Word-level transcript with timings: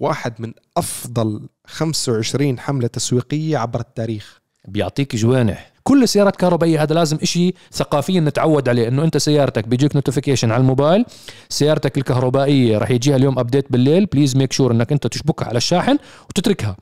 واحد 0.00 0.34
من 0.38 0.52
أفضل 0.76 1.48
25 1.66 2.58
حملة 2.58 2.86
تسويقية 2.86 3.58
عبر 3.58 3.80
التاريخ. 3.80 4.40
بيعطيك 4.68 5.16
جوانح. 5.16 5.72
كل 5.82 6.02
السيارات 6.02 6.32
الكهربائيه 6.32 6.82
هذا 6.82 6.94
لازم 6.94 7.18
إشي 7.22 7.54
ثقافيا 7.72 8.20
نتعود 8.20 8.68
عليه 8.68 8.88
إنه 8.88 9.04
أنت 9.04 9.16
سيارتك 9.16 9.68
بيجيك 9.68 9.96
notification 9.96 10.50
على 10.50 10.60
الموبايل 10.60 11.04
سيارتك 11.48 11.98
الكهربائية 11.98 12.78
رح 12.78 12.90
يجيها 12.90 13.16
اليوم 13.16 13.38
update 13.38 13.72
بالليل 13.72 14.06
please 14.06 14.36
make 14.36 14.52
sure 14.52 14.72
إنك 14.72 14.92
أنت 14.92 15.06
تشبكها 15.06 15.48
على 15.48 15.56
الشاحن 15.56 15.98
وتتركها. 16.30 16.76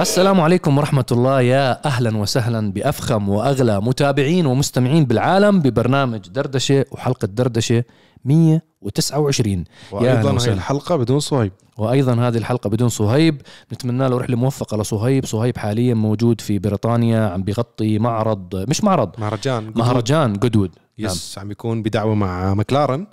السلام 0.00 0.40
عليكم 0.40 0.78
ورحمة 0.78 1.06
الله. 1.12 1.40
يا 1.40 1.86
أهلا 1.86 2.16
وسهلا 2.16 2.72
بأفخم 2.72 3.28
وأغلى 3.28 3.80
متابعين 3.80 4.46
ومستمعين 4.46 5.04
بالعالم 5.04 5.60
ببرنامج 5.60 6.28
دردشة 6.28 6.84
وحلقة 6.90 7.26
دردشة 7.26 7.84
129 8.24 9.64
وأيضا 9.92 10.30
هاي 10.30 10.52
الحلقة 10.52 10.96
بدون 10.96 11.20
صهيب. 11.20 11.52
وأيضا 11.78 12.14
هذه 12.14 12.36
الحلقة 12.36 12.70
بدون 12.70 12.88
صهيب. 12.88 13.42
نتمنى 13.72 14.08
له 14.08 14.18
رحلة 14.18 14.36
موفقة 14.36 14.76
لصهيب. 14.76 15.26
صهيب 15.26 15.58
حاليا 15.58 15.94
موجود 15.94 16.40
في 16.40 16.58
بريطانيا 16.58 17.28
عم 17.28 17.42
بيغطي 17.42 17.98
معرض 17.98 18.56
مش 18.68 18.84
معرض 18.84 19.10
مهرجان 19.18 19.72
مهرجان 19.76 20.32
جودوود 20.32 20.70
yes 20.98 21.38
نعم. 21.38 21.46
عم 21.46 21.50
يكون 21.50 21.82
بدعوة 21.82 22.14
مع 22.14 22.54
مكلارن 22.54 23.06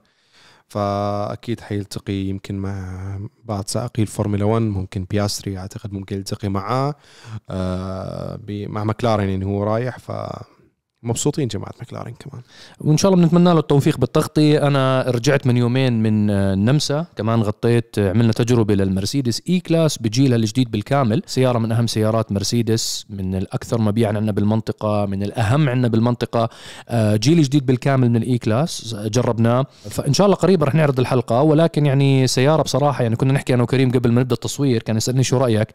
فأكيد 0.70 1.60
حيلتقي 1.62 2.14
يمكن 2.14 2.56
مع 2.56 3.20
بعض 3.46 3.64
سائقي 3.68 4.02
الفورمولا 4.02 4.46
1 4.46 4.62
ممكن 4.62 5.06
بياستري 5.10 5.58
أعتقد 5.58 5.94
ممكن 5.94 6.16
يلتقي 6.16 6.50
معاه 6.50 6.96
آه 7.50 8.40
مع 8.50 8.84
مكلارن 8.84 9.30
يعني 9.30 9.46
هو 9.46 9.64
رايح 9.64 10.00
ف 10.00 10.12
مبسوطين 11.04 11.48
جماعة 11.48 11.72
مكلارين 11.82 12.14
كمان. 12.20 12.42
وإن 12.80 12.98
شاء 12.98 13.14
الله 13.14 13.24
بنتمنى 13.24 13.54
له 13.54 13.60
التوفيق 13.60 13.98
بالتغطية. 13.98 14.68
أنا 14.68 15.06
رجعت 15.08 15.48
من 15.48 15.58
يومين 15.58 16.04
من 16.04 16.30
النمسا 16.30 17.06
كمان 17.16 17.42
غطيت 17.42 18.00
عملنا 18.00 18.32
تجربة 18.32 18.76
للمرسيدس 18.76 19.42
E-Class 19.50 19.98
بجيلها 19.98 20.38
الجديد 20.38 20.72
بالكامل. 20.72 21.22
سيارة 21.26 21.60
من 21.60 21.72
أهم 21.72 21.88
سيارات 21.88 22.32
مرسيدس 22.32 23.06
من 23.10 23.36
الأكثر 23.36 23.82
مبيعا 23.82 24.14
عندنا 24.14 24.32
بالمنطقة 24.32 25.06
من 25.06 25.24
الأهم 25.24 25.70
عندنا 25.70 25.88
بالمنطقة. 25.88 26.50
آه، 26.90 27.16
جيل 27.16 27.44
جديد 27.44 27.66
بالكامل 27.66 28.10
من 28.10 28.16
ال 28.16 28.38
E-Class 28.38 28.96
جربناه. 29.06 29.66
فإن 29.90 30.14
شاء 30.14 30.26
الله 30.26 30.38
قريبا 30.38 30.66
رح 30.66 30.76
نعرض 30.76 31.00
الحلقة. 31.00 31.42
ولكن 31.42 31.86
يعني 31.86 32.28
سيارة 32.28 32.62
بصراحة 32.62 33.04
يعني 33.04 33.16
كنا 33.16 33.34
نحكي 33.34 33.54
أنا 33.54 33.64
وكريم 33.64 33.92
قبل 33.92 34.12
ما 34.12 34.22
نبدأ 34.22 34.34
التصوير 34.34 34.84
كان 34.84 34.98
يسألني 34.98 35.24
شو 35.24 35.38
رأيك. 35.38 35.68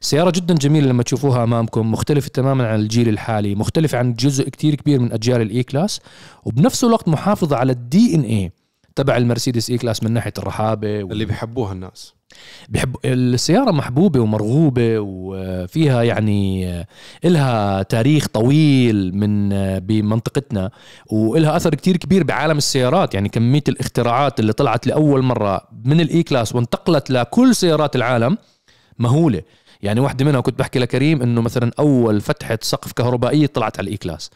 سيارة 0.00 0.30
جدا 0.30 0.54
جميلة 0.54 0.86
لما 0.86 1.02
تشوفوها 1.02 1.44
أمامكم 1.44 1.92
مختلفة 1.92 2.28
تماما 2.28 2.68
عن 2.68 2.80
الجيل 2.80 3.08
الحالي 3.08 3.54
مختلفة 3.54 3.98
عن 3.98 4.14
جزء 4.14 4.48
كتير 4.48 4.63
كبير 4.72 5.00
من 5.00 5.12
أجيال 5.12 5.40
ال 5.40 5.62
E-Class 5.62 6.00
وبنفس 6.44 6.84
الوقت 6.84 7.08
محافظة 7.08 7.56
على 7.56 7.72
ال 7.72 8.14
DNA 8.14 8.52
تبع 8.96 9.16
المرسيدس 9.16 9.70
E-Class 9.70 10.02
من 10.02 10.12
ناحية 10.12 10.32
الرحابة 10.38 11.04
و... 11.04 11.12
اللي 11.12 11.24
بيحبوها 11.24 11.72
الناس. 11.72 12.14
بحب 12.68 12.96
السيارة 13.04 13.70
محبوبة 13.70 14.20
ومرغوبة 14.20 14.98
وفيها 14.98 16.02
يعني 16.02 16.68
إلها 17.24 17.82
تاريخ 17.82 18.26
طويل 18.26 19.14
من 19.16 19.48
بمنطقتنا 19.78 20.70
وإلها 21.06 21.56
أثر 21.56 21.74
كتير 21.74 21.96
كبير 21.96 22.22
بعالم 22.24 22.58
السيارات. 22.58 23.14
يعني 23.14 23.28
كمية 23.28 23.62
الاختراعات 23.68 24.40
اللي 24.40 24.52
طلعت 24.52 24.86
لأول 24.86 25.22
مرة 25.22 25.60
من 25.84 26.00
ال 26.00 26.22
E-Class 26.22 26.54
وانتقلت 26.54 27.10
لكل 27.10 27.54
سيارات 27.54 27.96
العالم 27.96 28.38
مهولة. 28.98 29.42
يعني 29.82 30.00
واحدة 30.00 30.24
منها 30.24 30.40
كنت 30.40 30.58
بحكي 30.58 30.78
لكريم 30.78 31.22
إنه 31.22 31.40
مثلا 31.40 31.70
أول 31.78 32.20
فتحة 32.20 32.58
سقف 32.62 32.92
كهربائية 32.92 33.46
طلعت 33.46 33.78
على 33.78 33.84
ال 33.84 33.96
E-Class 33.96 34.30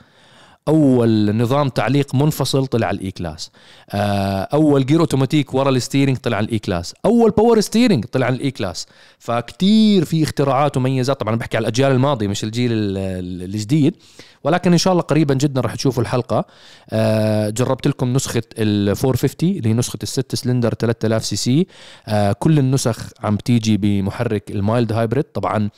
أول 0.68 1.36
نظام 1.36 1.68
تعليق 1.68 2.14
منفصل 2.14 2.66
طلع 2.66 2.90
ال 2.90 3.10
E-Class. 3.10 3.50
آه، 3.90 4.48
أول 4.52 4.86
gear 4.86 5.00
automatic 5.00 5.54
ورا 5.54 5.70
ال 5.70 5.75
steering 5.75 6.16
طلع 6.16 6.40
ال 6.40 6.58
E-Class. 6.58 6.94
أول 7.04 7.30
power 7.30 7.60
steering 7.60 8.04
طلع 8.04 8.28
ال 8.28 8.50
E-Class. 8.50 8.86
فكتير 9.18 10.04
في 10.04 10.22
اختراعات 10.22 10.76
وميزات. 10.76 11.20
طبعا 11.20 11.36
بحكي 11.36 11.56
على 11.56 11.62
الأجيال 11.64 11.92
الماضية 11.92 12.28
مش 12.28 12.44
الجيل 12.44 12.70
الجديد. 12.72 13.94
ولكن 14.44 14.72
إن 14.72 14.78
شاء 14.78 14.92
الله 14.92 15.02
قريبا 15.02 15.34
جدا 15.34 15.60
راح 15.60 15.74
تشوفوا 15.74 16.02
الحلقة. 16.02 16.44
آه، 16.90 17.50
جربت 17.50 17.88
لكم 17.88 18.12
نسخة 18.12 18.42
ال 18.58 18.88
450 18.88 19.50
اللي 19.50 19.68
هي 19.68 19.72
نسخة 19.74 19.98
الست 20.02 20.34
سلندر 20.34 20.74
3000 20.74 21.24
CC. 21.24 21.66
آه، 22.06 22.32
كل 22.32 22.58
النسخ 22.58 23.10
عم 23.20 23.36
بتيجي 23.36 23.76
بمحرك 23.76 24.50
ال 24.50 24.59
mild 24.59 24.92
hybrid. 24.92 25.24
طبعا 25.24 25.70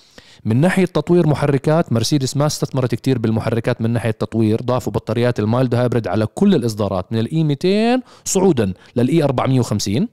من 0.45 0.61
ناحية 0.61 0.85
تطوير 0.85 1.27
محركات 1.27 1.93
مرسيدس 1.93 2.37
ما 2.37 2.47
استثمرت 2.47 2.95
كتير 2.95 3.19
بالمحركات 3.19 3.83
من 3.83 3.91
ناحية 3.91 4.11
تطوير 4.11 4.61
ضافوا 4.63 4.93
بطاريات 4.93 5.41
ال 5.41 5.48
mild 5.48 5.75
hybrid 5.75 6.09
على 6.09 6.27
كل 6.27 6.55
الإصدارات 6.55 7.13
من 7.13 7.19
ال 7.19 7.32
E 7.32 7.45
200 7.45 8.03
صعودا 8.25 8.73
لل 8.97 9.14
E 9.14 9.23
450 9.25 10.09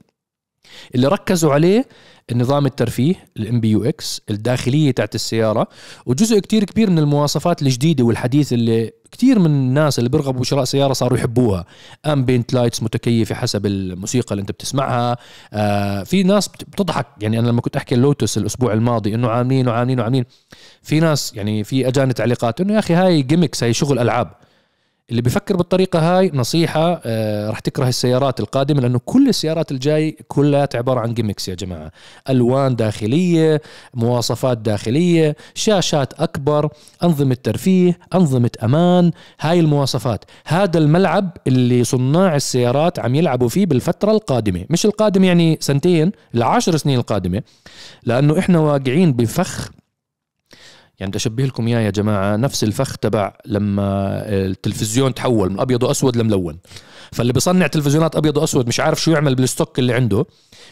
اللي 0.94 1.08
ركزوا 1.08 1.52
عليه 1.52 1.88
النظام 2.32 2.66
الترفيه 2.66 3.14
ال 3.36 3.60
MBUX 3.60 4.22
الداخلية 4.30 4.90
تاعت 4.90 5.14
السيارة 5.14 5.68
وجزء 6.06 6.38
كتير 6.38 6.64
كبير 6.64 6.90
من 6.90 6.98
المواصفات 6.98 7.62
الجديدة 7.62 8.04
والحديثه 8.04 8.54
اللي 8.54 8.92
كتير 9.12 9.38
من 9.38 9.46
الناس 9.46 9.98
اللي 9.98 10.10
بيرغبوا 10.10 10.40
بشراء 10.40 10.64
سيارة 10.64 10.92
صاروا 10.92 11.18
يحبوها. 11.18 11.64
ambient 12.06 12.54
lights 12.54 12.82
متكيفة 12.82 13.34
حسب 13.34 13.66
الموسيقى 13.66 14.32
اللي 14.32 14.40
انت 14.40 14.50
بتسمعها. 14.50 15.16
آه 15.52 16.02
في 16.02 16.22
ناس 16.22 16.48
بتضحك. 16.48 17.06
يعني 17.20 17.38
أنا 17.38 17.48
لما 17.48 17.60
كنت 17.60 17.76
أحكي 17.76 17.94
اللوتس 17.94 18.38
الأسبوع 18.38 18.72
الماضي 18.72 19.14
إنه 19.14 19.28
عاملين 19.28 19.68
وعاملين 19.68 20.00
وعاملين 20.00 20.24
في 20.82 21.00
ناس 21.00 21.34
يعني 21.34 21.64
في 21.64 21.88
اجاني 21.88 22.12
تعليقات 22.12 22.60
إنه 22.60 22.74
يا 22.74 22.78
أخي 22.78 22.94
هاي 22.94 23.22
gimmicks 23.22 23.62
هاي 23.64 23.72
شغل 23.72 23.98
ألعاب. 23.98 24.30
اللي 25.10 25.22
بيفكر 25.22 25.56
بالطريقة 25.56 25.98
هاي 25.98 26.30
نصيحة 26.34 27.00
آه 27.04 27.50
رح 27.50 27.58
تكره 27.58 27.88
السيارات 27.88 28.40
القادمة 28.40 28.80
لأنه 28.80 29.00
كل 29.04 29.28
السيارات 29.28 29.70
الجاي 29.72 30.16
كلها 30.28 30.68
عبارة 30.74 31.00
عن 31.00 31.14
gimmicks 31.14 31.48
يا 31.48 31.54
جماعة. 31.54 31.92
ألوان 32.30 32.76
داخلية 32.76 33.62
مواصفات 33.94 34.58
داخلية 34.58 35.36
شاشات 35.54 36.12
أكبر 36.20 36.68
أنظمة 37.02 37.36
ترفيه 37.42 37.98
أنظمة 38.14 38.50
أمان 38.62 39.10
هاي 39.40 39.60
المواصفات. 39.60 40.24
هذا 40.46 40.78
الملعب 40.78 41.36
اللي 41.46 41.84
صناع 41.84 42.36
السيارات 42.36 42.98
عم 42.98 43.14
يلعبوا 43.14 43.48
فيه 43.48 43.66
بالفترة 43.66 44.10
القادمة. 44.10 44.64
مش 44.70 44.86
القادمة 44.86 45.26
يعني 45.26 45.58
سنتين 45.60 46.12
العشر 46.34 46.76
سنين 46.76 46.98
القادمة. 46.98 47.42
لأنه 48.04 48.38
إحنا 48.38 48.58
واقعين 48.58 49.12
بفخ 49.12 49.70
يعني 51.00 51.10
بدي 51.10 51.16
أشبه 51.16 51.44
لكم 51.44 51.66
إياه 51.66 51.80
يا 51.80 51.90
جماعة 51.90 52.36
نفس 52.36 52.64
الفخ 52.64 52.96
تبع 52.96 53.32
لما 53.46 53.86
التلفزيون 54.28 55.14
تحول 55.14 55.50
من 55.52 55.60
أبيض 55.60 55.82
وأسود 55.82 56.16
لملون. 56.16 56.58
فاللي 57.12 57.32
بيصنع 57.32 57.66
تلفزيونات 57.66 58.16
أبيض 58.16 58.36
وأسود 58.36 58.68
مش 58.68 58.80
عارف 58.80 59.02
شو 59.02 59.10
يعمل 59.10 59.34
بالستوك 59.34 59.78
اللي 59.78 59.94
عنده 59.94 60.26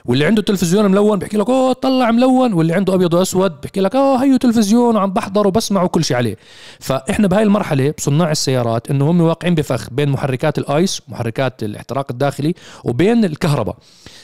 واللي 0.04 0.26
عنده 0.26 0.42
تلفزيون 0.42 0.90
ملون 0.90 1.18
بيحكي 1.18 1.36
لك 1.36 1.48
أوه 1.50 1.72
طلع 1.72 2.10
ملون. 2.10 2.52
واللي 2.52 2.74
عنده 2.74 2.94
أبيض 2.94 3.14
وأسود 3.14 3.60
بيحكي 3.60 3.80
لك 3.80 3.96
أوه 3.96 4.22
هيو 4.22 4.36
تلفزيون 4.36 4.96
وعم 4.96 5.12
بحضر 5.12 5.46
وبسمع 5.46 5.82
وكل 5.82 6.04
شيء 6.04 6.16
عليه. 6.16 6.36
فإحنا 6.80 7.28
بهاي 7.28 7.42
المرحلة 7.42 7.94
بصناع 7.98 8.30
السيارات 8.30 8.90
إنه 8.90 9.10
هم 9.10 9.20
واقعين 9.20 9.54
بفخ 9.54 9.90
بين 9.90 10.08
محركات 10.08 10.58
ال 10.58 10.69
ICE 10.69 11.02
محركات 11.08 11.62
الاحتراق 11.62 12.06
الداخلي 12.10 12.54
وبين 12.84 13.24
الكهرباء. 13.24 13.76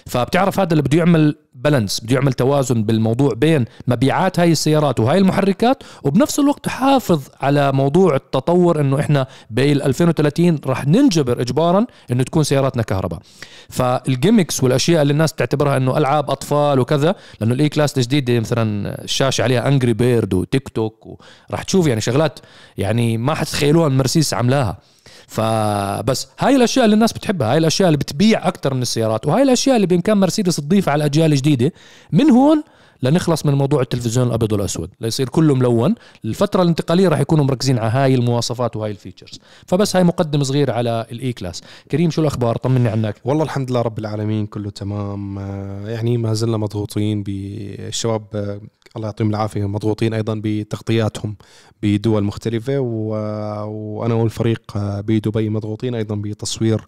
فبتعرف 0.07 0.61
هذا 0.61 0.71
اللي 0.73 0.83
بده 0.83 0.99
يعمل 0.99 1.37
balance 1.55 2.01
بده 2.01 2.15
يعمل 2.15 2.33
توازن 2.33 2.83
بالموضوع 2.83 3.35
بين 3.35 3.65
مبيعات 3.89 4.41
هاي 4.41 4.53
السيارات 4.53 5.01
وهاي 5.01 5.19
المحركات 5.19 5.83
وبنفس 6.03 6.39
الوقت 6.39 6.69
حافظ 6.69 7.23
على 7.41 7.73
موضوع 7.73 8.17
التطور 8.17 8.81
إنه 8.81 9.01
إحنا 9.01 9.27
بال 9.51 9.83
2030 9.83 10.59
راح 10.67 10.87
ننجبر 10.87 11.41
اجبارا 11.41 11.87
إنه 12.11 12.23
تكون 12.23 12.45
سياراتنا 12.45 12.83
كهرباء. 12.83 13.21
فال 13.69 13.87
gimmicks 13.87 14.63
والأشياء 14.63 15.03
اللي 15.03 15.13
الناس 15.13 15.33
تعتبرها 15.33 15.77
إنه 15.77 15.99
ألعاب 15.99 16.31
أطفال 16.31 16.81
وكذا 16.81 17.15
لأنه 17.41 17.55
ال 17.55 17.69
E-Class 17.69 17.99
الجديدة 17.99 18.41
مثلا 18.41 19.03
الشاشة 19.05 19.43
عليها 19.43 19.69
Angry 19.69 19.93
Birds 19.93 20.35
وتيك 20.35 20.69
توك 20.69 21.07
وراح 21.07 21.63
تشوف 21.63 21.87
يعني 21.87 22.01
شغلات 22.01 22.39
يعني 22.79 23.19
ما 23.19 23.35
حتتخيلوها 23.35 23.87
المرسيدس 23.89 24.35
عملاها. 24.35 24.79
فبس 25.27 26.29
هاي 26.39 26.57
الأشياء 26.57 26.85
اللي 26.85 26.95
الناس 26.95 27.13
بتحبها 27.13 27.53
هاي 27.53 27.59
الأشياء 27.59 27.89
اللي 27.89 27.99
بتبيع 27.99 28.49
أكثر 28.49 28.75
من 28.75 28.83
السيارات 28.83 29.27
وهاي 29.27 29.43
الأشياء 29.43 29.77
اللي 29.77 29.87
بإمكان 29.87 30.17
مرسيدس 30.17 30.57
تضيفها 30.57 30.93
على 30.93 31.01
الأجيال 31.01 31.33
الجديدة 31.33 31.73
من 32.13 32.31
هون 32.31 32.63
لنخلص 33.03 33.47
من 33.47 33.55
موضوع 33.55 33.83
التلفزيون 33.83 34.27
الأبيض 34.27 34.53
والأسود 34.53 34.91
ليصير 35.01 35.29
كله 35.29 35.55
ملون. 35.55 35.95
الفترة 36.25 36.63
الانتقالية 36.63 37.09
راح 37.09 37.21
يكونوا 37.21 37.45
مركزين 37.45 37.79
على 37.79 37.91
هاي 37.91 38.15
المواصفات 38.15 38.77
وهاي 38.77 38.91
ال 38.91 38.96
features. 38.96 39.41
فبس 39.67 39.97
هاي 39.97 40.05
مقدم 40.05 40.45
صغير 40.45 40.71
على 40.71 41.07
ال 41.13 41.33
E-Class 41.33 41.63
كريم 41.91 42.11
شو 42.11 42.23
الأخبار؟ 42.23 42.57
طمني 42.57 42.89
عنك. 42.89 43.21
والله 43.25 43.45
الحمد 43.45 43.71
لله 43.71 43.83
رب 43.83 43.99
العالمين 43.99 44.47
كله 44.47 44.71
تمام. 44.71 45.39
آه، 45.39 45.89
يعني 45.89 46.19
ما 46.19 46.35
زلنا 46.35 46.57
مضغوطين 46.57 47.23
بالشباب 47.23 48.23
آه، 48.35 48.61
الله 48.97 49.07
يعطيهم 49.09 49.31
العافية. 49.31 49.69
مضغوطين 49.69 50.15
أيضا 50.15 50.41
بتغطياتهم 50.45 51.37
بدول 51.83 52.25
مختلفة. 52.25 52.79
وأنا 52.79 54.15
والفريق 54.15 54.73
بدبي 54.77 55.49
مضغوطين 55.49 55.95
أيضا 55.95 56.15
بتصوير 56.15 56.87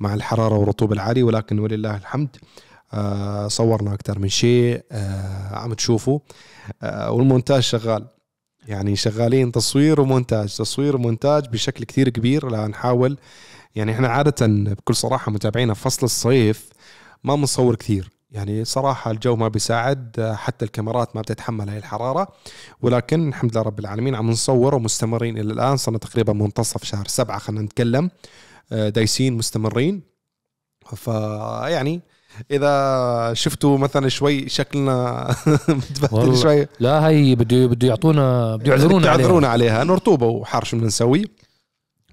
مع 0.00 0.14
الحرارة 0.14 0.54
والرطوبة 0.58 0.94
العالية 0.94 1.22
ولكن 1.22 1.58
ولله 1.58 1.96
الحمد 1.96 2.36
آه 2.92 3.48
صورنا 3.48 3.94
أكثر 3.94 4.18
من 4.18 4.28
شيء 4.28 4.82
آه 4.92 5.54
عم 5.56 5.72
تشوفوا 5.74 6.18
آه 6.82 7.10
والمونتاج 7.10 7.62
شغال. 7.62 8.06
يعني 8.68 8.96
شغالين 8.96 9.52
تصوير 9.52 10.00
ومونتاج 10.00 10.56
تصوير 10.56 10.96
ومونتاج 10.96 11.48
بشكل 11.48 11.84
كثير 11.84 12.08
كبير 12.08 12.50
لنحاول 12.50 13.18
يعني 13.74 13.92
إحنا 13.92 14.08
عادة 14.08 14.46
بكل 14.46 14.94
صراحة 14.94 15.32
متابعينا 15.32 15.74
فصل 15.74 16.06
الصيف 16.06 16.68
ما 17.24 17.34
بنصور 17.34 17.74
كثير. 17.74 18.10
يعني 18.30 18.64
صراحة 18.64 19.10
الجو 19.10 19.36
ما 19.36 19.48
بيساعد 19.48 20.32
حتى 20.36 20.64
الكاميرات 20.64 21.16
ما 21.16 21.22
بتتحمل 21.22 21.68
هاي 21.68 21.78
الحرارة. 21.78 22.28
ولكن 22.82 23.28
الحمد 23.28 23.52
لله 23.52 23.62
رب 23.62 23.78
العالمين 23.78 24.14
عم 24.14 24.30
نصور 24.30 24.74
ومستمرين 24.74 25.38
إلى 25.38 25.52
الآن. 25.52 25.76
صرنا 25.76 25.98
تقريبا 25.98 26.32
منتصف 26.32 26.84
شهر 26.84 27.06
سبعة 27.06 27.38
خلينا 27.38 27.62
نتكلم. 27.62 28.10
آه، 28.72 28.88
دايسين 28.88 29.36
مستمرين. 29.36 30.02
فيعني 30.96 32.00
إذا 32.50 33.34
شفتوا 33.34 33.78
مثلا 33.78 34.08
شوي 34.08 34.48
شكلنا 34.48 35.28
متبهدل 35.68 36.36
شوي. 36.36 36.68
لا 36.80 37.08
هي 37.08 37.34
بده 37.34 37.66
بده 37.66 37.88
يعطونا 37.88 38.56
بده 38.56 38.70
يعذرونا 38.72 39.08
عليها. 39.10 39.20
يعذرونا 39.20 39.48
عليها. 39.48 39.82
انه 39.82 39.94
رطوبه 39.94 40.26
وحار 40.26 40.64
شو 40.64 40.76
بدنا 40.76 40.88
نسوي 40.88 41.24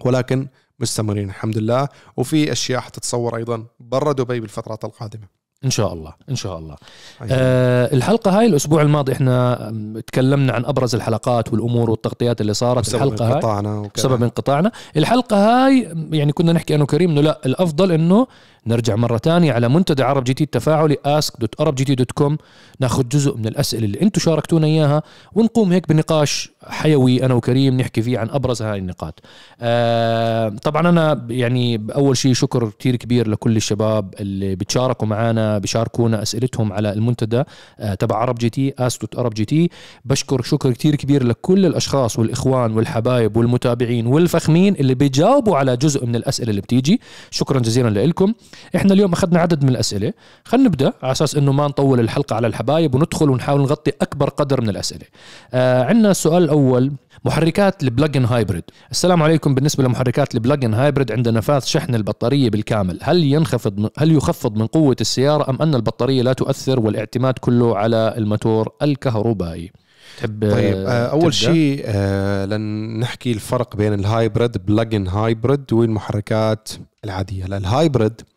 ولكن 0.05 0.47
مستمرين 0.79 1.29
الحمد 1.29 1.57
لله. 1.57 1.87
وفي 2.17 2.51
أشياء 2.51 2.79
حتتصور 2.79 3.35
أيضا 3.35 3.65
برا 3.79 4.11
دبي 4.11 4.39
بالفترات 4.39 4.85
القادمة. 4.85 5.44
إن 5.63 5.69
شاء 5.69 5.93
الله 5.93 6.13
إن 6.29 6.35
شاء 6.35 6.59
الله. 6.59 6.75
أيوة. 7.21 7.31
آه 7.33 7.93
الحلقة 7.93 8.39
هاي 8.39 8.45
الأسبوع 8.45 8.81
الماضي 8.81 9.11
إحنا 9.11 9.71
تكلمنا 10.07 10.53
عن 10.53 10.65
أبرز 10.65 10.95
الحلقات 10.95 11.53
والأمور 11.53 11.89
والتغطيات 11.89 12.41
اللي 12.41 12.53
صارت 12.53 12.79
بسبب 12.81 12.95
الحلقة 13.03 13.27
انقطاعنا 13.33 13.89
بسبب 13.95 14.23
انقطاعنا. 14.23 14.71
الحلقة 14.97 15.37
هاي 15.37 15.95
يعني 16.11 16.31
كنا 16.31 16.53
نحكي 16.53 16.75
أنا 16.75 16.83
وكريم 16.83 17.11
إنه 17.11 17.21
لا 17.21 17.41
الأفضل 17.45 17.91
إنه 17.91 18.27
نرجع 18.67 18.95
مرة 18.95 19.17
تانية 19.17 19.53
على 19.53 19.69
منتدى 19.69 20.03
عرب 20.03 20.23
جي 20.23 20.33
تي 20.33 20.43
التفاعلي 20.43 20.97
ask.arabgt.com 21.07 22.33
ناخذ 22.79 23.07
جزء 23.07 23.37
من 23.37 23.47
الأسئلة 23.47 23.85
اللي 23.85 24.01
أنتم 24.01 24.21
شاركتونا 24.21 24.67
إياها 24.67 25.03
ونقوم 25.33 25.71
هيك 25.71 25.89
بنقاش 25.89 26.51
حيوي 26.67 27.25
أنا 27.25 27.33
وكريم 27.33 27.77
نحكي 27.77 28.01
فيه 28.01 28.19
عن 28.19 28.29
أبرز 28.29 28.61
هاي 28.61 28.77
النقاط. 28.77 29.19
آه 29.61 30.49
طبعا 30.49 30.89
أنا 30.89 31.25
يعني 31.29 31.87
أول 31.95 32.17
شيء 32.17 32.33
شكر 32.33 32.69
كتير 32.69 32.95
كبير 32.95 33.27
لكل 33.27 33.55
الشباب 33.57 34.13
اللي 34.19 34.55
بتشاركوا 34.55 35.07
معنا 35.07 35.44
بيشاركونا 35.57 36.21
أسئلتهم 36.21 36.73
على 36.73 36.93
المنتدى 36.93 37.43
آه 37.79 37.93
تبع 37.93 38.15
عرب 38.17 38.35
جي 38.35 38.49
تي 38.49 38.73
ask.arabgt. 38.81 39.69
بشكر 40.05 40.41
شكر 40.41 40.71
كتير 40.71 40.95
كبير 40.95 41.23
لكل 41.23 41.65
الأشخاص 41.65 42.19
والإخوان 42.19 42.71
والحبايب 42.71 43.37
والمتابعين 43.37 44.07
والفخمين 44.07 44.75
اللي 44.75 44.93
بيجاوبوا 44.95 45.57
على 45.57 45.77
جزء 45.77 46.05
من 46.05 46.15
الأسئلة 46.15 46.49
اللي 46.49 46.61
بتيجي. 46.61 47.01
شكرا 47.31 47.59
جزيلا 47.59 48.05
لكم 48.05 48.33
إحنا 48.75 48.93
اليوم 48.93 49.13
أخذنا 49.13 49.39
عدد 49.39 49.63
من 49.63 49.69
الأسئلة. 49.69 50.13
خلينا 50.45 50.67
نبدأ 50.67 50.93
على 51.03 51.11
أساس 51.11 51.35
إنه 51.35 51.51
ما 51.51 51.67
نطول 51.67 51.99
الحلقة 51.99 52.35
على 52.35 52.47
الحبايب 52.47 52.95
وندخل 52.95 53.29
ونحاول 53.29 53.61
نغطي 53.61 53.91
أكبر 54.01 54.29
قدر 54.29 54.61
من 54.61 54.69
الأسئلة. 54.69 55.05
آه 55.53 55.83
عندنا 55.83 56.11
السؤال 56.11 56.43
الأول 56.43 56.91
محركات 57.25 57.83
ال 57.83 57.88
plug-in 57.88 58.25
hybrid. 58.25 58.63
السلام 58.91 59.23
عليكم 59.23 59.55
بالنسبة 59.55 59.83
لمحركات 59.83 60.35
ال 60.35 60.40
plug-in 60.40 60.73
hybrid 60.73 61.11
عند 61.11 61.29
نفاذ 61.29 61.61
شحن 61.61 61.95
البطارية 61.95 62.49
بالكامل. 62.49 62.99
هل 63.01 63.23
ينخفض 63.23 63.89
هل 63.97 64.11
يخفض 64.11 64.57
من 64.57 64.67
قوة 64.67 64.95
السيارة 65.01 65.49
أم 65.49 65.61
أن 65.61 65.75
البطارية 65.75 66.21
لا 66.21 66.33
تؤثر 66.33 66.79
والاعتماد 66.79 67.33
كله 67.33 67.77
على 67.77 68.13
الموتور 68.17 68.69
الكهربائي؟ 68.81 69.71
تحب 70.17 70.51
طيب 70.51 70.75
آه 70.75 71.07
أول 71.07 71.33
شيء 71.33 71.81
آه 71.85 72.45
لن 72.45 72.99
نحكي 72.99 73.31
الفرق 73.31 73.75
بين 73.75 73.93
ال 73.93 74.02
hybrid، 74.02 74.65
plug-in 74.65 75.07
hybrid 75.07 75.73
والمحركات 75.73 76.69
العادية. 77.05 77.45
ال 77.45 77.56
hybrid 77.56 78.21
آه، 78.21 78.34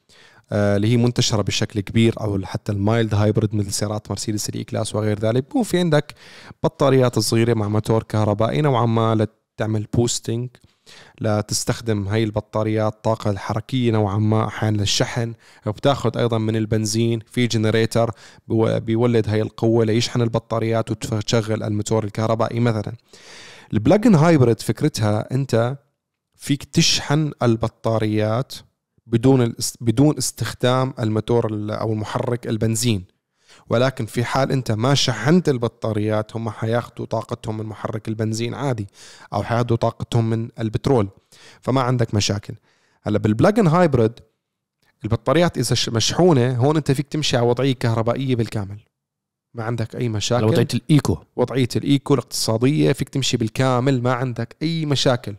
اللي 0.52 0.88
هي 0.88 0.96
منتشرة 0.96 1.42
بشكل 1.42 1.80
كبير 1.80 2.14
أو 2.20 2.40
حتى 2.44 2.72
ال 2.72 2.81
mild 2.81 3.14
hybrid 3.14 3.54
مثل 3.54 3.72
سيارات 3.72 4.10
مرسيدس 4.10 4.48
ال 4.48 4.64
E-Class 4.64 4.94
وغير 4.94 5.18
ذلك. 5.18 5.44
بيكون 5.44 5.62
في 5.62 5.78
عندك 5.78 6.14
بطاريات 6.62 7.18
صغيرة 7.18 7.54
مع 7.54 7.68
موتور 7.68 8.02
كهربائي 8.02 8.60
نوعا 8.60 8.86
ما 8.86 9.14
لتعمل 9.14 9.86
boosting 9.94 10.48
لتستخدم 11.20 12.08
هاي 12.08 12.24
البطاريات 12.24 13.04
طاقة 13.04 13.30
الحركية 13.30 13.90
نوعا 13.90 14.18
ما 14.18 14.46
أحيانا 14.46 14.76
للشحن. 14.76 15.34
وبتاخذ 15.66 16.18
أيضا 16.18 16.38
من 16.38 16.56
البنزين 16.56 17.20
في 17.26 17.46
generator 17.46 18.10
بيولد 18.48 19.28
هاي 19.28 19.42
القوة 19.42 19.84
ليشحن 19.84 20.22
البطاريات 20.22 20.90
وتشغل 20.90 21.62
الموتور 21.62 22.04
الكهربائي 22.04 22.60
مثلا. 22.60 22.92
ال 23.72 23.78
plug-in 23.78 24.14
hybrid 24.14 24.60
فكرتها 24.60 25.34
أنت 25.34 25.76
فيك 26.34 26.64
تشحن 26.64 27.32
البطاريات 27.42 28.52
بدون 29.08 29.54
بدون 29.80 30.16
استخدام 30.16 30.94
الموتور 30.98 31.46
أو 31.70 31.92
المحرك 31.92 32.46
البنزين. 32.46 33.04
ولكن 33.70 34.06
في 34.06 34.24
حال 34.24 34.52
أنت 34.52 34.72
ما 34.72 34.94
شحنت 34.94 35.48
البطاريات 35.48 36.36
هم 36.36 36.50
حياخذوا 36.50 37.06
طاقتهم 37.06 37.56
من 37.58 37.66
محرك 37.66 38.08
البنزين 38.08 38.54
عادي 38.54 38.86
أو 39.32 39.42
حياخذوا 39.42 39.76
طاقتهم 39.76 40.30
من 40.30 40.48
البترول. 40.58 41.08
فما 41.60 41.80
عندك 41.80 42.14
مشاكل. 42.14 42.54
هلأ 43.02 43.18
بال 43.18 43.29
plug-in 43.29 43.66
hybrid 43.66 44.20
البطاريات 45.04 45.58
إذا 45.58 45.76
مشحونة 45.88 46.56
هون 46.56 46.76
أنت 46.76 46.92
فيك 46.92 47.08
تمشي 47.08 47.36
على 47.36 47.46
وضعية 47.46 47.72
كهربائية 47.72 48.36
بالكامل. 48.36 48.78
ما 49.54 49.64
عندك 49.64 49.96
أي 49.96 50.08
مشاكل؟ 50.08 50.44
وضعية 50.44 50.68
ال 50.74 50.83
eco. 50.83 51.18
وضعية 51.36 51.68
ال 51.76 51.86
eco 51.86 52.14
الاقتصادية 52.14 52.92
فيك 52.92 53.08
تمشي 53.08 53.36
بالكامل 53.36 54.02
ما 54.02 54.12
عندك 54.12 54.56
أي 54.62 54.86
مشاكل. 54.86 55.34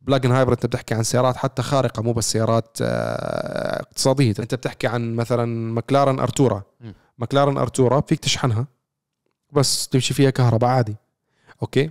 plug-in 0.00 0.32
hybrid 0.32 0.56
أنت 0.56 0.66
بتحكي 0.66 0.94
عن 0.94 1.02
سيارات 1.02 1.36
حتى 1.36 1.62
خارقة 1.62 2.02
مو 2.02 2.12
بس 2.12 2.32
سيارات 2.32 2.78
آه، 2.82 3.80
اقتصادية. 3.80 4.34
أنت 4.38 4.54
بتحكي 4.54 4.86
عن 4.86 5.14
مثلا 5.14 5.72
مكلارن 5.74 6.18
أرتورا. 6.20 6.62
مكلارن 7.18 7.58
أرتورا 7.58 8.00
فيك 8.00 8.18
تشحنها 8.20 8.66
بس 9.52 9.88
تمشي 9.88 10.14
فيها 10.14 10.30
كهرباء 10.30 10.70
عادي. 10.70 10.96
okay؟ 11.62 11.90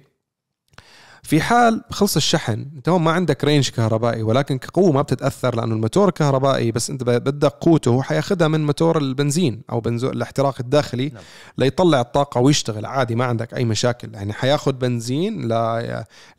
في 1.24 1.42
حال 1.42 1.82
خلص 1.90 2.16
الشحن 2.16 2.66
انت 2.76 2.90
هون 2.90 3.02
ما 3.02 3.12
عندك 3.12 3.44
range 3.44 3.70
كهربائي 3.70 4.24
ولكن 4.24 4.58
كقوة 4.58 4.92
ما 4.92 5.02
بتتأثر 5.02 5.56
لأنه 5.56 5.76
الموتور 5.76 6.08
الكهربائي 6.08 6.72
بس 6.72 6.90
انت 6.90 7.04
بدك 7.04 7.52
قوته 7.52 8.02
حياخذها 8.02 8.48
من 8.48 8.66
موتور 8.66 8.98
البنزين 8.98 9.62
أو 9.72 9.80
بنزو 9.80 10.10
الاحتراق 10.10 10.56
الداخلي 10.60 11.10
نعم. 11.10 11.24
ليطلع 11.58 12.02
الطاقة 12.02 12.42
ويشتغل 12.42 12.86
عادي 12.86 13.16
ما 13.16 13.26
عندك 13.26 13.54
أي 13.54 13.66
مشاكل 13.66 14.14
يعني 14.14 14.34
حياخذ 14.34 14.72
بنزين 14.72 15.50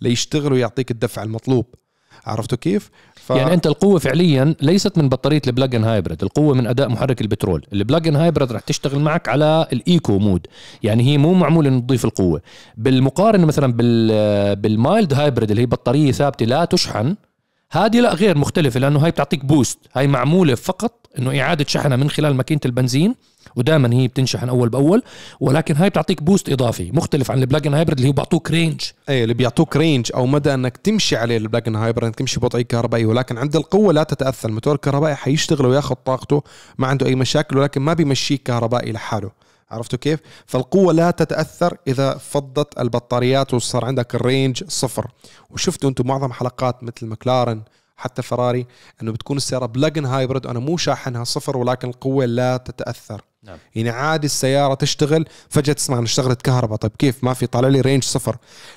ليشتغل 0.01 0.53
ويعطيك 0.53 0.91
الدفع 0.91 1.23
المطلوب 1.23 1.67
عرفتوا 2.27 2.59
كيف؟ 2.59 2.91
يعني 3.37 3.55
أنت 3.55 3.67
القوة 3.67 3.99
فعليا 3.99 4.55
ليست 4.63 4.99
من 4.99 5.09
بطارية 5.09 5.43
ال 5.47 5.51
plug-in 5.51 5.85
hybrid 5.85 6.23
القوة 6.23 6.55
من 6.55 6.67
أداء 6.67 6.89
محرك 6.89 7.21
البترول. 7.21 7.67
ال 7.73 7.78
plug-in 7.78 8.17
hybrid 8.17 8.53
رح 8.53 8.61
تشتغل 8.61 9.01
معك 9.01 9.29
على 9.29 9.67
ال 9.73 9.84
eco 9.84 10.19
mode 10.19 10.47
يعني 10.83 11.03
هي 11.03 11.19
مو 11.19 11.35
معمولة 11.35 11.69
إنه 11.69 11.81
تضيف 11.81 12.05
القوة. 12.05 12.43
بالمقارنة 12.77 13.47
مثلا 13.47 13.73
بال 13.73 14.57
بال 14.57 14.76
mild 14.76 15.15
hybrid 15.15 15.51
اللي 15.51 15.63
هي 15.63 15.67
بطارية 15.67 16.13
ثابتة 16.13 16.47
لا 16.47 16.65
تشحن 16.65 17.17
هذه 17.73 18.01
لا 18.01 18.15
غير 18.15 18.39
مختلفة 18.39 18.81
لأنه 18.81 18.99
هاي 19.05 19.11
بتعطيك 19.11 19.45
boost 19.45 19.79
هاي 19.93 20.07
معمولة 20.07 20.55
فقط 20.55 21.07
إنه 21.19 21.41
إعادة 21.41 21.65
شحنها 21.69 21.97
من 21.97 22.11
خلال 22.11 22.35
ماكينة 22.35 22.61
البنزين 22.65 23.15
ودائما 23.57 23.95
هي 23.95 24.09
بتنشحن 24.09 24.49
أول 24.49 24.69
بأول 24.69 25.03
ولكن 25.41 25.77
هاي 25.77 25.89
بتعطيك 25.89 26.23
boost 26.23 26.49
إضافي 26.49 26.91
مختلف 26.93 27.31
عن 27.31 27.39
ال 27.39 27.43
plug-in 27.43 27.75
hybrid 27.75 27.97
اللي 27.97 28.09
هو 28.09 28.13
بيعطوك 28.13 28.51
range 28.51 28.81
اي 29.09 29.23
اللي 29.23 29.35
بيعطوك 29.35 29.77
range 29.77 30.11
أو 30.15 30.27
مدى 30.27 30.55
إنك 30.55 30.77
تمشي 30.77 31.17
عليه 31.17 31.37
ال 31.37 31.42
plug-in 31.42 31.77
hybrid 31.77 32.05
إنك 32.05 32.17
تمشي 32.17 32.41
بوضعيه 32.41 32.63
كهربائيه 32.63 33.07
ولكن 33.07 33.39
عند 33.39 33.57
القوة 33.57 33.93
لا 33.93 34.03
تتأثر. 34.03 34.49
الموتور 34.49 34.75
الكهربائي 34.75 35.15
حيشتغل 35.15 35.67
وياخذ 35.67 35.95
طاقته 35.95 36.43
ما 36.79 36.87
عنده 36.87 37.07
أي 37.07 37.15
مشاكل 37.15 37.59
ولكن 37.59 37.81
ما 37.81 37.93
بيمشيك 37.93 38.43
كهربائي 38.43 38.93
لحاله. 38.93 39.31
عرفتوا 39.71 39.99
كيف؟ 39.99 40.21
فالقوة 40.47 40.93
لا 40.93 41.11
تتأثر 41.11 41.77
إذا 41.87 42.15
فضت 42.15 42.81
البطاريات 42.81 43.55
وصار 43.55 43.85
عندك 43.85 44.15
ال 44.15 44.23
range 44.23 44.65
صفر. 44.69 45.11
وشفتوا 45.51 45.89
أنتم 45.91 46.07
معظم 46.07 46.33
حلقات 46.33 46.85
مثل 46.85 47.07
مكلارن 47.07 47.63
حتى 47.97 48.23
فراري 48.23 48.67
إنه 49.03 49.13
بتكون 49.13 49.37
السيارة 49.37 49.67
plug-in 49.67 50.05
hybrid 50.07 50.47
أنا 50.47 50.59
مو 50.59 50.77
شاحنها 50.77 51.25
صفر 51.25 51.57
ولكن 51.57 51.89
القوة 51.89 52.25
لا 52.25 52.57
تتأثر. 52.57 53.23
نعم. 53.43 53.59
يعني 53.75 53.91
عادي 53.91 54.27
السيارة 54.27 54.75
تشتغل 54.75 55.25
فجأة 55.49 55.73
تسمع 55.73 55.97
انها 55.97 56.07
اشتغلت 56.07 56.43
كهرباء. 56.43 56.77
طيب 56.79 56.93
كيف؟ 56.99 57.25
ما 57.25 57.35
في 57.35 57.47
طالع 57.47 57.69
لي 57.69 57.81
range 57.81 58.05
صفر. 58.05 58.37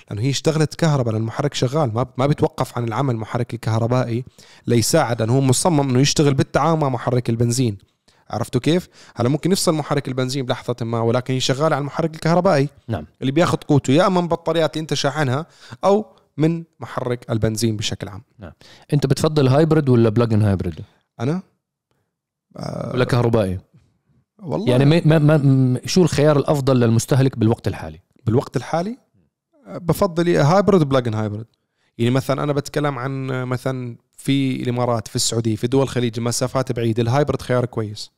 لأنه 0.10 0.22
هي 0.22 0.30
اشتغلت 0.30 0.76
كهرباء 0.76 1.14
لأن 1.14 1.22
المحرك 1.22 1.54
شغال. 1.54 1.94
ما 1.94 2.06
ما 2.18 2.28
بيتوقف 2.28 2.78
عن 2.78 2.84
العمل 2.84 3.16
المحرك 3.16 3.54
الكهربائي 3.54 4.26
ليساعد 4.68 5.20
لأنه 5.22 5.36
هو 5.36 5.42
مصمم 5.42 5.90
إنه 5.90 6.00
يشتغل 6.00 6.34
بالتعاون 6.34 6.80
مع 6.80 6.90
محرك 6.90 7.30
البنزين. 7.30 7.78
عرفتوا 8.30 8.62
كيف؟ 8.62 8.90
هلا 9.16 9.30
ممكن 9.30 9.52
يفصل 9.52 9.74
محرك 9.74 10.08
البنزين 10.08 10.46
بلحظة 10.46 10.76
ما 10.82 11.00
ولكن 11.02 11.34
هي 11.34 11.40
شغالة 11.40 11.76
على 11.76 11.82
المحرك 11.82 12.16
الكهربائي. 12.16 12.70
نعم. 12.88 13.06
اللي 13.22 13.32
بياخذ 13.32 13.58
قوته 13.58 13.94
يا 13.94 14.08
اما 14.08 14.22
من 14.22 14.28
بطاريات 14.28 14.74
اللي 14.74 14.82
أنت 14.82 14.94
شاحنها 14.94 15.46
أو 15.84 16.06
من 16.38 16.64
محرك 16.80 17.32
البنزين 17.32 17.78
بشكل 17.78 18.08
عام. 18.08 18.24
نعم. 18.40 18.52
أنت 18.94 19.06
بتفضل 19.06 19.48
hybrid 19.48 19.90
ولا 19.90 20.10
plug-in 20.10 20.42
hybrid 20.42 20.80
أنا؟ 21.20 21.42
آه 22.58 22.92
ولا 22.94 23.06
كهربائي؟ 23.06 23.60
والله. 24.44 24.70
يعني 24.72 24.86
ما 24.86 25.18
ما 25.20 25.38
ما 25.38 25.80
شو 25.86 26.04
الخيار 26.04 26.38
الأفضل 26.38 26.80
للمستهلك 26.80 27.38
بالوقت 27.38 27.68
الحالي؟ 27.68 28.00
بالوقت 28.26 28.58
الحالي؟ 28.58 28.98
بفضل 29.68 30.36
hybrid 30.38 30.90
plug-in 30.90 31.14
hybrid 31.14 31.46
يعني 31.98 32.12
مثلا 32.12 32.44
أنا 32.44 32.54
بتكلم 32.54 33.00
عن 33.00 33.28
مثلا 33.28 33.98
في 34.18 34.64
الإمارات 34.64 35.08
في 35.08 35.16
السعودية 35.16 35.56
في 35.56 35.68
دول 35.68 35.84
الخليج 35.84 36.20
مسافات 36.20 36.72
بعيدة 36.72 37.04
ال 37.04 37.09
hybrid 37.09 37.42
خيار 37.42 37.66
كويس. 37.66 38.12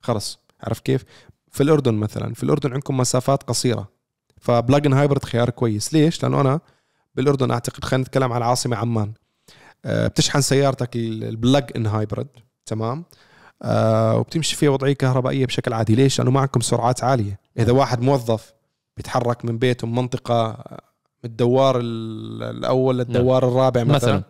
خلص. 0.00 0.38
عرف 0.60 0.80
كيف؟ 0.80 1.04
في 1.50 1.62
الأردن 1.62 1.94
مثلا 1.94 2.34
في 2.34 2.42
الأردن 2.42 2.72
عندكم 2.72 2.96
مسافات 2.96 3.42
قصيرة. 3.42 3.88
ف 4.40 4.47
plug-in 4.47 4.92
hybrid 4.92 5.24
خيار 5.24 5.50
كويس. 5.50 5.92
ليش؟ 5.94 6.22
لأنه 6.22 6.40
أنا 6.40 6.60
بالأردن 7.14 7.50
أعتقد 7.50 7.84
خلينا 7.84 8.02
نتكلم 8.02 8.32
على 8.32 8.44
العاصمه 8.44 8.76
عمان. 8.76 9.12
آه، 9.84 10.06
بتشحن 10.06 10.40
سيارتك 10.40 10.96
ال 10.96 11.70
plug-in 11.76 11.86
hybrid 11.86 12.28
تمام؟ 12.66 13.04
آه 13.62 14.16
وبتمشي 14.16 14.56
فيها 14.56 14.70
وضعية 14.70 14.92
كهربائية 14.92 15.46
بشكل 15.46 15.72
عادي. 15.72 15.94
ليش؟ 15.94 16.18
لأنه 16.18 16.30
ما 16.30 16.40
عندكم 16.40 16.60
سرعات 16.60 17.04
عالية. 17.04 17.40
إذا 17.58 17.72
واحد 17.72 18.02
موظف 18.02 18.52
بيتحرك 18.96 19.44
من 19.44 19.58
بيته 19.58 19.86
من 19.86 19.94
منطقة 19.94 20.64
من 21.24 21.30
الدوار 21.30 21.80
الأول 21.80 22.98
للدوار 22.98 23.48
الرابع 23.48 23.84
مثلا, 23.84 23.94
مثلا. 23.94 24.22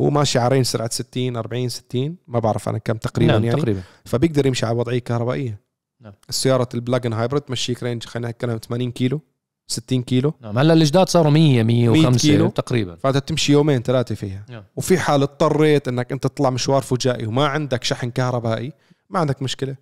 هو 0.00 0.10
ماشي 0.10 0.38
على 0.38 0.48
range 0.48 0.64
سرعة 0.64 0.90
60 0.92 1.36
40 1.36 1.68
60 1.68 2.16
ما 2.26 2.38
بعرف 2.38 2.68
أنا 2.68 2.78
كم 2.78 2.96
تقريبا 2.96 3.32
نعم 3.32 3.44
يعني. 3.44 3.60
تقريبا. 3.60 3.82
فبيقدر 4.04 4.46
يمشي 4.46 4.66
على 4.66 4.78
وضعية 4.78 4.98
كهربائية. 4.98 5.60
نعم. 6.00 6.12
السيارة 6.28 6.68
ال 6.74 6.79
plug-in 6.79 7.12
hybrid 7.12 7.40
تمشيك 7.40 7.82
range 7.82 8.04
خلينا 8.04 8.30
نتكلم 8.30 8.58
80 8.58 8.90
كيلو. 8.90 9.20
60 9.66 10.02
كيلو. 10.02 10.34
نعم 10.40 10.58
هلا 10.58 10.72
الجداد 10.72 11.08
صاروا 11.08 11.30
100 11.30 11.62
105 11.62 12.28
كيلو. 12.28 12.48
تقريبا. 12.48 12.96
فانت 12.96 13.16
تمشي 13.16 13.52
يومين 13.52 13.82
ثلاثة 13.82 14.14
فيها. 14.14 14.46
نعم. 14.48 14.64
وفي 14.76 14.98
حال 14.98 15.22
اضطريت 15.22 15.88
إنك 15.88 16.12
أنت 16.12 16.22
تطلع 16.22 16.50
مشوار 16.50 16.82
فجائي 16.82 17.26
وما 17.26 17.46
عندك 17.46 17.84
شحن 17.84 18.10
كهربائي 18.10 18.72
ما 19.10 19.18
عندك 19.18 19.42
مشكلة. 19.42 19.76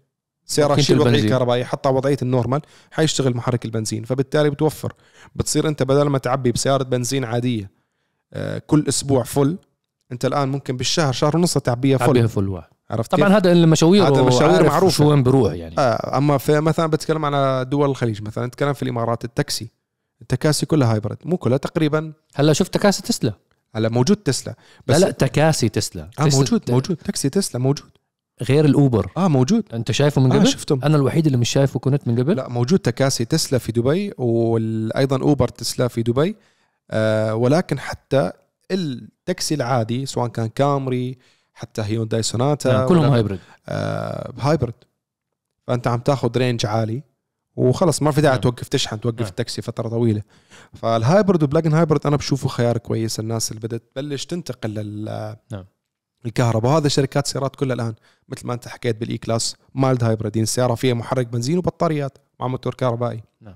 سيارة 0.44 0.80
شيل 0.80 1.00
وضعية 1.00 1.28
كهربائية 1.28 1.64
حطها 1.64 1.90
وضعية 1.90 2.16
ال 2.22 2.28
normal 2.28 2.60
حيشتغل 2.90 3.36
محرك 3.36 3.64
البنزين. 3.64 4.04
فبالتالي 4.04 4.50
بتوفر. 4.50 4.92
بتصير 5.34 5.68
أنت 5.68 5.82
بدل 5.82 6.06
ما 6.06 6.18
تعبي 6.18 6.52
بسيارة 6.52 6.82
بنزين 6.82 7.24
عادية 7.24 7.70
آه، 8.32 8.58
كل 8.58 8.84
أسبوع 8.88 9.22
full 9.22 9.58
أنت 10.12 10.24
الآن 10.24 10.48
ممكن 10.48 10.76
بالشهر 10.76 11.12
شهر 11.12 11.36
ونص 11.36 11.58
تعبيها 11.58 11.98
full 11.98 12.06
تعبيها 12.06 12.26
full 12.26 12.48
واحد. 12.48 12.71
عرفت 12.92 13.10
طبعا 13.10 13.28
هذا 13.28 13.52
المشاوير 13.52 14.08
هذا 14.08 14.20
المشاوير 14.20 14.62
معروفة 14.62 14.96
شو 14.96 15.10
وين 15.10 15.22
بروح 15.22 15.52
يعني. 15.52 15.74
آه 15.78 16.18
أما 16.18 16.38
في 16.38 16.60
مثلا 16.60 16.86
بتكلم 16.86 17.24
على 17.24 17.64
دول 17.64 17.90
الخليج 17.90 18.22
مثلا 18.22 18.46
نتكلم 18.46 18.72
في 18.72 18.82
الإمارات 18.82 19.24
التاكسي. 19.24 19.70
التكاسي 20.22 20.66
كلها 20.66 20.92
hybrid. 20.92 21.18
مو 21.24 21.36
كلها 21.36 21.56
تقريبا. 21.56 22.12
هلا 22.34 22.52
شفت 22.52 22.74
تكاسي 22.74 23.02
تسلا. 23.02 23.32
هلا 23.74 23.88
موجود 23.88 24.16
تسلا. 24.16 24.54
بس 24.86 25.00
لا 25.00 25.06
لا 25.06 25.10
تكاسي 25.10 25.68
تسلا. 25.68 26.10
آه 26.18 26.24
موجود 26.24 26.70
موجود. 26.70 26.96
تاكسي 26.96 27.28
تسلا 27.28 27.60
موجود. 27.60 27.90
غير 28.42 28.64
الأوبر. 28.64 29.10
آه 29.16 29.28
موجود. 29.28 29.64
أنت 29.74 29.92
شايفه 29.92 30.20
من 30.20 30.32
قبل؟ 30.32 30.46
آه 30.46 30.50
شفتهم. 30.50 30.80
أنا 30.84 30.96
الوحيد 30.96 31.26
اللي 31.26 31.38
مش 31.38 31.48
شايفه 31.48 31.80
كنت 31.80 32.08
من 32.08 32.20
قبل. 32.20 32.36
لا 32.36 32.48
موجود 32.48 32.78
تكاسي 32.78 33.24
تسلا 33.24 33.58
في 33.58 33.72
دبي 33.72 34.12
وأيضا 34.18 35.22
أوبر 35.22 35.48
تسلا 35.48 35.88
في 35.88 36.02
دبي. 36.02 36.36
آه 36.90 37.34
ولكن 37.34 37.78
حتى 37.78 38.32
التاكسي 38.70 39.54
العادي 39.54 40.06
سواء 40.06 40.28
كان 40.28 40.46
كامري 40.46 41.18
حتى 41.54 41.82
هيونداي 41.82 42.22
سوناتا 42.22 42.72
نعم 42.72 42.88
كلهم 42.88 43.12
hybrid 43.12 43.38
آه 43.68 44.32
hybrid 44.38 44.74
فأنت 45.66 45.86
عم 45.86 46.00
تاخذ 46.00 46.38
range 46.38 46.66
عالي 46.66 47.02
وخلص 47.56 48.02
ما 48.02 48.10
في 48.10 48.20
داعي 48.20 48.34
نعم. 48.34 48.42
توقف 48.42 48.68
تشحن 48.68 49.00
توقف 49.00 49.20
نعم. 49.20 49.28
التاكسي 49.28 49.62
فترة 49.62 49.88
طويلة 49.88 50.22
فال 50.74 50.91
hybrid 50.91 51.42
و 51.42 51.46
plug-in 51.46 51.72
hybrid 51.72 52.06
أنا 52.06 52.16
بشوفه 52.16 52.48
خيار 52.48 52.78
كويس 52.78 53.20
الناس 53.20 53.50
اللي 53.50 53.60
بدات 53.60 53.82
تبلش 53.94 54.24
تنتقل 54.24 54.70
لل 54.70 55.36
نعم. 55.52 55.64
الكهرباء 56.26 56.72
وهذا 56.72 56.88
شركات 56.88 57.26
سيارات 57.26 57.56
كلها 57.56 57.74
الآن 57.74 57.94
مثل 58.28 58.46
ما 58.46 58.54
أنت 58.54 58.68
حكيت 58.68 58.96
بال 58.96 59.18
E-Class 59.18 59.56
mild 59.74 60.04
hybrid 60.04 60.44
سيارة 60.44 60.74
فيها 60.74 60.94
محرك 60.94 61.26
بنزين 61.26 61.58
وبطاريات 61.58 62.18
مع 62.40 62.48
موتور 62.48 62.74
كهربائي 62.74 63.22
نعم 63.40 63.54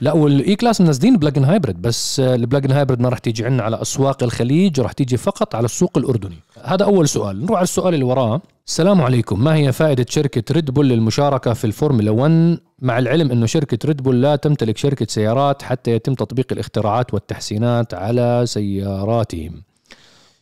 لا 0.00 0.12
وال 0.12 0.56
E-Class 0.56 0.80
منزلين 0.80 1.16
plug-in 1.16 1.44
hybrid 1.44 1.82
بس 1.82 2.20
ال 2.20 2.26
plug-in 2.26 2.70
hybrid 2.70 3.00
ما 3.00 3.08
راح 3.08 3.18
تيجي 3.18 3.44
عندنا 3.44 3.62
على 3.62 3.82
أسواق 3.82 4.22
الخليج 4.22 4.80
راح 4.80 4.92
تيجي 4.92 5.16
فقط 5.16 5.54
على 5.54 5.64
السوق 5.64 5.98
الأردني. 5.98 6.36
هذا 6.62 6.84
أول 6.84 7.08
سؤال. 7.08 7.44
نروح 7.44 7.56
على 7.56 7.64
السؤال 7.64 7.94
اللي 7.94 8.04
وراه. 8.04 8.40
السلام 8.66 9.02
عليكم. 9.02 9.44
ما 9.44 9.54
هي 9.54 9.72
فائدة 9.72 10.06
شركة 10.08 10.54
ريد 10.54 10.70
بول 10.70 10.88
للمشاركة 10.88 11.52
في 11.52 11.64
الفورمولا 11.64 12.10
1 12.10 12.58
مع 12.78 12.98
العلم 12.98 13.30
إنه 13.30 13.46
شركة 13.46 13.78
ريد 13.84 14.02
بول 14.02 14.22
لا 14.22 14.36
تمتلك 14.36 14.76
شركة 14.76 15.06
سيارات 15.08 15.62
حتى 15.62 15.90
يتم 15.90 16.14
تطبيق 16.14 16.46
الاختراعات 16.52 17.14
والتحسينات 17.14 17.94
على 17.94 18.42
سياراتهم. 18.46 19.62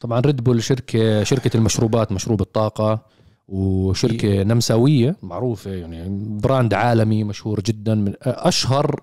طبعا 0.01 0.21
ريد 0.21 0.45
بول 0.45 0.63
شركة 0.63 1.23
شركة 1.23 1.57
المشروبات 1.57 2.13
مشروب 2.13 2.41
الطاقة. 2.41 3.16
وشركة 3.49 4.43
نمساوية. 4.43 5.17
معروفة 5.23 5.71
يعني 5.71 6.07
brand 6.41 6.75
عالمي 6.75 7.25
مشهور 7.25 7.61
جدا 7.61 7.95
من 7.95 8.13
أشهر 8.23 9.01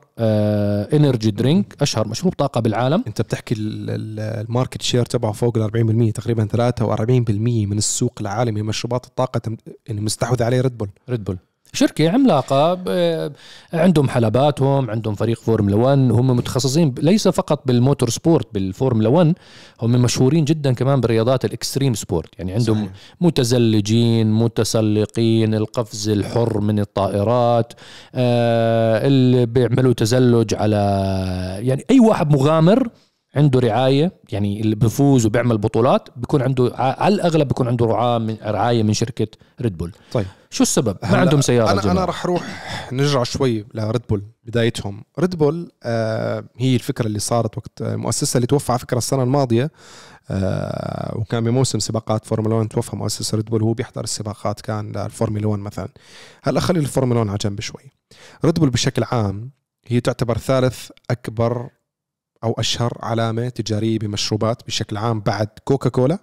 energy 0.93 1.32
drink 1.32 1.75
أشهر 1.81 2.07
مشروب 2.07 2.33
طاقة 2.33 2.62
بالعالم. 2.62 3.03
أنت 3.07 3.21
بتحكي 3.21 3.55
ال 3.58 3.75
market 3.75 4.82
share 4.82 5.05
تبعه 5.05 5.31
فوق 5.31 5.57
ال 5.57 5.63
40% 6.12 6.13
تقريبا 6.13 6.47
43% 6.47 7.31
من 7.67 7.77
السوق 7.77 8.13
العالمي 8.21 8.62
مشروبات 8.62 9.05
الطاقة 9.05 9.57
يعني 9.88 10.01
مستحوذ 10.01 10.43
عليه 10.43 10.62
ريد 10.62 10.77
بول 10.77 10.89
ريد 11.09 11.23
بول 11.23 11.38
شركة 11.74 12.10
عملاقة 12.10 12.80
عندهم 13.74 14.10
حلباتهم 14.10 14.89
عندهم 14.89 15.15
فريق 15.15 15.42
فورمولا 15.42 15.75
1 15.75 15.98
هم 16.12 16.27
متخصصين 16.27 16.96
ليس 17.01 17.27
فقط 17.27 17.62
بال 17.67 18.10
motorsport 18.10 18.48
بالفورمولا 18.53 19.10
1 19.10 19.34
هم 19.82 19.92
مشهورين 19.92 20.46
جدا 20.46 20.74
كمان 20.74 21.01
بالرياضات 21.01 21.46
ال 21.46 21.51
extreme 21.51 21.93
sport 21.93 22.29
يعني 22.39 22.53
عندهم 22.53 22.77
صحيح. 22.77 22.92
متزلجين 23.22 24.32
متسلقين 24.32 25.53
القفز 25.56 26.10
الحر 26.10 26.60
من 26.60 26.80
الطائرات 26.80 27.74
آه 28.15 29.08
اللي 29.08 29.46
بيعملوا 29.46 29.94
تزلج 29.94 30.53
على 30.56 30.77
يعني 31.62 31.86
أي 31.92 32.00
واحد 32.00 32.32
مغامر 32.32 32.88
عنده 33.36 33.60
رعاية 33.60 34.12
يعني 34.32 34.62
اللي 34.62 34.75
بفوز 34.75 35.25
وبيعمل 35.25 35.58
بطولات 35.58 36.10
بيكون 36.16 36.42
عنده 36.42 36.72
على 36.75 37.16
الأغلب 37.16 37.48
بيكون 37.48 37.68
عنده 37.68 37.86
رعايه 37.86 38.18
من 38.18 38.38
رعاية 38.44 38.84
من 38.84 38.94
شركة 38.94 39.28
ريد 39.62 39.78
بول 39.78 39.92
طيب. 40.12 40.25
شو 40.50 40.63
السبب؟ 40.63 40.98
ما 41.04 41.18
عندهم 41.18 41.42
سيارة 41.42 41.72
أنا 41.72 41.82
جميل. 41.82 41.98
أنا 41.98 42.06
راح 42.06 42.25
أروح 42.25 42.44
نرجع 42.92 43.24
شوي 43.24 43.66
لريد 43.74 44.02
بول 44.10 44.24
بدايتهم. 44.44 45.04
ريد 45.20 45.36
بول 45.36 45.72
آه 45.84 46.44
هي 46.58 46.75
الفكرة 46.75 47.08
اللي 47.08 47.20
صارت 47.20 47.58
وقت 47.58 47.82
المؤسسه 47.82 48.38
اللي 48.38 48.48
توفى 48.48 48.72
على 48.72 48.80
فكرة 48.80 48.98
السنة 48.98 49.24
الماضية 49.24 49.72
آه 50.30 51.18
وكان 51.18 51.44
بموسم 51.44 51.80
سباقات 51.80 52.25
فورمولا 52.25 52.56
1 52.56 52.68
توفى 52.70 52.96
مؤسس 52.96 53.36
ريد 53.36 53.46
بول 53.46 53.63
وهو 53.63 53.74
بيحضر 53.74 54.04
السباقات 54.04 54.62
كان 54.62 54.92
للفورمولا 54.92 55.48
1 55.48 55.60
مثلا. 55.62 55.90
هلا 56.44 56.60
خلي 56.60 56.80
الفورمولا 56.80 57.20
1 57.20 57.30
على 57.30 57.38
جنب 57.42 57.62
شوي. 57.62 57.92
ريد 58.46 58.60
بول 58.60 58.70
بشكل 58.70 59.04
عام 59.04 59.52
هي 59.88 60.00
تعتبر 60.02 60.38
ثالث 60.38 60.90
أكبر 61.10 61.70
أو 62.43 62.51
أشهر 62.51 62.97
علامة 63.01 63.50
تجارية 63.50 64.00
بمشروبات 64.00 64.67
بشكل 64.67 64.97
عام 64.97 65.19
بعد 65.19 65.47
كوكا 65.63 65.89
كولا 65.89 66.19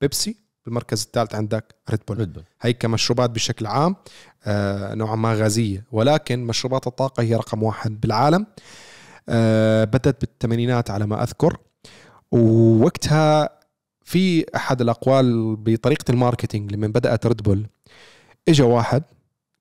بيبسي 0.00 0.36
بالمركز 0.64 1.02
الثالث 1.02 1.34
عندك 1.34 1.74
ريد 1.90 2.00
بول, 2.08 2.18
ريد 2.18 2.32
بول. 2.32 2.44
هي 2.60 2.72
كمشروبات 2.72 3.30
بشكل 3.30 3.66
عام 3.66 3.96
آه 4.44 4.94
نوعا 4.94 5.16
ما 5.16 5.34
غازية. 5.34 5.84
ولكن 5.92 6.44
مشروبات 6.44 6.86
الطاقة 6.86 7.22
هي 7.22 7.34
رقم 7.36 7.62
واحد 7.62 8.00
بالعالم. 8.00 8.46
آه 9.28 9.84
بدأت 9.84 10.20
بالثمانينات 10.20 10.90
على 10.90 11.06
ما 11.06 11.22
أذكر. 11.22 11.56
ووقتها 12.32 13.48
في 14.04 14.56
أحد 14.56 14.80
الأقوال 14.80 15.56
بطريقة 15.56 16.10
ال 16.10 16.16
marketing 16.16 16.72
لما 16.72 16.86
بدأت 16.86 17.26
ريد 17.26 17.42
بول 17.42 17.66
اجى 18.48 18.62
واحد 18.62 19.02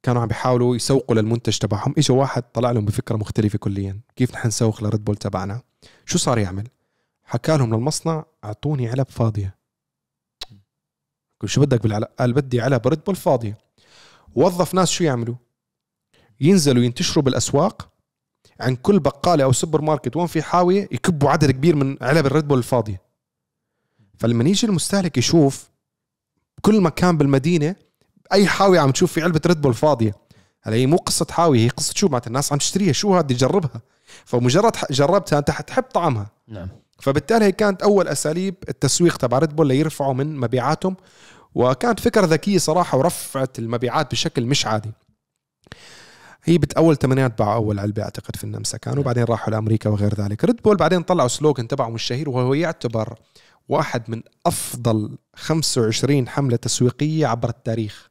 كانوا 0.03 0.21
عم 0.21 0.27
بيحاولوا 0.27 0.75
يسوقوا 0.75 1.15
للمنتج 1.15 1.57
تبعهم. 1.57 1.93
اجى 1.97 2.13
واحد 2.13 2.43
طلع 2.53 2.71
لهم 2.71 2.85
بفكرة 2.85 3.15
مختلفة 3.15 3.57
كليا. 3.57 3.99
كيف 4.15 4.33
نحن 4.33 4.47
نسوق 4.47 4.83
لريد 4.83 5.03
بول 5.05 5.15
تبعنا؟ 5.15 5.61
شو 6.05 6.17
صار 6.17 6.37
يعمل؟ 6.37 6.67
حكى 7.23 7.57
لهم 7.57 7.73
للمصنع 7.73 8.25
أعطوني 8.43 8.89
علب 8.89 9.09
فاضية. 9.09 9.55
شو 11.45 11.61
بدك 11.61 11.83
بالعلب 11.83 12.07
قال 12.19 12.33
بدي 12.33 12.61
علب 12.61 12.87
ريد 12.87 13.03
بول 13.03 13.15
فاضية. 13.15 13.57
وظف 14.35 14.73
ناس 14.73 14.89
شو 14.89 15.03
يعملوا؟ 15.03 15.35
ينزلوا 16.41 16.83
ينتشروا 16.83 17.23
بالأسواق 17.23 17.89
عن 18.59 18.75
كل 18.75 18.99
بقالة 18.99 19.43
أو 19.43 19.51
سوبر 19.51 19.81
ماركت 19.81 20.15
وين 20.15 20.27
في 20.27 20.41
حاوية 20.41 20.81
يكبوا 20.91 21.29
عدد 21.29 21.51
كبير 21.51 21.75
من 21.75 21.97
علب 22.01 22.25
الريد 22.25 22.47
بول 22.47 22.57
الفاضية. 22.57 23.01
فلما 24.17 24.49
يجي 24.49 24.67
المستهلك 24.67 25.17
يشوف 25.17 25.69
كل 26.61 26.81
مكان 26.81 27.17
بالمدينة 27.17 27.75
أي 28.33 28.47
حاوية 28.47 28.79
عم 28.79 28.91
تشوف 28.91 29.11
في 29.13 29.21
علبة 29.21 29.41
ريد 29.45 29.61
بول 29.61 29.73
فاضية. 29.73 30.15
هلا 30.61 30.75
هي 30.75 30.85
مو 30.87 30.97
قصة 30.97 31.27
حاوية 31.29 31.59
هي 31.59 31.69
قصة 31.69 31.93
شو؟ 31.95 32.07
معناتها 32.07 32.27
الناس 32.27 32.51
عم 32.51 32.57
تشتريها 32.57 32.91
شو 32.91 33.15
هذه 33.15 33.33
جربها 33.33 33.81
فمجرد 34.25 34.71
جربتها 34.91 35.39
أنت 35.39 35.51
حتحب 35.51 35.83
طعمها. 35.83 36.31
نعم. 36.47 36.67
فبالتالي 36.99 37.45
هي 37.45 37.51
كانت 37.51 37.81
أول 37.81 38.07
أساليب 38.07 38.55
التسويق 38.69 39.17
تبع 39.17 39.39
ريد 39.39 39.55
بول 39.55 39.67
ليرفعوا 39.67 40.13
من 40.13 40.35
مبيعاتهم 40.37 40.95
وكانت 41.55 41.99
فكرة 41.99 42.25
ذكية 42.25 42.57
صراحة 42.57 42.97
ورفعت 42.97 43.59
المبيعات 43.59 44.11
بشكل 44.11 44.45
مش 44.45 44.65
عادي. 44.65 44.91
هي 46.43 46.57
باول 46.57 46.97
ثمانينات 46.97 47.39
باعوا 47.39 47.55
أول 47.55 47.79
علبه 47.79 48.03
أعتقد 48.03 48.35
في 48.35 48.43
النمسا 48.43 48.77
كانوا 48.77 48.99
وبعدين 48.99 49.23
راحوا 49.23 49.53
لأمريكا 49.53 49.89
وغير 49.89 50.15
ذلك. 50.15 50.45
ريد 50.45 50.61
بول 50.61 50.77
بعدين 50.77 51.01
طلعوا 51.01 51.27
slogan 51.27 51.67
تبعهم 51.67 51.95
الشهير 51.95 52.29
وهو 52.29 52.53
يعتبر 52.53 53.15
واحد 53.69 54.03
من 54.07 54.21
أفضل 54.45 55.17
25 55.35 56.27
حملة 56.27 56.55
تسويقية 56.55 57.27
عبر 57.27 57.49
التاريخ. 57.49 58.09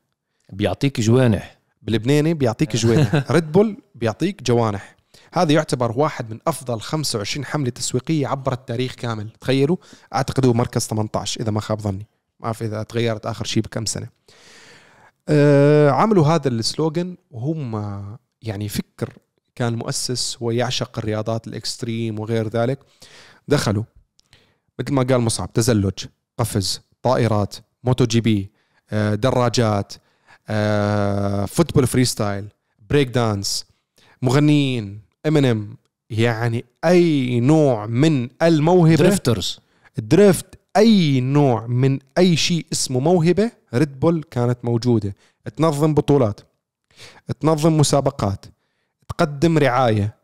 بيعطيك 0.53 1.01
جوانح. 1.01 1.59
بلبناني 1.83 2.35
بيعطيك 2.35 2.77
جوانح. 2.77 3.25
ريد 3.31 3.53
بول 3.53 3.77
بيعطيك 3.95 4.43
جوانح. 4.43 4.97
هذا 5.33 5.53
يعتبر 5.53 5.93
واحد 5.99 6.31
من 6.31 6.39
أفضل 6.47 6.81
25 6.81 7.45
حملة 7.45 7.71
تسويقية 7.71 8.27
عبر 8.27 8.53
التاريخ 8.53 8.95
كامل. 8.95 9.31
تخيلوا؟ 9.41 9.77
أعتقد 10.15 10.47
هو 10.47 10.53
مركز 10.53 10.83
18 10.87 11.41
إذا 11.41 11.51
ما 11.51 11.61
خاب 11.61 11.81
ظني. 11.81 12.07
ما 12.41 12.47
أعرف 12.47 12.63
إذا 12.63 12.83
تغيرت 12.83 13.27
آخر 13.27 13.45
شيء 13.45 13.63
بكم 13.63 13.87
سنة. 13.87 14.09
أه 15.29 15.91
عملوا 15.91 16.27
هذا 16.27 16.49
ال 16.49 16.59
slogan 16.59 17.17
وهم 17.31 17.75
يعني 18.43 18.69
فكر 18.69 19.13
كان 19.55 19.75
مؤسس 19.75 20.37
ويعشق 20.41 20.99
الرياضات 20.99 21.47
ال 21.47 21.56
extreme 21.56 22.19
وغير 22.19 22.49
ذلك. 22.49 22.79
دخلوا 23.49 23.85
مثل 24.79 24.93
ما 24.93 25.03
قال 25.03 25.21
مصعب 25.21 25.53
تزلج 25.53 26.05
قفز 26.39 26.81
طائرات 27.03 27.57
MotoGP 27.85 28.51
آه، 28.91 29.15
دراجات 29.15 29.93
آه، 30.49 31.45
football 31.45 31.87
freestyle 31.87 32.49
break 32.91 33.09
dance 33.09 33.67
مغنيين. 34.23 35.10
امينيم 35.27 35.77
يعني 36.11 36.65
أي 36.85 37.41
نوع 37.41 37.87
من 37.87 38.29
الموهبة 38.43 38.95
drifters 38.97 39.61
ال 39.99 40.07
drift 40.07 40.47
أي 40.77 41.21
نوع 41.21 41.67
من 41.67 41.99
أي 42.19 42.37
شيء 42.37 42.67
اسمه 42.73 43.01
موهبة 43.01 43.51
ريد 43.75 44.01
بول 44.01 44.25
كانت 44.31 44.59
موجودة. 44.65 45.15
تنظم 45.57 45.95
بطولات 45.95 46.41
تنظم 47.41 47.77
مسابقات 47.77 48.45
تقدم 49.09 49.59
رعاية 49.59 50.15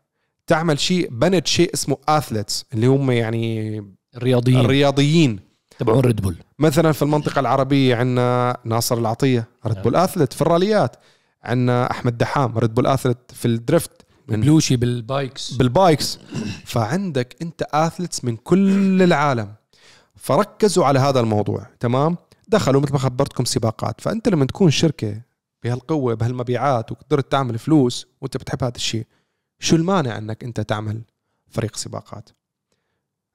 تعمل 0.47 0.79
شيء 0.79 1.09
بنت 1.11 1.47
شيء 1.47 1.73
اسمه 1.73 1.97
athletes 2.07 2.65
اللي 2.73 2.87
هم 2.87 3.11
يعني 3.11 3.77
الرياضيين. 4.15 4.59
الرياضيين. 4.59 5.39
تبعون 5.79 5.99
ريد 5.99 6.21
بول 6.21 6.35
مثلا 6.59 6.91
في 6.91 7.01
المنطقة 7.01 7.39
العربية 7.39 7.95
عندنا 7.95 8.57
ناصر 8.65 8.97
العطية 8.97 9.47
ريد 9.65 9.81
بول 9.81 9.95
athlete 9.95 10.33
في 10.33 10.41
الراليات 10.41 10.95
عندنا 11.43 11.91
أحمد 11.91 12.17
دحام 12.17 12.57
ريد 12.57 12.73
بول 12.73 12.87
athlete 12.87 13.31
في 13.33 13.45
ال 13.45 13.53
drift 13.53 13.91
من 14.27 14.41
بلوشي 14.41 14.75
بال 14.75 14.95
bikes. 14.95 15.53
بال 15.53 15.70
bikes. 15.70 16.19
فعندك 16.65 17.35
انت 17.41 17.61
athletes 17.73 18.23
من 18.25 18.35
كل 18.35 19.01
العالم. 19.01 19.53
فركزوا 20.15 20.85
على 20.85 20.99
هذا 20.99 21.19
الموضوع. 21.19 21.67
تمام؟ 21.79 22.17
دخلوا 22.47 22.81
مثل 22.81 22.93
ما 22.93 22.99
خبرتكم 22.99 23.45
سباقات. 23.45 24.01
فانت 24.01 24.29
لما 24.29 24.45
تكون 24.45 24.71
شركة 24.71 25.21
بهالقوة 25.63 26.13
بهالمبيعات 26.13 26.91
وقدرت 26.91 27.31
تعمل 27.31 27.59
فلوس 27.59 28.07
وانت 28.21 28.37
بتحب 28.37 28.63
هذا 28.63 28.75
الشيء 28.75 29.05
شو 29.59 29.75
المانع 29.75 30.17
انك 30.17 30.43
انت 30.43 30.61
تعمل 30.61 31.01
فريق 31.49 31.75
سباقات؟ 31.75 32.29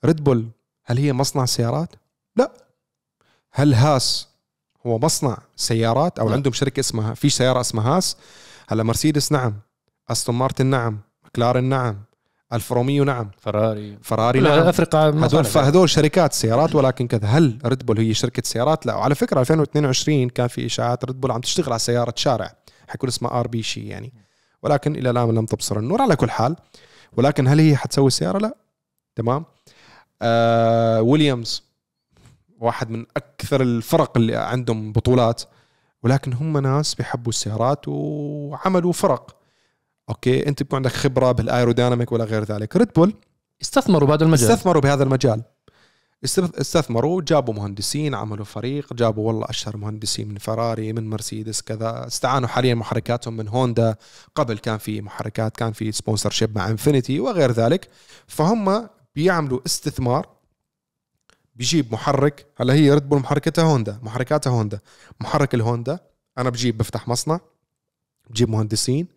ريد 0.05 0.25
بول 0.25 0.49
هل 0.85 0.99
هي 0.99 1.13
مصنع 1.13 1.45
سيارات؟ 1.45 1.95
لا. 2.37 2.53
هل 3.51 3.75
هاس 3.75 4.29
هو 4.87 4.99
مصنع 4.99 5.39
سيارات؟ 5.57 6.19
أو 6.19 6.29
لا. 6.29 6.35
عندهم 6.35 6.53
شركة 6.53 6.81
اسمها 6.81 7.15
في 7.15 7.31
سيارة 7.31 7.61
اسمها 7.61 7.97
هاس؟ 7.97 8.17
هلا 8.69 8.83
مرسيدس 8.83 9.33
نعم. 9.33 9.55
أستون 10.11 10.35
مارتن 10.35 10.67
نعم 10.67 11.01
مكلارن 11.25 11.65
نعم 11.65 12.05
الفا 12.53 12.75
روميو 12.75 13.05
نعم 13.05 13.31
فراري. 13.39 13.99
فراري 14.03 14.41
نعم. 14.41 14.59
أفريقيا 14.59 15.01
هذول 15.01 15.47
هذول 15.47 15.91
شركات 15.91 16.33
سيارات 16.33 16.75
ولكن 16.75 17.07
كذا. 17.07 17.27
هل 17.27 17.59
ريد 17.65 17.87
بول 17.87 17.99
هي 17.99 18.15
شركة 18.15 18.43
سيارات؟ 18.45 18.87
لا. 18.87 18.95
وعلى 18.95 19.15
فكرة 19.15 19.41
2022 19.41 20.29
كان 20.29 20.49
في 20.49 20.67
إشاعات 20.67 21.05
ريد 21.05 21.21
بول 21.21 21.31
عم 21.31 21.41
تشتغل 21.41 21.69
على 21.73 21.79
سيارة 21.79 22.15
شارع 22.17 22.55
حيكون 22.89 23.09
اسمها 23.09 23.41
RB 23.41 23.63
شي 23.63 23.89
يعني. 23.89 24.13
ولكن 24.63 24.97
إلى 24.97 25.11
الآن 25.11 25.35
لم 25.35 25.47
تبصر 25.47 25.79
النور. 25.79 26.03
على 26.03 26.17
كل 26.17 26.31
حال 26.31 26.57
ولكن 27.17 27.49
هل 27.49 27.61
هي 27.61 27.77
حتسوي 27.77 28.11
سيارة؟ 28.11 28.39
لا. 28.39 28.57
تمام. 29.17 29.45
آه 30.23 31.03
ويليامز 31.03 31.65
واحد 32.59 32.91
من 32.91 33.07
أكثر 33.17 33.63
الفرق 33.63 34.17
اللي 34.17 34.37
عندهم 34.37 34.93
بطولات 34.93 35.43
ولكن 36.03 36.33
هم 36.33 36.59
ناس 36.59 36.95
بيحبوا 36.95 37.33
السيارات 37.33 37.89
وعملوا 37.89 38.93
فرق. 38.93 39.42
okay 40.09 40.49
أنت 40.49 40.63
بيكون 40.63 40.77
عندك 40.77 40.91
خبرة 40.93 41.33
بال 41.33 41.45
aerodynamic 41.45 42.13
ولا 42.13 42.25
غير 42.25 42.45
ذلك. 42.45 42.77
ريد 42.77 42.93
بول 42.97 43.15
استثمروا 43.63 44.09
بهذا 44.09 44.25
المجال. 44.25 44.51
استثمروا 44.51 44.83
بهذا 44.83 45.03
المجال. 45.05 45.43
استث- 46.27 46.61
استثمروا 46.61 47.23
جابوا 47.23 47.55
مهندسين 47.55 48.15
عملوا 48.15 48.45
فريق 48.45 48.93
جابوا 48.93 49.27
والله 49.27 49.47
أشهر 49.51 49.77
مهندسين 49.77 50.29
من 50.29 50.39
فراري 50.39 50.93
من 50.93 51.11
مرسيدس 51.11 51.63
كذا. 51.63 52.07
استعانوا 52.07 52.49
حاليا 52.49 52.75
محركاتهم 52.75 53.37
من 53.37 53.49
هوندا 53.49 53.97
قبل 54.35 54.59
كان 54.59 54.79
في 54.79 55.01
محركات 55.01 55.57
كان 55.57 55.73
في 55.73 55.93
sponsorship 55.93 56.57
مع 56.59 56.69
انفينيتي 56.69 57.21
وغير 57.21 57.53
ذلك. 57.53 57.89
فهم 58.27 58.89
بيعملوا 59.15 59.61
استثمار 59.67 60.29
بيجيب 61.57 61.93
محرك. 61.93 62.47
هلا 62.61 62.75
هي 62.75 62.95
ريد 62.95 63.09
بول 63.09 63.19
محركتها 63.19 63.65
هوندا 63.65 63.99
محركاتها 64.03 64.51
هوندا 64.51 64.81
محرك 65.21 65.55
الهوندا 65.55 65.99
أنا 66.39 66.51
بجيب 66.51 66.79
بفتح 66.79 67.09
مصنع 67.09 67.41
بجيب 68.31 68.49
مهندسين. 68.51 69.09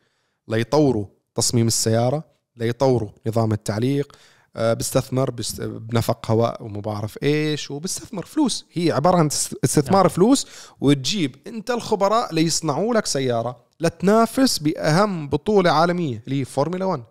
ليطوروا 0.48 1.06
تصميم 1.36 1.68
السيارة 1.68 2.24
ليطوروا 2.58 3.10
نظام 3.28 3.52
التعليق 3.52 4.16
آه، 4.58 4.74
بستثمر 4.74 5.32
بست- 5.32 5.62
بنفق 5.62 6.32
هواء 6.32 6.64
وما 6.64 6.80
بعرف 6.82 7.18
إيش 7.24 7.72
وبستثمر 7.72 8.26
فلوس. 8.26 8.66
هي 8.74 8.92
عبارة 8.92 9.18
عن 9.18 9.26
است- 9.26 9.56
استثمار 9.64 10.10
فلوس 10.10 10.48
وتجيب 10.82 11.36
أنت 11.48 11.72
الخبراء 11.72 12.34
ليصنعوا 12.34 12.94
لك 12.94 13.06
سيارة 13.06 13.58
لتنافس 13.80 14.58
بأهم 14.60 15.30
بطولة 15.30 15.72
عالمية 15.72 16.24
اللي 16.28 16.40
هي 16.42 16.46
فورمولا 16.46 16.86
1 16.86 17.04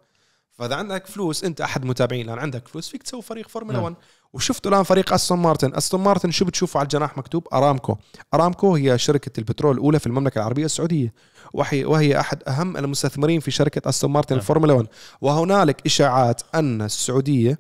فإذا 0.53 0.75
عندك 0.75 1.07
فلوس 1.07 1.45
أنت 1.45 1.61
أحد 1.61 1.85
متابعين 1.85 2.27
الآن 2.27 2.39
عندك 2.39 2.69
فلوس 2.69 2.89
فيك 2.89 3.03
تسوي 3.03 3.23
فريق 3.23 3.49
فورمولا 3.49 3.77
نعم. 3.77 3.85
1 3.85 3.95
وشفتوا 4.33 4.71
الآن 4.71 4.83
فريق 4.83 5.13
أستون 5.13 5.39
مارتن. 5.39 5.75
أستون 5.75 6.01
مارتن 6.01 6.31
شو 6.31 6.45
بتشوفوا 6.45 6.81
على 6.81 6.87
الجناح 6.87 7.19
مكتوب؟ 7.19 7.49
أرامكو. 7.53 7.97
أرامكو 8.35 8.75
هي 8.77 8.99
شركة 8.99 9.39
البترول 9.39 9.75
الأولى 9.75 9.99
في 9.99 10.07
المملكة 10.07 10.39
العربية 10.39 10.65
السعودية. 10.65 11.13
وهي 11.55 11.85
وهي 11.85 12.21
أحد 12.21 12.43
أهم 12.49 12.77
المستثمرين 12.77 13.41
في 13.41 13.51
شركة 13.51 13.89
أستون 13.89 14.11
مارتن 14.11 14.35
نعم. 14.35 14.41
الفورمولا 14.41 14.73
1 14.75 14.87
وهنالك 15.21 15.87
إشاعات 15.87 16.43
أن 16.55 16.83
السعودية 16.83 17.59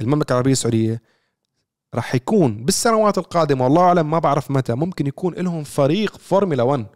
المملكة 0.00 0.32
العربية 0.32 0.52
السعودية 0.52 1.02
راح 1.94 2.14
يكون 2.14 2.64
بالسنوات 2.64 3.18
القادمة 3.18 3.64
والله 3.64 3.82
أعلم 3.82 4.10
ما 4.10 4.18
بعرف 4.18 4.50
متى 4.50 4.74
ممكن 4.74 5.06
يكون 5.06 5.34
لهم 5.34 5.64
فريق 5.64 6.16
فورمولا 6.18 6.62
1 6.62 6.86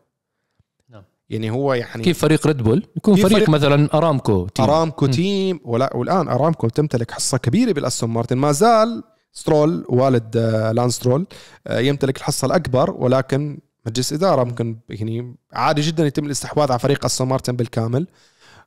نعم. 0.91 1.03
يعني 1.31 1.51
هو 1.51 1.75
يعني 1.75 2.03
كيف 2.03 2.19
فريق 2.19 2.47
ريد 2.47 2.57
بول 2.63 2.87
يكون 2.97 3.17
فريق, 3.17 3.29
فريق- 3.29 3.49
مثلا 3.51 3.95
أرامكو 3.95 4.47
team. 4.47 4.65
أرامكو 4.65 5.07
مم. 5.07 5.13
team 5.13 5.61
ولا 5.65 5.97
والآن 5.97 6.29
أرامكو 6.29 6.69
تمتلك 6.69 7.11
حصة 7.11 7.39
كبيرة 7.39 7.73
بالأستون 7.73 8.11
مارتن 8.11 8.37
ما 8.39 8.53
زال 8.53 9.03
سترول 9.33 9.85
والد 9.89 10.37
آه، 10.37 10.73
لأن 10.73 10.91
سترول 10.91 11.27
آه، 11.67 11.79
يمتلك 11.79 12.17
الحصة 12.17 12.47
الأكبر 12.47 12.91
ولكن 12.91 13.59
مجلس 13.87 14.13
إدارة 14.13 14.45
ممكن 14.45 14.77
يعني 14.89 15.35
عادي 15.53 15.81
جدا 15.81 16.07
يتم 16.07 16.27
الاستحواذ 16.27 16.71
على 16.71 16.79
فريق 16.79 17.05
أستون 17.05 17.29
مارتن 17.29 17.57
بالكامل. 17.57 18.07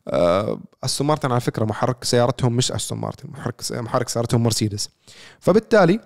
آه، 0.08 0.60
أستون 0.84 1.08
مارتن 1.08 1.32
على 1.32 1.41
فكرة 1.41 1.65
محرك 1.65 2.04
سيارتهم 2.04 2.54
مش 2.54 2.71
أستون 2.71 2.97
مارتن 2.97 3.30
محرك 3.30 3.62
محرك 3.71 4.10
سيارتهم 4.10 4.43
مرسيدس. 4.43 4.89
فبالتالي 5.39 5.99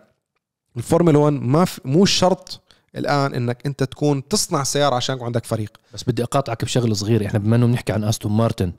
الفورمولا 0.78 1.18
1 1.18 1.34
ما 1.34 1.66
في 1.66 1.82
مو 1.86 2.06
شرط 2.06 2.62
الآن 2.96 3.34
إنك 3.34 3.66
أنت 3.66 3.84
تكون 3.84 4.28
تصنع 4.28 4.64
سيارة 4.64 4.96
عشان 4.96 5.16
يكون 5.16 5.26
عندك 5.26 5.46
فريق. 5.46 5.78
بس 5.94 6.04
بدي 6.04 6.24
أقاطعك 6.24 6.66
بشغلة 6.66 6.94
صغيرة. 6.94 7.26
إحنا 7.26 7.40
بما 7.40 7.56
إنه 7.56 7.66
بنحكي 7.66 7.94
عن 7.94 8.04
أستون 8.04 8.32
مارتن 8.32 8.72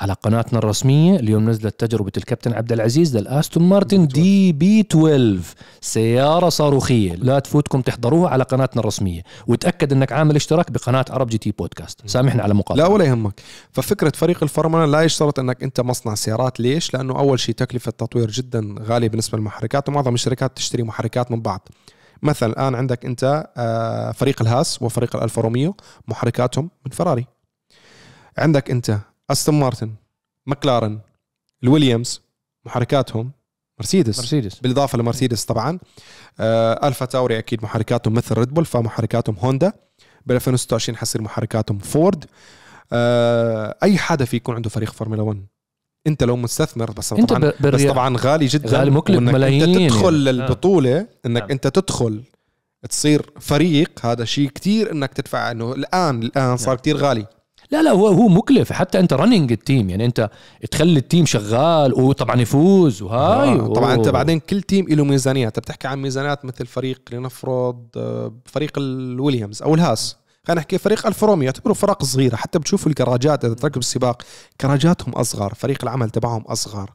على 0.00 0.12
قناتنا 0.12 0.58
الرسمية 0.58 1.16
اليوم 1.16 1.50
نزلت 1.50 1.80
تجربة 1.80 2.12
الكابتن 2.16 2.52
عبد 2.52 2.72
العزيز 2.72 3.16
للاستون 3.16 3.62
مارتن 3.62 4.06
دي 4.06 4.52
بي 4.52 4.80
12 4.80 5.40
سيارة 5.80 6.48
صاروخية. 6.48 7.14
لا 7.14 7.38
تفوتكم 7.38 7.80
تحضروها 7.80 8.30
على 8.30 8.44
قناتنا 8.44 8.80
الرسمية. 8.80 9.22
وتأكد 9.46 9.92
إنك 9.92 10.12
عامل 10.12 10.36
اشتراك 10.36 10.70
بقناة 10.70 11.04
عرب 11.10 11.26
جي 11.28 11.38
تي 11.38 11.50
بودكاست 11.50 12.00
سامحنا 12.06 12.42
على 12.42 12.54
مقاطعة. 12.54 12.84
لا 12.84 12.86
ولا 12.86 13.04
يهمك. 13.04 13.40
ففكرة 13.72 14.12
فريق 14.14 14.42
الفورمولا 14.42 14.86
لا 14.86 15.02
يشترط 15.02 15.38
إنك 15.38 15.62
أنت 15.62 15.80
مصنع 15.80 16.14
سيارات. 16.14 16.60
ليش؟ 16.60 16.94
لأنه 16.94 17.18
أول 17.18 17.40
شيء 17.40 17.54
تكلفة 17.54 17.88
التطوير 17.88 18.30
جدا 18.30 18.74
غالية 18.80 19.08
بالنسبة 19.08 19.38
للمحركات 19.38 19.88
ومعظم 19.88 20.14
الشركات 20.14 20.56
تشتري 20.56 20.82
محركات 20.82 21.30
من 21.30 21.40
بعض. 21.42 21.68
مثلا 22.22 22.52
الآن 22.52 22.74
عندك 22.74 23.04
أنت 23.04 23.50
آه، 23.56 24.12
فريق 24.12 24.42
الهاس 24.42 24.82
وفريق 24.82 25.16
الألفا 25.16 25.42
روميو 25.42 25.76
محركاتهم 26.08 26.70
من 26.86 26.92
فراري. 26.92 27.26
عندك 28.38 28.70
أنت 28.70 28.98
أستون 29.30 29.60
مارتن 29.60 29.94
مكلارن 30.46 31.00
الويليامز 31.64 32.20
محركاتهم 32.66 33.30
مرسيدس. 33.78 34.18
مرسيدس. 34.18 34.58
بالإضافة 34.60 34.98
لمرسيدس 34.98 35.44
طبعا. 35.44 35.78
آه 36.40 36.88
ألفا 36.88 37.06
تاوري 37.06 37.38
أكيد 37.38 37.62
محركاتهم 37.62 38.14
مثل 38.14 38.34
ريد 38.34 38.54
بول 38.54 38.64
فمحركاتهم 38.64 39.36
هوندا. 39.38 39.72
ب 40.26 40.32
2026 40.32 40.96
حتصير 40.96 41.22
محركاتهم 41.22 41.78
فورد. 41.78 42.24
آه 42.92 43.76
أي 43.82 43.98
حدا 43.98 44.24
في 44.24 44.36
يكون 44.36 44.54
عنده 44.54 44.70
فريق 44.70 44.92
فورمولا 44.92 45.22
1 45.22 45.46
أنت 46.06 46.22
لو 46.24 46.36
مستثمر 46.36 46.90
بس 46.90 47.12
أنت 47.12 47.28
طبعا 47.32 47.52
بس 47.60 47.82
طبعا 47.82 48.16
غالي 48.18 48.46
جدا. 48.46 48.78
غالي 48.78 48.90
مكلف 48.90 49.18
ملايين 49.18 49.62
انت 49.62 49.92
تدخل 49.92 50.26
يعني. 50.26 50.38
للبطوله 50.38 51.06
إنك 51.26 51.42
نعم. 51.42 51.50
أنت 51.50 51.66
تدخل 51.66 52.22
تصير 52.88 53.30
فريق 53.40 54.06
هذا 54.06 54.24
شيء 54.24 54.48
كتير 54.48 54.92
إنك 54.92 55.12
تدفع 55.14 55.50
انه 55.50 55.72
الآن 55.72 56.22
الآن 56.22 56.56
صار 56.56 56.68
نعم. 56.68 56.76
كتير 56.76 56.96
غالي. 56.96 57.26
لا 57.72 57.82
لا 57.82 57.90
هو 57.90 58.08
هو 58.08 58.28
مكلف. 58.28 58.72
حتى 58.72 58.98
أنت 59.00 59.12
running 59.12 59.52
ال 59.52 59.60
team 59.60 59.90
يعني 59.90 60.04
أنت 60.04 60.30
تخلي 60.70 60.98
ال 60.98 61.04
team 61.04 61.26
شغال 61.26 61.94
وطبعا 61.94 62.40
يفوز 62.40 63.02
وهاي 63.02 63.48
آه 63.48 63.66
طبعا 63.66 63.94
أنت. 63.94 64.08
بعدين 64.08 64.38
كل 64.40 64.62
team 64.62 64.86
له 64.88 65.04
ميزانيات 65.04 65.58
أنت 65.58 65.64
بتحكي 65.66 65.88
عن 65.88 66.02
ميزانيات 66.02 66.44
مثل 66.44 66.66
فريق 66.66 67.00
لنفرض 67.12 67.86
آه، 67.96 68.32
فريق 68.44 68.72
الويليامز 68.78 69.62
أو 69.62 69.74
الهاس. 69.74 70.16
خلينا 70.46 70.60
نحكي 70.60 70.78
فريق 70.78 71.06
الفا 71.06 71.26
روميو 71.26 71.44
يعتبروا 71.44 71.74
فرق 71.74 72.02
صغيرة. 72.04 72.36
حتى 72.36 72.58
بتشوفوا 72.58 72.90
الكراجات 72.90 73.44
إذا 73.44 73.54
تراقب 73.54 73.78
السباق 73.78 74.22
كراجاتهم 74.60 75.12
أصغر 75.14 75.54
فريق 75.54 75.78
العمل 75.82 76.10
تبعهم 76.10 76.42
أصغر. 76.42 76.90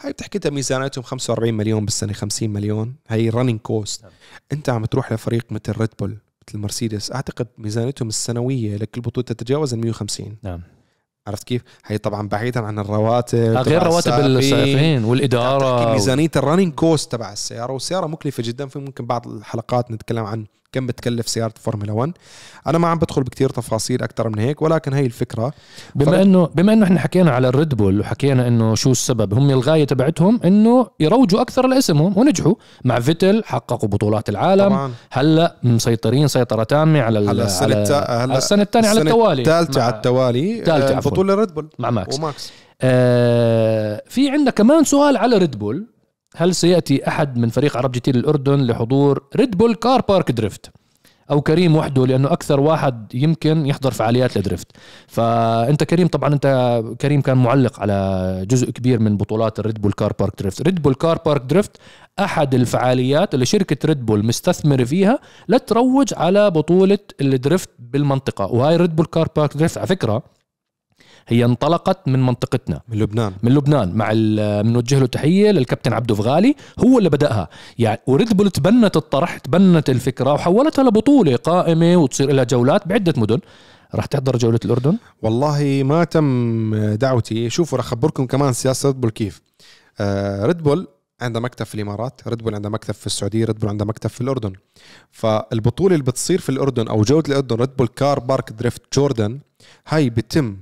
هاي 0.00 0.12
بتحكي 0.12 0.38
أنت 0.38 0.46
ميزانيتهم 0.46 1.04
45 1.04 1.54
مليون 1.54 1.84
بالسنه 1.84 2.12
50 2.12 2.50
مليون. 2.50 2.94
هي 3.08 3.28
running 3.28 3.60
cost. 3.60 4.04
أنت 4.52 4.68
عم 4.68 4.84
تروح 4.84 5.12
لفريق 5.12 5.44
مثل 5.50 5.72
ريد 5.78 5.88
بول 5.98 6.16
مثل 6.48 6.58
مرسيدس 6.58 7.12
أعتقد 7.12 7.46
ميزانيتهم 7.58 8.08
السنوية 8.08 8.76
لكل 8.76 9.00
بطولة 9.00 9.24
تتجاوز 9.24 9.74
ال 9.74 9.80
150 9.80 10.36
نعم 10.42 10.60
عرفت 11.26 11.44
كيف؟ 11.44 11.62
هي 11.86 11.98
طبعا 11.98 12.28
بعيدا 12.28 12.60
عن 12.60 12.78
الرواتب 12.78 13.38
آه، 13.38 13.62
غير 13.62 13.82
رواتب 13.82 14.12
السائقين. 14.12 15.04
والإدارة. 15.04 15.92
ميزانية 15.92 16.30
ال 16.36 16.41
running 16.41 16.74
cost 16.74 17.12
تبع 17.12 17.32
السيارة 17.32 17.72
والسياره 17.72 18.06
مكلفة 18.06 18.42
جدا 18.42 18.66
في 18.66 18.78
ممكن 18.78 19.06
بعض 19.06 19.28
الحلقات 19.28 19.90
نتكلم 19.90 20.24
عن 20.24 20.46
كم 20.72 20.86
بتكلف 20.86 21.28
سيارة 21.28 21.54
فورمولا 21.60 21.92
1 21.92 22.12
أنا 22.66 22.78
ما 22.78 22.88
عم 22.88 22.98
بدخل 22.98 23.22
بكتير 23.22 23.48
تفاصيل 23.50 24.02
أكثر 24.02 24.28
من 24.28 24.38
هيك 24.38 24.62
ولكن 24.62 24.92
هي 24.92 25.06
الفكرة. 25.06 25.52
بما 25.94 26.10
فرق- 26.10 26.20
انه 26.20 26.46
بما 26.54 26.72
إنه 26.72 26.84
إحنا 26.84 27.00
حكينا 27.00 27.30
على 27.30 27.48
الريد 27.48 27.74
بول 27.74 28.00
وحكينا 28.00 28.48
إنه 28.48 28.74
شو 28.74 28.90
السبب 28.90 29.34
هم 29.34 29.50
الغاية 29.50 29.84
تبعتهم 29.84 30.40
إنه 30.44 30.86
يروجوا 31.00 31.40
أكثر 31.40 31.66
لاسمهم 31.66 32.18
ونجحوا. 32.18 32.54
مع 32.84 33.00
فيتل 33.00 33.42
حققوا 33.44 33.88
بطولات 33.88 34.28
العالم. 34.28 34.68
طبعا. 34.68 34.92
هلأ 35.10 35.56
مسيطرين 35.62 36.28
سيطره 36.28 36.62
تامه 36.62 37.00
على 37.00 37.18
ال- 37.18 37.28
هلا 37.28 37.44
السنة 37.44 37.62
على, 37.74 37.82
التا... 37.82 38.24
هلأ 38.24 38.38
السنة 38.38 38.62
الثانية 38.62 38.88
على 38.88 39.00
التوالي. 39.00 39.42
الثالثه 39.42 39.80
مع- 39.80 39.86
على 39.86 39.94
التوالي 39.94 40.62
آه،. 40.72 40.90
البطوله 40.98 41.34
ريد 41.34 41.54
بول 41.54 41.68
مع 41.78 41.90
ماكس. 41.90 42.18
وماكس. 42.18 42.52
آه 42.82 44.02
في 44.08 44.30
عندنا 44.30 44.50
كمان 44.50 44.84
سؤال 44.84 45.16
على 45.16 45.38
ريد 45.38 45.58
بول 45.58 45.86
هل 46.36 46.54
سيأتي 46.54 47.08
أحد 47.08 47.36
من 47.38 47.48
فريق 47.48 47.76
عرب 47.76 47.92
جي 47.92 48.00
تي 48.00 48.12
للأردن 48.12 48.60
لحضور 48.66 49.22
Red 49.36 49.58
Bull 49.58 49.74
Car 49.74 50.00
Park 50.00 50.30
Drift 50.30 50.70
أو 51.30 51.40
كريم 51.40 51.76
وحده 51.76 52.06
لأنه 52.06 52.32
أكثر 52.32 52.60
واحد 52.60 53.14
يمكن 53.14 53.66
يحضر 53.66 53.90
فعاليات 53.90 54.36
ال 54.36 54.41
drift 54.41 54.66
فأنت 55.08 55.84
كريم 55.84 56.08
طبعا 56.08 56.34
أنت 56.34 56.80
كريم 57.00 57.20
كان 57.20 57.36
معلق 57.38 57.80
على 57.80 58.46
جزء 58.50 58.70
كبير 58.70 59.00
من 59.00 59.16
بطولات 59.16 59.58
ال 59.58 59.63
Red 59.63 59.80
Bull 59.80 59.92
Car 59.92 60.12
Park 60.18 60.40
Drift 60.40 60.62
Red 60.62 60.82
Bull 60.82 60.94
Car 60.94 61.18
Park 61.26 61.42
Drift 61.42 61.76
أحد 62.20 62.54
الفعاليات 62.54 63.34
اللي 63.34 63.46
شركة 63.46 63.86
ريد 63.86 64.06
بول 64.06 64.26
مستثمره 64.26 64.84
فيها 64.84 65.18
لتروج 65.48 66.14
على 66.16 66.50
بطولة 66.50 66.98
ال 67.20 67.28
drift 67.28 67.70
بالمنطقة. 67.78 68.46
وهاي 68.46 68.76
Red 68.76 68.96
Bull 68.96 69.06
Car 69.06 69.28
Park 69.36 69.56
Drift 69.56 69.78
على 69.78 69.86
فكرة 69.86 70.22
هي 71.28 71.44
انطلقت 71.44 72.08
من 72.08 72.26
منطقتنا. 72.26 72.80
من 72.88 72.98
لبنان. 72.98 73.32
من 73.42 73.54
لبنان 73.54 73.94
مع 73.94 74.12
بنوجه 74.62 74.98
له 74.98 75.06
تحية 75.06 75.50
للكابتن 75.50 75.92
عبدو 75.92 76.14
فغالي. 76.14 76.54
هو 76.78 76.98
اللي 76.98 77.10
بدأها. 77.10 77.48
يعني 77.78 78.00
وريد 78.06 78.36
بول 78.36 78.50
تبنت 78.50 78.96
الطرح 78.96 79.38
تبنت 79.38 79.90
الفكرة 79.90 80.32
وحولتها 80.32 80.82
لبطولة 80.82 81.36
قائمة 81.36 81.96
وتصير 81.96 82.32
لها 82.32 82.44
جولات 82.44 82.88
بعدة 82.88 83.14
مدن. 83.16 83.38
راح 83.94 84.06
تحضر 84.06 84.36
جولة 84.36 84.60
الأردن؟ 84.64 84.96
والله 85.22 85.82
ما 85.84 86.04
تم 86.04 86.74
دعوتي. 86.94 87.50
شوفوا 87.50 87.78
رح 87.78 87.84
أخبركم 87.84 88.26
كمان 88.26 88.52
سياسة 88.52 88.88
ريد 88.88 89.00
بول 89.00 89.10
كيف. 89.10 89.42
آه 90.00 90.46
ريد 90.46 90.58
بول 90.62 90.88
عندها 91.20 91.42
مكتب 91.42 91.66
في 91.66 91.74
الإمارات 91.74 92.20
ريد 92.28 92.42
بول 92.42 92.54
عندها 92.54 92.70
مكتب 92.70 92.94
في 92.94 93.06
السعودية 93.06 93.44
ريد 93.44 93.58
بول 93.58 93.68
عندها 93.68 93.86
مكتب 93.86 94.10
في 94.10 94.20
الأردن. 94.20 94.52
فالبطولة 95.10 95.94
اللي 95.94 96.04
بتصير 96.04 96.40
في 96.40 96.48
الأردن 96.48 96.88
أو 96.88 97.02
جولة 97.02 97.24
الأردن 97.28 97.56
Red 97.56 97.76
Bull 97.78 97.88
Car 97.88 98.20
Park 98.20 98.52
Drift 98.52 98.82
Jordan 98.98 99.40
هاي 99.88 100.10
بتم 100.10 100.56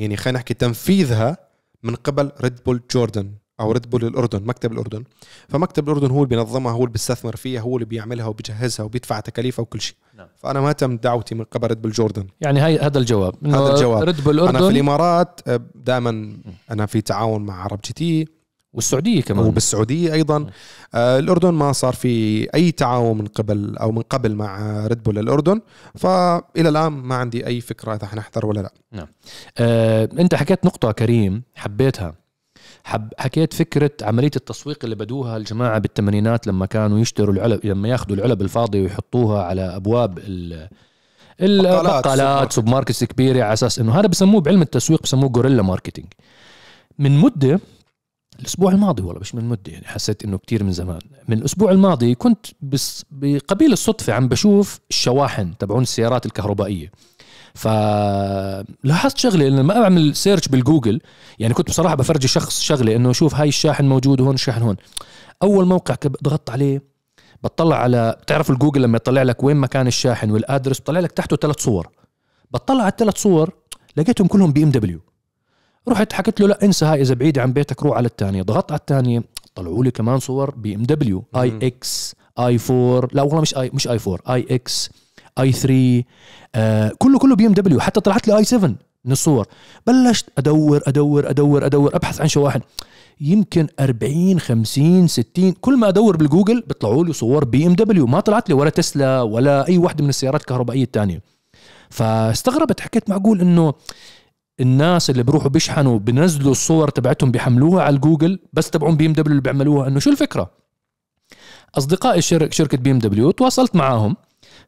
يعني 0.00 0.16
خلينا 0.16 0.38
نحكي 0.38 0.54
تنفيذها 0.54 1.36
من 1.82 1.94
قبل 1.94 2.32
Red 2.40 2.60
Bull 2.66 2.80
Jordan 2.94 3.32
أو 3.60 3.72
ريد 3.72 3.90
بول 3.90 4.04
الأردن 4.04 4.42
مكتب 4.46 4.72
الأردن 4.72 5.04
فمكتب 5.48 5.88
الأردن 5.88 6.10
هو 6.10 6.24
اللي 6.24 6.36
بينظمها 6.36 6.72
هو 6.72 6.80
اللي 6.80 6.92
بيستثمر 6.92 7.36
فيها 7.36 7.60
هو 7.60 7.76
اللي 7.76 7.86
بيعملها 7.86 8.26
وبيجهزها 8.26 8.86
وبيدفع 8.86 9.20
تكاليفها 9.20 9.62
وكل 9.62 9.80
شيء 9.80 9.96
نعم. 10.18 10.28
فأنا 10.36 10.60
ما 10.60 10.72
تم 10.72 10.96
دعوتي 10.96 11.34
من 11.34 11.44
قبل 11.44 11.68
ريد 11.68 11.82
بول 11.82 11.92
جوردن 11.92 12.26
يعني 12.40 12.60
هاي 12.60 12.78
هذا 12.78 12.98
الجواب 12.98 13.34
هذا 13.46 13.74
الجواب. 13.74 14.02
ريد 14.02 14.24
بول 14.24 14.40
أنا 14.40 14.50
في 14.50 14.56
الأردن 14.56 14.74
الإمارات 14.74 15.40
دائما 15.74 16.36
أنا 16.70 16.86
في 16.86 17.00
تعاون 17.00 17.42
مع 17.42 17.64
عرب 17.64 17.80
جي 17.84 17.92
تي 17.92 18.28
والسعودية 18.72 19.22
كمان. 19.22 19.46
وبالسعودية 19.46 20.12
أيضا. 20.12 20.46
آه، 20.94 21.18
الأردن 21.18 21.50
ما 21.50 21.72
صار 21.72 21.92
في 21.92 22.46
أي 22.54 22.72
تعاون 22.72 23.18
من 23.18 23.26
قبل 23.26 23.76
أو 23.76 23.92
من 23.92 24.02
قبل 24.02 24.34
مع 24.34 24.86
ريد 24.86 25.02
بول 25.02 25.18
الأردن. 25.18 25.60
فإلى 25.94 26.68
الآن 26.68 26.92
ما 26.92 27.14
عندي 27.14 27.46
أي 27.46 27.60
فكرة 27.60 27.94
إذا 27.94 28.06
حنحضر 28.06 28.46
ولا 28.46 28.60
لا. 28.60 29.06
آه، 29.58 30.08
أنت 30.18 30.34
حكيت 30.34 30.64
نقطة 30.64 30.92
كريم 30.92 31.42
حبيتها. 31.54 32.14
حب 32.84 33.08
حكيت 33.18 33.54
فكرة 33.54 33.90
عملية 34.02 34.30
التسويق 34.36 34.78
اللي 34.84 34.96
بدوها 34.96 35.36
الجماعة 35.36 35.78
بالثمانينات 35.78 36.46
لما 36.46 36.66
كانوا 36.66 36.98
يشتروا 36.98 37.34
العلب 37.34 37.66
لما 37.66 37.88
ياخذوا 37.88 38.16
العلب 38.16 38.42
الفاضية 38.42 38.82
ويحطوها 38.82 39.42
على 39.42 39.76
أبواب 39.76 40.18
ال 40.18 40.68
البقالات. 41.40 42.52
supermarkets 42.52 43.04
كبيرة 43.04 43.42
على 43.42 43.52
أساس 43.52 43.78
إنه 43.78 44.00
هذا 44.00 44.06
بسموه 44.06 44.40
بعلم 44.40 44.62
التسويق 44.62 45.02
بسموه 45.02 45.28
guerrilla 45.28 45.62
marketing 45.62 46.06
من 46.98 47.18
مدة 47.18 47.60
الأسبوع 48.40 48.72
الماضي 48.72 49.02
والله 49.02 49.20
مش 49.20 49.34
من 49.34 49.44
مدة 49.44 49.72
يعني 49.72 49.86
حسيت 49.86 50.24
إنه 50.24 50.38
كتير 50.38 50.64
من 50.64 50.72
زمان. 50.72 50.98
من 51.28 51.38
الأسبوع 51.38 51.70
الماضي 51.70 52.14
كنت 52.14 52.46
بس 52.60 53.04
بقبيل 53.10 53.72
الصدفة 53.72 54.12
عم 54.12 54.28
بشوف 54.28 54.80
الشواحن 54.90 55.58
تبعون 55.58 55.82
السيارات 55.82 56.26
الكهربائية. 56.26 56.90
فلاحظت 57.54 59.18
شغلة 59.18 59.48
انه 59.48 59.62
ما 59.62 59.80
بعمل 59.80 60.16
search 60.16 60.48
بالجوجل 60.48 61.00
يعني 61.38 61.54
كنت 61.54 61.68
بصراحة 61.68 61.94
بفرجي 61.94 62.28
شخص 62.28 62.60
شغلة 62.60 62.96
إنه 62.96 63.12
شوف 63.12 63.34
هاي 63.34 63.48
الشاحن 63.48 63.84
موجود 63.84 64.20
وهون 64.20 64.34
الشاحن 64.34 64.62
هون. 64.62 64.76
أول 65.42 65.66
موقع 65.66 65.96
ضغطت 66.22 66.50
عليه 66.50 66.82
بطلع 67.42 67.76
على 67.76 68.16
بتعرف 68.22 68.50
الجوجل 68.50 68.82
لما 68.82 68.96
يطلع 68.96 69.22
لك 69.22 69.44
وين 69.44 69.56
مكان 69.56 69.86
الشاحن 69.86 70.30
وال 70.30 70.41
address 70.41 70.80
بطلع 70.80 71.00
لك 71.00 71.12
تحته 71.12 71.36
ثلاث 71.36 71.60
صور. 71.60 71.88
بطلع 72.50 72.82
على 72.82 72.90
الثلاث 72.90 73.16
صور 73.16 73.54
لقيتهم 73.96 74.26
كلهم 74.26 74.52
بي 74.52 74.62
إم 74.62 74.70
دبليو. 74.70 75.00
رحت 75.88 76.12
حكيت 76.12 76.40
له 76.40 76.48
لا 76.48 76.64
انسى 76.64 76.84
هاي 76.84 77.00
إذا 77.00 77.14
بعيده 77.14 77.42
عن 77.42 77.52
بيتك 77.52 77.82
روح 77.82 77.96
على 77.96 78.06
الثانية 78.06 78.42
ضغطت 78.42 78.72
على 78.72 78.78
الثانية 78.80 79.22
طلعوا 79.54 79.84
لي 79.84 79.90
كمان 79.90 80.18
صور 80.18 80.50
بي 80.50 80.74
ام 80.74 80.82
دبليو 80.82 81.24
اي. 81.36 81.58
إكس 81.62 82.14
اي 82.38 82.58
4 82.70 83.08
لا 83.12 83.22
والله 83.22 83.40
مش 83.40 83.56
اي 83.56 83.70
مش 83.74 83.88
اي 83.88 83.98
4 84.06 84.34
اي 84.34 84.46
إكس 84.50 84.90
اي 85.40 85.52
3 85.52 86.02
آه 86.54 86.92
كله 86.98 87.18
كله 87.18 87.36
بي 87.36 87.46
ام 87.46 87.52
دبليو 87.52 87.80
حتى 87.80 88.00
طلعت 88.00 88.28
لي 88.28 88.36
i 88.36 88.44
7 88.44 88.74
من 89.04 89.12
الصور. 89.12 89.46
بلشت 89.86 90.26
أدور 90.38 90.82
أدور 90.86 91.30
أدور 91.30 91.66
أدور 91.66 91.96
أبحث 91.96 92.20
عن 92.20 92.28
شواحن. 92.28 92.60
يمكن 93.20 93.66
40 93.80 94.40
50 94.40 95.06
60 95.08 95.52
كل 95.52 95.76
ما 95.76 95.88
أدور 95.88 96.16
بالجوجل 96.16 96.64
بيطلعوا 96.66 97.04
لي 97.04 97.12
صور 97.12 97.44
بي 97.44 97.66
ام 97.66 97.74
دبليو 97.74 98.06
ما 98.06 98.20
طلعت 98.20 98.48
لي 98.48 98.54
ولا 98.54 98.70
تسلا 98.70 99.22
ولا 99.22 99.68
أي 99.68 99.78
واحدة 99.78 100.04
من 100.04 100.08
السيارات 100.10 100.40
الكهربائية 100.40 100.84
الثانية 100.84 101.22
فاستغربت 101.90 102.80
حكيت 102.80 103.10
معقول 103.10 103.40
إنه 103.40 103.74
الناس 104.60 105.10
اللي 105.10 105.22
بروحوا 105.22 105.50
بيشحنوا 105.50 105.98
بنزلوا 105.98 106.52
الصور 106.52 106.88
تبعتهم 106.88 107.30
بيحملوها 107.30 107.82
على 107.82 107.96
الجوجل 107.96 108.38
بس 108.52 108.70
تبعون 108.70 108.96
بي 108.96 109.06
إم 109.06 109.12
دبليو 109.12 109.30
اللي 109.30 109.42
بيعملوها. 109.42 109.88
إنه 109.88 109.98
شو 109.98 110.10
الفكرة؟ 110.10 110.50
اصدقائي 111.78 112.22
شركة 112.22 112.78
بي 112.78 112.90
إم 112.90 112.98
دبليو 112.98 113.30
تواصلت 113.30 113.76
معاهم. 113.76 114.16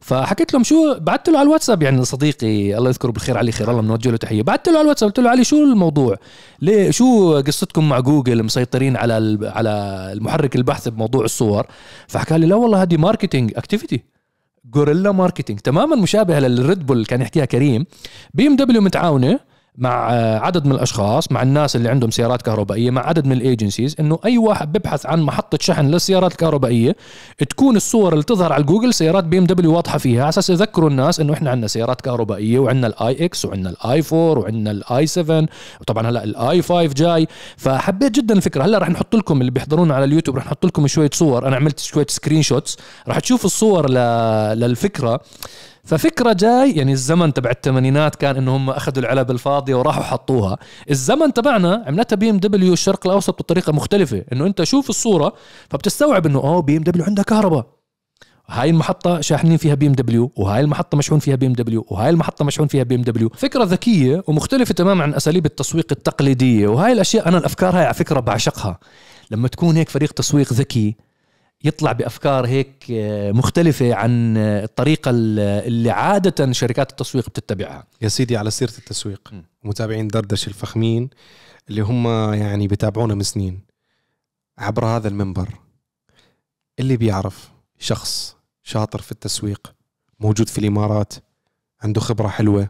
فحكيت 0.01 0.53
لهم 0.53 0.63
شو 0.63 0.99
بعثت 0.99 1.29
له 1.29 1.39
على 1.39 1.47
الواتساب. 1.47 1.83
يعني 1.83 2.05
صديقي 2.05 2.77
الله 2.77 2.89
يذكره 2.89 3.11
بالخير 3.11 3.37
علي 3.37 3.51
خير 3.51 3.71
الله 3.71 3.81
بنوجه 3.81 4.09
له 4.09 4.17
تحية. 4.17 4.41
بعثت 4.41 4.67
له 4.67 4.73
على 4.73 4.81
الواتساب 4.81 5.09
قلت 5.09 5.19
له 5.19 5.29
علي 5.29 5.43
شو 5.43 5.63
الموضوع؟ 5.63 6.17
ليه؟ 6.61 6.91
شو 6.91 7.39
قصتكم 7.41 7.89
مع 7.89 7.99
جوجل؟ 7.99 8.43
مسيطرين 8.43 8.97
على 8.97 9.39
على 9.43 9.69
المحرك 10.13 10.55
البحث 10.55 10.87
بموضوع 10.87 11.25
الصور. 11.25 11.67
فحكى 12.07 12.37
لي 12.37 12.45
لا 12.45 12.55
والله 12.55 12.81
هذه 12.81 12.97
marketing 12.97 13.53
activity 13.55 14.03
guerrilla 14.65 15.11
marketing 15.11 15.59
تماما 15.59 15.95
مشابهة 15.95 16.39
للريد 16.39 16.85
بول 16.85 17.05
كان 17.05 17.21
يحكيها 17.21 17.45
كريم. 17.45 17.85
بي 18.33 18.47
إم 18.47 18.55
دبليو 18.55 18.81
متعاونة. 18.81 19.52
مع 19.77 20.05
عدد 20.45 20.65
من 20.65 20.71
الأشخاص 20.71 21.31
مع 21.31 21.41
الناس 21.41 21.75
اللي 21.75 21.89
عندهم 21.89 22.11
سيارات 22.11 22.41
كهربائية 22.41 22.91
مع 22.91 23.07
عدد 23.07 23.25
من 23.25 23.31
ال 23.31 23.38
agencies 23.38 23.95
إنه 23.99 24.19
أي 24.25 24.37
واحد 24.37 24.71
ببحث 24.71 25.05
عن 25.05 25.21
محطة 25.21 25.57
شحن 25.61 25.85
للسيارات 25.87 26.31
الكهربائية 26.31 26.95
تكون 27.49 27.75
الصور 27.75 28.13
اللي 28.13 28.23
تظهر 28.23 28.53
على 28.53 28.63
جوجل 28.63 28.93
سيارات 28.93 29.23
بي 29.23 29.37
إم 29.37 29.45
دبليو 29.45 29.73
واضحة 29.75 29.97
فيها. 29.97 30.21
على 30.21 30.29
أساس 30.29 30.49
يذكروا 30.49 30.89
الناس 30.89 31.19
إنه 31.19 31.33
إحنا 31.33 31.49
عندنا 31.49 31.67
سيارات 31.67 32.01
كهربائية 32.01 32.59
وعندنا 32.59 32.87
ال 32.87 33.25
iX 33.25 33.45
وعندنا 33.45 33.69
ال 33.69 34.03
i4 34.13 34.39
وعندنا 34.39 34.71
ال 34.71 35.07
i7 35.07 35.45
وطبعا 35.81 36.09
هلأ 36.09 36.23
ال 36.23 36.61
i5 36.61 36.83
جاي. 36.83 37.27
فحبيت 37.57 38.11
جدا 38.11 38.33
الفكرة. 38.33 38.63
هلأ 38.63 38.77
رح 38.77 38.89
نحط 38.89 39.15
لكم 39.15 39.41
اللي 39.41 39.51
بيحضرونا 39.51 39.95
على 39.95 40.05
اليوتيوب 40.05 40.37
رح 40.37 40.45
نحط 40.45 40.65
لكم 40.65 40.87
شوية 40.87 41.09
صور. 41.13 41.47
أنا 41.47 41.55
عملت 41.55 41.79
شوية 41.79 42.05
screenshots 42.09 42.77
رح 43.07 43.19
تشوفوا 43.19 43.45
الصور 43.45 43.89
ل... 43.89 43.93
للفكرة. 44.59 45.21
ففكرة 45.83 46.33
جاي 46.33 46.71
يعني 46.71 46.91
الزمن 46.91 47.33
تبع 47.33 47.51
الثمانينات 47.51 48.15
كان 48.15 48.35
إنه 48.37 48.55
هم 48.55 48.69
أخذوا 48.69 49.03
العلب 49.03 49.31
الفاضية 49.31 49.75
وراحوا 49.75 50.03
حطوها. 50.03 50.57
الزمن 50.89 51.33
تبعنا 51.33 51.83
عملتها 51.87 52.15
بي 52.15 52.29
إم 52.29 52.37
دبليو 52.37 52.73
الشرق 52.73 53.07
الأوسط 53.07 53.39
بطريقة 53.39 53.73
مختلفة 53.73 54.23
إنه 54.33 54.45
أنت 54.45 54.63
شوف 54.63 54.89
الصورة 54.89 55.33
فبتستوعب 55.69 56.25
إنه 56.25 56.39
أوه 56.39 56.61
بي 56.61 56.77
إم 56.77 56.83
دبليو 56.83 57.05
عندها 57.05 57.23
كهرباء. 57.23 57.65
هاي 58.47 58.69
المحطة 58.69 59.21
شاحنين 59.21 59.57
فيها 59.57 59.75
بي 59.75 59.87
إم 59.87 59.91
دبليو 59.91 60.31
وهاي 60.35 60.61
المحطة 60.61 60.97
مشحون 60.97 61.19
فيها 61.19 61.35
بي 61.35 61.45
إم 61.45 61.53
دبليو 61.53 61.85
وهاي 61.89 62.09
المحطة 62.09 62.45
مشحون 62.45 62.67
فيها 62.67 62.83
بي 62.83 62.95
إم 62.95 63.01
دبليو. 63.01 63.29
فكرة 63.29 63.63
ذكية 63.63 64.23
ومختلفة 64.27 64.73
تماما 64.73 65.03
عن 65.03 65.13
أساليب 65.13 65.45
التسويق 65.45 65.87
التقليدية 65.91 66.67
وهاي 66.67 66.91
الأشياء 66.91 67.27
أنا 67.27 67.37
الأفكار 67.37 67.75
هاي 67.75 67.85
على 67.85 67.93
فكرة 67.93 68.19
بعشقها. 68.19 68.79
لما 69.31 69.47
تكون 69.47 69.77
هيك 69.77 69.89
فريق 69.89 70.11
تسويق 70.11 70.53
ذكي 70.53 70.95
يطلع 71.63 71.91
بأفكار 71.91 72.45
هيك 72.47 72.85
آه، 72.91 73.31
مختلفة 73.31 73.93
عن 73.95 74.37
آه، 74.37 74.63
الطريقة 74.63 75.11
ال- 75.11 75.39
اللي 75.39 75.89
عادة 75.91 76.51
شركات 76.51 76.91
التسويق 76.91 77.29
بتتبعها. 77.29 77.87
يا 78.01 78.07
سيدي 78.07 78.37
على 78.37 78.51
سيرة 78.51 78.73
التسويق. 78.77 79.33
متابعين 79.63 80.07
دردش 80.07 80.47
الفخمين 80.47 81.09
اللي 81.69 81.81
هم 81.81 82.07
يعني 82.33 82.67
بتابعونا 82.67 83.15
من 83.15 83.23
سنين. 83.23 83.61
عبر 84.57 84.85
هذا 84.85 85.07
المنبر 85.07 85.49
اللي 86.79 86.97
بيعرف 86.97 87.51
شخص 87.79 88.35
شاطر 88.63 89.01
في 89.01 89.11
التسويق 89.11 89.73
موجود 90.19 90.49
في 90.49 90.57
الإمارات 90.57 91.13
عنده 91.81 92.01
خبرة 92.01 92.27
حلوة 92.27 92.69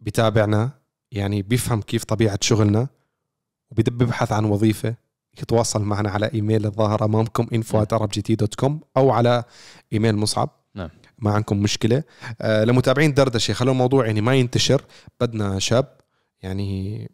بتابعنا 0.00 0.70
يعني 1.12 1.42
بيفهم 1.42 1.82
كيف 1.82 2.04
طبيعة 2.04 2.38
شغلنا 2.42 2.88
وبيبحث 3.70 4.32
عن 4.32 4.44
وظيفة 4.44 4.94
يتواصل 5.42 5.82
معنا 5.82 6.10
على 6.10 6.30
إيميل 6.34 6.66
الظاهر 6.66 7.04
امامكم 7.04 7.46
info@arabgt.com 7.46 8.72
أو 8.96 9.10
على 9.10 9.44
إيميل 9.92 10.16
مصعب. 10.16 10.50
نعم. 10.74 10.88
ما 11.18 11.30
عندكم 11.30 11.62
مشكلة. 11.62 12.02
آه 12.40 12.64
لمتابعين 12.64 13.14
دردشة 13.14 13.52
خلوا 13.52 13.72
الموضوع 13.72 14.06
يعني 14.06 14.20
ما 14.20 14.34
ينتشر. 14.34 14.82
بدنا 15.20 15.58
شاب 15.58 15.96
يعني 16.42 17.10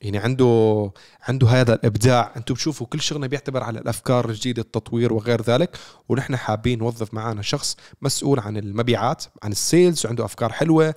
يعني 0.00 0.18
عنده 0.18 0.92
عنده 1.22 1.48
هذا 1.48 1.74
الإبداع. 1.74 2.32
أنتم 2.36 2.54
بتشوفوا 2.54 2.86
كل 2.86 3.00
شغلنا 3.00 3.26
بيعتبر 3.26 3.62
على 3.62 3.78
الأفكار 3.78 4.28
الجديده 4.30 4.62
التطوير 4.62 5.12
وغير 5.12 5.42
ذلك. 5.42 5.76
ونحن 6.08 6.36
حابين 6.36 6.78
نوظف 6.78 7.14
معنا 7.14 7.42
شخص 7.42 7.76
مسؤول 8.02 8.40
عن 8.40 8.56
المبيعات 8.56 9.24
عن 9.42 9.50
السيلز 9.50 10.06
وعنده 10.06 10.24
أفكار 10.24 10.52
حلوة. 10.52 10.94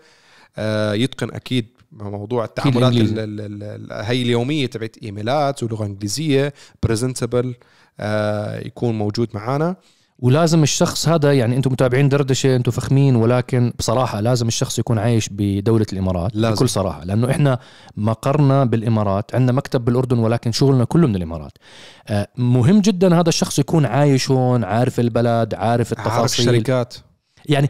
آه 0.57 0.93
يتقن 0.93 1.31
أكيد 1.31 1.76
موضوع 1.91 2.45
التعاملات 2.45 2.93
هي 3.91 4.21
اليومية 4.21 4.65
تبعت 4.65 4.97
إيميلات 5.03 5.63
ولغة 5.63 5.85
إنجليزية 5.85 6.53
بريزنتبل 6.83 7.55
آه 7.99 8.59
يكون 8.59 8.97
موجود 8.97 9.29
معنا 9.33 9.75
ولازم 10.19 10.63
الشخص 10.63 11.09
هذا 11.09 11.33
يعني 11.33 11.55
أنتم 11.55 11.71
متابعين 11.71 12.09
دردشة 12.09 12.55
أنتم 12.55 12.71
فخمين 12.71 13.15
ولكن 13.15 13.73
بصراحة 13.79 14.19
لازم 14.19 14.47
الشخص 14.47 14.79
يكون 14.79 14.99
عايش 14.99 15.29
بدولة 15.31 15.85
الإمارات 15.93 16.31
لازم. 16.33 16.55
بكل 16.55 16.69
صراحة 16.69 17.03
لأنه 17.03 17.31
إحنا 17.31 17.59
مقرنا 17.97 18.65
بالإمارات 18.65 19.35
عندنا 19.35 19.51
مكتب 19.51 19.85
بالأردن 19.85 20.19
ولكن 20.19 20.51
شغلنا 20.51 20.83
كله 20.83 21.07
من 21.07 21.15
الامارات 21.15 21.51
آه، 22.07 22.27
مهم 22.37 22.81
جدا 22.81 23.19
هذا 23.19 23.29
الشخص 23.29 23.59
يكون 23.59 23.85
عايش 23.85 24.31
هون 24.31 24.63
عارف 24.63 24.99
البلد 24.99 25.53
عارف 25.53 25.59
عارف 25.59 25.91
التفاصيل. 25.91 26.49
الشركات. 26.49 26.95
يعني 27.49 27.69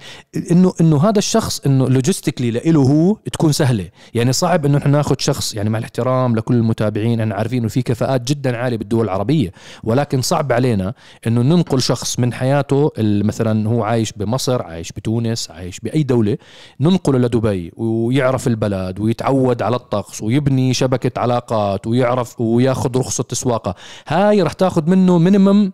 انه 0.52 0.74
إنه 0.82 1.10
هذا 1.10 1.18
الشخص 1.20 1.60
إنه 1.66 1.90
logistically 1.90 2.52
له 2.52 2.82
هو 2.82 3.18
تكون 3.34 3.52
سهلة. 3.52 3.90
يعني 4.14 4.34
صعب 4.34 4.66
إنه 4.66 4.78
إحنا 4.78 4.92
ناخذ 4.92 5.16
شخص 5.20 5.56
يعني 5.56 5.70
مع 5.70 5.78
الاحترام 5.80 6.36
لكل 6.36 6.56
المتابعين 6.56 7.20
إحنا 7.20 7.36
عارفين 7.36 7.60
إنه 7.60 7.68
في 7.68 7.82
كفاءات 7.82 8.22
جدا 8.22 8.58
عالية 8.58 8.78
بالدول 8.78 9.06
العربية. 9.06 9.52
ولكن 9.84 10.22
صعب 10.22 10.52
علينا 10.52 10.94
إنه 11.28 11.42
ننقل 11.42 11.82
شخص 11.82 12.20
من 12.20 12.34
حياته 12.34 12.92
مثلا 13.00 13.70
هو 13.70 13.84
عايش 13.84 14.12
بمصر 14.12 14.62
عايش 14.62 14.92
بتونس 14.92 15.52
عايش 15.52 15.80
بأي 15.80 16.04
دولة 16.04 16.38
ننقله 16.80 17.20
لدبي 17.20 17.72
ويعرف 17.76 18.48
البلد 18.48 19.00
ويتعود 19.00 19.62
على 19.62 19.76
الطقس 19.76 20.22
ويبني 20.24 20.74
شبكة 20.74 21.22
علاقات 21.22 21.88
ويعرف 21.88 22.42
وياخذ 22.42 22.98
رخصة 22.98 23.26
سواقه 23.32 23.76
هاي 24.08 24.42
رح 24.42 24.54
تاخذ 24.54 24.90
منه 24.90 25.18
minimum 25.18 25.72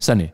سنة. 0.00 0.28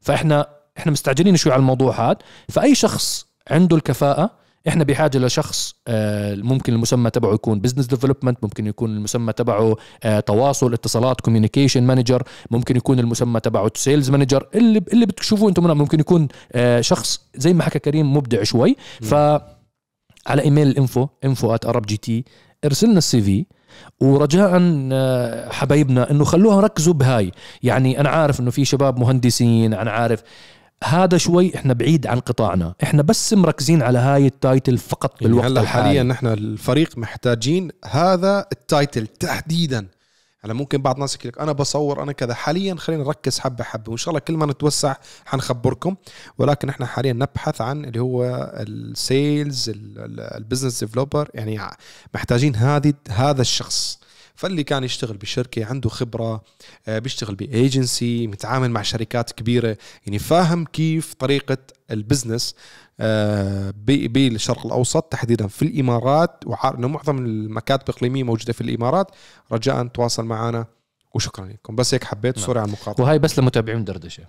فإحنا 0.00 0.57
إحنا 0.78 0.92
مستعجلين 0.92 1.36
شوي 1.36 1.52
على 1.52 1.60
الموضوع 1.60 2.10
هذا. 2.10 2.18
فأي 2.48 2.74
شخص 2.74 3.26
عنده 3.50 3.76
الكفاءة 3.76 4.30
إحنا 4.68 4.84
بحاجة 4.84 5.18
لشخص 5.18 5.74
آه، 5.88 6.34
ممكن 6.34 6.72
المسمى 6.72 7.10
تبعه 7.10 7.34
يكون 7.34 7.60
business 7.60 7.86
development 7.86 8.38
ممكن 8.42 8.66
يكون 8.66 8.90
المسمى 8.90 9.32
تبعه 9.32 9.76
آه، 10.04 10.20
تواصل 10.20 10.72
اتصالات 10.72 11.20
communication 11.20 11.82
manager 11.82 12.22
ممكن 12.50 12.76
يكون 12.76 12.98
المسمى 12.98 13.40
تبعه 13.40 13.70
sales 13.74 14.10
manager 14.10 14.48
اللي 14.54 14.82
اللي 14.92 15.06
بتشوفوه 15.06 15.48
أنتم 15.48 15.78
ممكن 15.78 16.00
يكون 16.00 16.28
آه، 16.52 16.80
شخص 16.80 17.20
زي 17.34 17.52
ما 17.52 17.62
حكى 17.62 17.78
كريم 17.78 18.16
مبدع 18.16 18.42
شوي. 18.42 18.76
ف 19.02 19.14
على 20.26 20.42
إيميل 20.42 20.68
ال 20.68 20.76
info 20.76 21.06
info 21.24 21.56
@arab 21.56 21.86
GT 21.86 22.24
ارسلنا 22.64 22.98
ال 22.98 23.20
CV. 23.20 23.46
ورجاء 24.00 24.52
حبايبنا 25.50 26.10
إنه 26.10 26.24
خلوها 26.24 26.60
ركزوا 26.60 26.94
بهاي. 26.94 27.32
يعني 27.62 28.00
أنا 28.00 28.08
عارف 28.08 28.40
إنه 28.40 28.50
في 28.50 28.64
شباب 28.64 28.98
مهندسين 28.98 29.74
أنا 29.74 29.90
عارف 29.90 30.22
هذا 30.84 31.18
شوي 31.18 31.56
إحنا 31.56 31.72
بعيد 31.74 32.06
عن 32.06 32.20
قطاعنا. 32.20 32.74
إحنا 32.82 33.02
بس 33.02 33.32
مركزين 33.32 33.82
على 33.82 33.98
هاي 33.98 34.26
ال 34.26 34.35
title 34.35 34.78
فقط 34.78 35.22
يعني 35.22 35.32
بالوقت 35.32 35.46
هلا 35.46 35.60
الحالي. 35.60 35.84
حاليا 35.84 36.02
نحن 36.02 36.26
الفريق 36.26 36.98
محتاجين 36.98 37.70
هذا 37.84 38.46
ال 38.52 38.61
title 38.61 39.06
تحديدا. 39.06 39.86
هلا 40.40 40.54
ممكن 40.54 40.82
بعض 40.82 40.94
الناس 40.94 41.14
يحكي 41.14 41.28
لك 41.28 41.38
أنا 41.38 41.52
بصور 41.52 42.02
أنا 42.02 42.12
كذا. 42.12 42.34
حاليا 42.34 42.74
خلينا 42.74 43.04
نركز 43.04 43.38
حبة 43.38 43.64
حبة. 43.64 43.90
وإن 43.90 43.96
شاء 43.96 44.08
الله 44.08 44.20
كل 44.20 44.36
ما 44.36 44.46
نتوسع 44.46 44.94
حنخبركم. 45.24 45.96
ولكن 46.38 46.68
إحنا 46.68 46.86
حاليا 46.86 47.12
نبحث 47.12 47.60
عن 47.60 47.84
اللي 47.84 48.00
هو 48.00 48.24
ال 48.54 48.74
sales 48.74 49.72
ال 50.18 50.25
business 50.25 50.84
developer. 50.84 51.30
يعني 51.34 51.60
محتاجين 52.14 52.56
هذه 52.56 52.94
هذا 53.10 53.40
الشخص. 53.40 54.00
فاللي 54.38 54.64
كان 54.64 54.84
يشتغل 54.84 55.16
بشركة 55.16 55.64
عنده 55.64 55.88
خبرة 55.88 56.44
آه، 56.88 56.98
بيشتغل 56.98 57.34
بايجنسي 57.34 58.26
متعامل 58.26 58.70
مع 58.70 58.82
شركات 58.82 59.32
كبيرة 59.32 59.76
يعني 60.06 60.18
فاهم 60.18 60.64
كيف 60.64 61.14
طريقة 61.14 61.58
ال 61.90 61.97
business 61.97 62.54
آه، 63.00 63.74
بالشرق 63.86 64.66
الأوسط 64.66 65.02
تحديدا 65.02 65.46
في 65.46 65.62
الإمارات 65.62 66.30
وعارف 66.46 66.78
إنه 66.78 66.88
معظم 66.88 67.18
المكاتب 67.18 67.88
الإقليمية 67.88 68.22
موجودة 68.22 68.52
في 68.52 68.60
الإمارات. 68.60 69.10
رجاء 69.52 69.86
تواصل 69.86 70.24
معنا 70.24 70.66
وشكرا 71.14 71.46
لكم. 71.46 71.76
بس 71.76 71.94
هيك 71.94 72.04
حبيت 72.04 72.36
نعم. 72.36 72.46
sorry 72.46 72.60
على 72.60 72.66
المقاطعة. 72.66 73.04
وهاي 73.04 73.18
بس 73.18 73.38
لمتابعين 73.38 73.84
دردشة. 73.84 74.24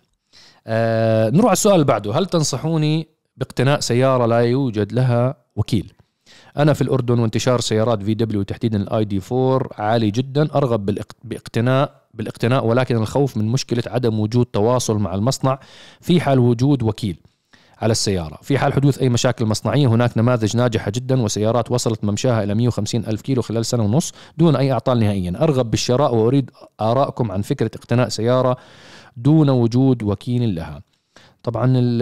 آه 0.68 1.30
نروح 1.30 1.46
على 1.46 1.54
السؤال 1.54 1.76
اللي 1.76 1.86
بعده. 1.86 2.14
هل 2.14 2.26
تنصحوني 2.26 3.08
باقتناء 3.38 3.80
سيارة 3.80 4.26
لا 4.26 4.40
يوجد 4.40 4.94
لها 4.94 5.36
وكيل؟ 5.56 5.94
أنا 6.58 6.74
في 6.74 6.82
الأردن 6.82 7.20
وانتشار 7.20 7.62
سيارات 7.62 8.04
VW 8.04 8.44
تحديدا 8.44 8.78
ال 8.78 9.06
ID 9.06 9.22
4 9.32 9.70
عالي 9.78 10.12
جدا 10.12 10.56
أرغب 10.56 10.86
باقتناء 11.24 12.00
بالاقتناء 12.14 12.66
ولكن 12.66 12.96
الخوف 12.96 13.38
من 13.38 13.46
مشكلة 13.46 13.84
عدم 13.88 14.20
وجود 14.20 14.46
تواصل 14.46 14.98
مع 14.98 15.16
المصنع 15.16 15.60
في 16.02 16.22
حال 16.22 16.40
وجود 16.40 16.84
وكيل 16.84 17.18
على 17.82 17.92
السيارة. 17.92 18.38
في 18.42 18.58
حال 18.58 18.74
حدوث 18.74 18.98
أي 18.98 19.10
مشاكل 19.10 19.46
مصنعية 19.46 19.88
هناك 19.88 20.18
نماذج 20.18 20.58
ناجحة 20.58 20.92
جدا 20.96 21.22
وسيارات 21.22 21.72
وصلت 21.72 22.04
ممشاها 22.04 22.44
إلى 22.44 22.56
150 22.56 23.06
ألف 23.06 23.22
كيلو 23.22 23.42
خلال 23.42 23.66
سنة 23.66 23.84
ونص 23.84 24.14
دون 24.38 24.56
أي 24.56 24.72
أعطال 24.72 25.00
نهائيا. 25.00 25.34
أرغب 25.42 25.72
بالشراء 25.72 26.16
وأريد 26.16 26.52
آراءكم 26.82 27.32
عن 27.32 27.42
فكرة 27.42 27.72
اقتناء 27.76 28.10
سيارة 28.10 28.58
دون 29.18 29.50
وجود 29.50 30.04
وكيل 30.04 30.56
لها. 30.56 30.82
طبعا 31.44 31.66
ال- 31.78 32.02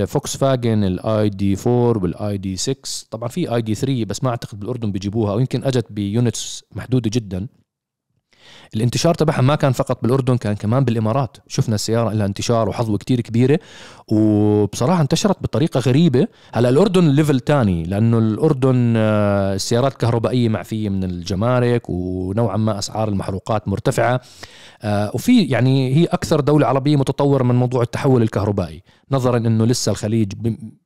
الفوكس 0.00 0.36
فاجن 0.36 0.84
ال 0.84 1.28
ID 1.28 1.56
4 1.66 2.02
وال 2.02 2.38
ID 2.38 2.56
6 2.56 2.76
طبعا 3.10 3.28
في 3.28 3.54
ID 3.54 3.74
3 3.74 4.04
بس 4.04 4.24
ما 4.24 4.30
أعتقد 4.30 4.60
بالأردن 4.60 4.92
بيجيبوها 4.92 5.32
أو 5.32 5.38
يمكن 5.38 5.64
اجت 5.64 5.92
ب 5.92 6.04
units 6.04 6.64
محدودة 6.72 7.10
جدا. 7.14 7.46
الانتشار 8.74 9.14
تبعها 9.14 9.40
ما 9.40 9.54
كان 9.54 9.72
فقط 9.72 10.02
بالأردن 10.02 10.36
كان 10.36 10.54
كمان 10.54 10.84
بالإمارات. 10.84 11.36
شفنا 11.48 11.74
السيارة 11.74 12.12
لها 12.12 12.26
انتشار 12.26 12.68
وحظوة 12.68 12.98
كتير 12.98 13.20
كبيرة 13.20 13.58
وبصراحة 14.08 15.02
انتشرت 15.02 15.42
بطريقة 15.42 15.80
غريبة. 15.80 16.26
هلأ 16.52 16.68
الأردن 16.68 17.08
level 17.08 17.40
تاني 17.40 17.84
لأنه 17.84 18.18
الأردن 18.18 18.94
آه، 18.96 19.54
السيارات 19.54 19.92
الكهربائية 19.92 20.48
معفية 20.48 20.88
من 20.88 21.04
الجمارك 21.04 21.82
ونوعا 21.88 22.56
ما 22.56 22.78
أسعار 22.78 23.08
المحروقات 23.08 23.68
مرتفعة. 23.68 24.20
آه، 24.82 25.10
وفي 25.14 25.42
يعني 25.42 25.96
هي 25.96 26.04
أكثر 26.04 26.40
دولة 26.40 26.66
عربية 26.66 26.96
متطورة 26.96 27.42
من 27.42 27.54
موضوع 27.54 27.82
التحول 27.82 28.22
الكهربائي. 28.22 28.82
نظرا 29.10 29.36
إنه 29.36 29.64
لسه 29.64 29.92
الخليج 29.92 30.32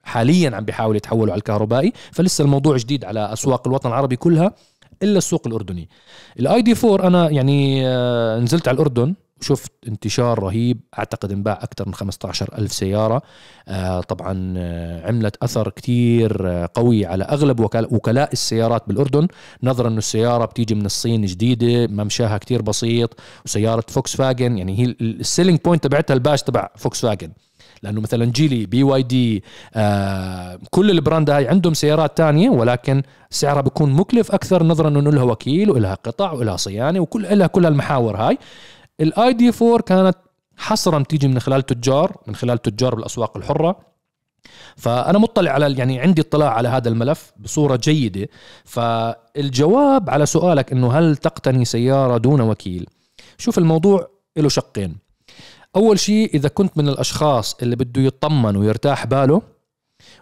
حاليا 0.03 0.57
عم 0.57 0.65
بيحاول 0.65 0.97
يتحولوا 0.97 1.33
على 1.33 1.39
الكهربائي 1.39 1.93
فلسه 2.13 2.45
الموضوع 2.45 2.77
جديد 2.77 3.05
على 3.05 3.33
أسواق 3.33 3.69
الوطن 3.69 3.89
العربي 3.89 4.17
كلها. 4.17 4.53
إلا 5.03 5.19
السوق 5.19 5.47
الأردني. 5.47 5.89
الاي 6.41 6.63
دي 6.63 6.75
4 6.85 7.07
أنا 7.07 7.31
يعني 7.31 7.89
آه، 7.89 8.39
نزلت 8.39 8.69
على 8.69 8.75
الأردن 8.75 9.15
وشفت 9.41 9.73
انتشار 9.89 10.39
رهيب. 10.39 10.81
أعتقد 10.99 11.33
انباع 11.33 11.59
أكثر 11.63 11.89
من 11.89 11.95
15 11.95 12.59
ألف 12.59 12.73
سيارة. 12.73 13.23
آه، 13.69 14.01
طبعا 14.01 14.55
آه، 14.57 15.09
عملت 15.09 15.37
أثر 15.43 15.69
كتير 15.69 16.49
قوي 16.75 17.07
على 17.07 17.25
أغلب 17.25 17.61
وكلاء 17.91 18.33
السيارات 18.33 18.83
بالأردن. 18.89 19.29
نظرا 19.63 19.89
إنه 19.89 19.99
السيارة 19.99 20.45
بتيجي 20.45 20.75
من 20.75 20.87
الصين 20.87 21.25
جديدة 21.27 21.87
ممشاها 21.87 22.39
كتير 22.39 22.63
بسيط 22.63 23.21
وسيارة 23.45 23.85
فوكس 23.89 24.17
فاجن 24.17 24.59
يعني 24.59 24.79
هي 24.79 24.97
ال 25.01 25.08
selling 25.08 25.59
point 25.65 25.85
تبعتها 25.85 26.15
الباش 26.15 26.43
تبع 26.43 26.69
فوكس 26.77 27.01
فاجن 27.01 27.33
لأنه 27.83 28.01
مثلا 28.01 28.25
جيلي 28.25 28.67
بي 28.67 28.83
واي 28.83 29.03
دي 29.03 29.45
آه 29.75 30.59
كل 30.71 30.91
ال 30.91 30.97
brand 30.97 31.31
هاي 31.31 31.49
عندهم 31.49 31.75
سيارات 31.75 32.17
تانية 32.17 32.51
ولكن 32.51 33.03
سعرها 33.31 33.61
بيكون 33.61 33.93
مكلف 33.93 34.33
أكثر 34.33 34.63
نظرا 34.63 34.89
إنه 34.89 35.11
لها 35.13 35.23
وكيل 35.23 35.71
ولها 35.71 35.95
قطع 35.95 36.33
ولها 36.33 36.57
صيانة 36.57 37.01
وكل 37.01 37.39
لها 37.39 37.47
كل 37.47 37.67
المحاور 37.67 38.17
هاي. 38.17 38.39
ال 39.01 39.33
ID 39.33 39.53
4 39.63 39.81
كانت 39.81 40.17
حصرا 40.57 41.03
تيجي 41.03 41.29
من 41.29 41.41
خلال 41.41 41.63
تجار 41.67 42.17
من 42.27 42.35
خلال 42.35 42.63
تجار 42.63 42.95
بالأسواق 42.95 43.37
الحرة. 43.37 43.77
فأنا 44.77 45.19
مطلع 45.19 45.51
على 45.51 45.75
يعني 45.79 46.01
عندي 46.01 46.23
اطلاع 46.23 46.51
على 46.55 46.69
هذا 46.69 46.89
الملف 46.89 47.33
بصورة 47.37 47.77
جيدة. 47.77 48.29
فالجواب 48.65 50.11
على 50.11 50.27
سؤالك 50.27 50.73
إنه 50.73 50.93
هل 50.93 51.17
تقتني 51.17 51.65
سيارة 51.65 52.19
دون 52.19 52.41
وكيل؟ 52.41 52.87
شوف 53.39 53.59
الموضوع 53.59 54.11
له 54.37 54.49
شقين. 54.49 55.10
أول 55.77 55.99
شيء 55.99 56.31
إذا 56.35 56.49
كنت 56.49 56.79
من 56.79 56.89
الأشخاص 56.89 57.57
اللي 57.63 57.77
بده 57.77 58.03
يطمن 58.03 58.57
ويرتاح 58.57 59.07
باله 59.07 59.43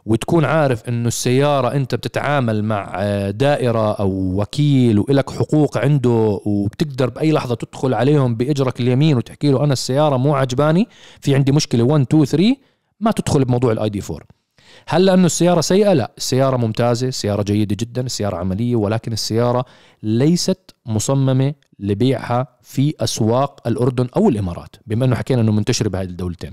وتكون 0.06 0.44
عارف 0.44 0.88
إنه 0.88 1.08
السيارة 1.08 1.72
أنت 1.72 1.94
بتتعامل 1.94 2.64
مع 2.64 2.92
آه، 2.96 3.30
دائرة 3.30 3.92
أو 3.92 4.11
وكيل 4.40 4.98
وإلك 4.98 5.30
حقوق 5.30 5.78
عنده 5.78 6.40
وبتقدر 6.44 7.11
بأي 7.11 7.32
لحظة 7.32 7.54
تدخل 7.54 7.94
عليهم 7.94 8.34
بإجرك 8.34 8.80
اليمين 8.80 9.16
وتحكي 9.16 9.50
له 9.50 9.64
أنا 9.64 9.72
السيارة 9.72 10.16
مو 10.16 10.34
عجباني 10.34 10.88
في 11.20 11.34
عندي 11.34 11.52
مشكلة 11.52 11.82
1 11.84 12.02
2 12.02 12.24
3 12.24 12.56
ما 13.00 13.11
تدخل 13.11 13.44
بموضوع 13.44 13.72
ال 13.72 13.88
ID 13.88 14.03
4 14.11 14.38
هل 14.87 15.05
لأنه 15.05 15.27
السيارة 15.27 15.61
سيئة؟ 15.61 15.93
لا. 15.93 16.12
السيارة 16.19 16.57
ممتازة 16.57 17.09
السيارة 17.09 17.43
جيدة 17.43 17.77
جدا 17.81 18.07
السيارة 18.07 18.37
عملية 18.37 18.77
ولكن 18.77 19.12
السيارة 19.12 19.64
ليست 20.03 20.75
مصممة 20.87 21.55
لبيعها 21.79 22.47
في 22.62 22.95
أسواق 23.01 23.69
الأردن 23.69 24.09
أو 24.17 24.29
الإمارات 24.29 24.77
بما 24.87 25.05
إنه 25.05 25.17
حكينا 25.17 25.41
إنه 25.41 25.53
منتشره 25.53 25.88
بهذه 25.88 26.09
الدولتين. 26.09 26.53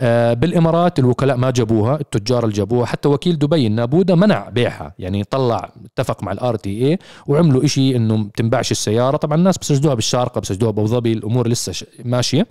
آه، 0.00 0.34
بالإمارات 0.34 0.98
الوكلاء 0.98 1.36
ما 1.36 1.50
جابوها 1.50 2.00
التجار 2.00 2.44
اللي 2.44 2.54
جابوها 2.54 2.86
حتى 2.86 3.08
وكيل 3.08 3.38
دبي 3.38 3.66
النابوده 3.66 4.14
منع 4.14 4.48
بيعها 4.48 4.94
يعني 4.98 5.24
طلع 5.24 5.72
اتفق 5.84 6.22
مع 6.22 6.32
ال 6.32 6.56
RTA 6.56 6.98
وعملوا 7.26 7.64
إشي 7.64 7.96
إنه 7.96 8.30
تنباعش 8.36 8.70
السيارة. 8.70 9.16
طبعا 9.16 9.38
الناس 9.38 9.58
بتجدوها 9.58 9.94
بالشارقة 9.94 10.40
بتجدوها 10.40 10.70
بأبو 10.72 10.86
ظبي 10.88 11.12
الأمور 11.12 11.48
لسه 11.48 11.86
ماشية. 12.04 12.46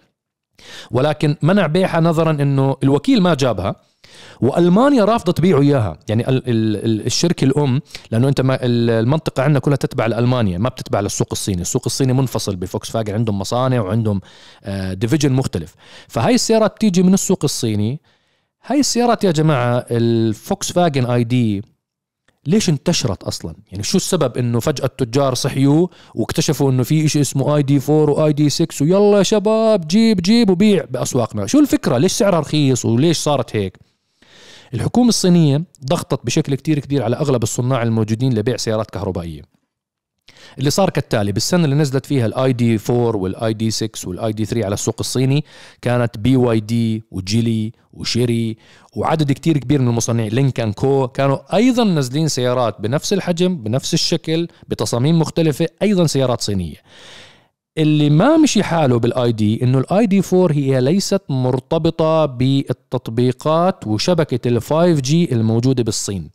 ولكن 0.91 1.35
منع 1.41 1.67
بيعها 1.67 1.99
نظرا 1.99 2.31
إنه 2.31 2.77
الوكيل 2.83 3.21
ما 3.21 3.33
جابها. 3.33 3.75
وألمانيا 4.41 5.05
رافضة 5.05 5.31
تبيعوا 5.31 5.61
إياها. 5.61 5.97
يعني 6.09 6.29
ال 6.29 6.43
ال 6.47 7.05
الشركة 7.05 7.45
الأم 7.45 7.81
لأنه 8.11 8.27
أنت 8.27 8.41
ما 8.41 8.57
المنطقة 8.61 9.43
عندنا 9.43 9.59
كلها 9.59 9.77
تتبع 9.77 10.05
لألمانيا 10.05 10.57
ما 10.57 10.69
بتتبع 10.69 10.99
للسوق 10.99 11.27
الصيني. 11.31 11.61
السوق 11.61 11.83
الصيني 11.85 12.13
منفصل 12.13 12.55
بفوكس 12.55 12.91
فاجن 12.91 13.13
عندهم 13.13 13.39
مصانع 13.39 13.81
وعندهم 13.81 14.21
division 14.91 15.31
آه، 15.31 15.35
مختلف. 15.35 15.75
فهاي 16.07 16.35
السيارات 16.35 16.75
بتيجي 16.75 17.03
من 17.03 17.13
السوق 17.13 17.39
الصيني. 17.43 18.01
هاي 18.65 18.79
السيارات 18.79 19.23
يا 19.23 19.31
جماعة 19.31 19.85
الفوكس 19.91 20.71
فاجن 20.71 21.05
ID 21.05 21.63
ليش 22.47 22.69
انتشرت 22.69 23.23
أصلا؟ 23.23 23.55
يعني 23.71 23.83
شو 23.83 23.97
السبب 23.97 24.37
إنه 24.37 24.59
فجأة 24.59 24.85
التجار 24.85 25.33
صحيوا 25.33 25.87
واكتشفوا 26.15 26.71
إنه 26.71 26.83
في 26.83 27.07
شيء 27.07 27.21
اسمه 27.21 27.55
ID 27.55 27.81
4 27.89 28.09
و 28.09 28.33
ID 28.33 28.49
6 28.49 28.83
ويلا 28.85 29.17
يا 29.17 29.23
شباب 29.23 29.87
جيب 29.87 30.21
جيب 30.21 30.49
وبيع 30.49 30.85
بأسواقنا؟ 30.89 31.45
شو 31.47 31.59
الفكرة؟ 31.59 31.97
ليش 31.97 32.11
سعرها 32.11 32.39
رخيص 32.39 32.85
وليش 32.85 33.17
صارت 33.17 33.55
هيك؟ 33.55 33.77
الحكومة 34.73 35.09
الصينية 35.09 35.63
ضغطت 35.85 36.25
بشكل 36.25 36.55
كتير 36.55 36.79
كبير 36.79 37.03
على 37.03 37.15
أغلب 37.15 37.43
الصناع 37.43 37.83
الموجودين 37.83 38.33
لبيع 38.33 38.57
سيارات 38.57 38.91
كهربائية. 38.91 39.41
اللي 40.59 40.69
صار 40.69 40.89
كالتالي 40.89 41.31
بالسنة 41.31 41.65
اللي 41.65 41.75
نزلت 41.75 42.05
فيها 42.05 42.25
ال 42.25 42.53
ID 42.53 42.79
4 42.89 43.15
وال 43.15 43.53
ID 43.53 43.71
6 43.71 44.09
وال 44.09 44.33
ID 44.33 44.45
3 44.45 44.65
على 44.65 44.73
السوق 44.73 44.95
الصيني 44.99 45.45
كانت 45.81 46.17
بي 46.17 46.35
واي 46.35 46.59
دي 46.59 47.03
وجيلي 47.11 47.71
وشيري 47.93 48.57
وعدد 48.95 49.31
كتير 49.31 49.57
كبير 49.57 49.81
من 49.81 49.87
المصنعين 49.87 50.31
لينك 50.31 50.55
آند 50.55 50.73
كو 50.73 51.07
كانوا 51.07 51.55
أيضا 51.55 51.83
نازلين 51.83 52.27
سيارات 52.27 52.81
بنفس 52.81 53.13
الحجم 53.13 53.57
بنفس 53.57 53.93
الشكل 53.93 54.47
بتصاميم 54.67 55.19
مختلفة 55.19 55.67
أيضا 55.81 56.07
سيارات 56.07 56.41
صينية. 56.41 56.77
اللي 57.77 58.09
ما 58.09 58.37
مشي 58.37 58.63
حاله 58.63 58.99
بال 58.99 59.31
ID 59.31 59.63
انه 59.63 59.77
ال 59.77 60.05
ID 60.05 60.21
4 60.33 60.51
هي 60.51 60.81
ليست 60.81 61.21
مرتبطة 61.29 62.25
بالتطبيقات 62.25 63.87
وشبكة 63.87 64.47
ال 64.47 64.61
5 64.61 64.93
G 65.01 65.31
الموجودة 65.31 65.83
بالصين. 65.83 66.29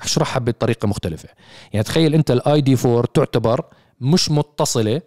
أشرحها 0.00 0.40
بطريقة 0.40 0.88
مختلفة. 0.88 1.28
يعني 1.72 1.84
تخيل 1.84 2.14
أنت 2.14 2.30
ال 2.30 2.60
ID 2.60 2.76
4 2.84 3.04
تعتبر 3.14 3.64
مش 4.00 4.30
متصلة 4.30 5.02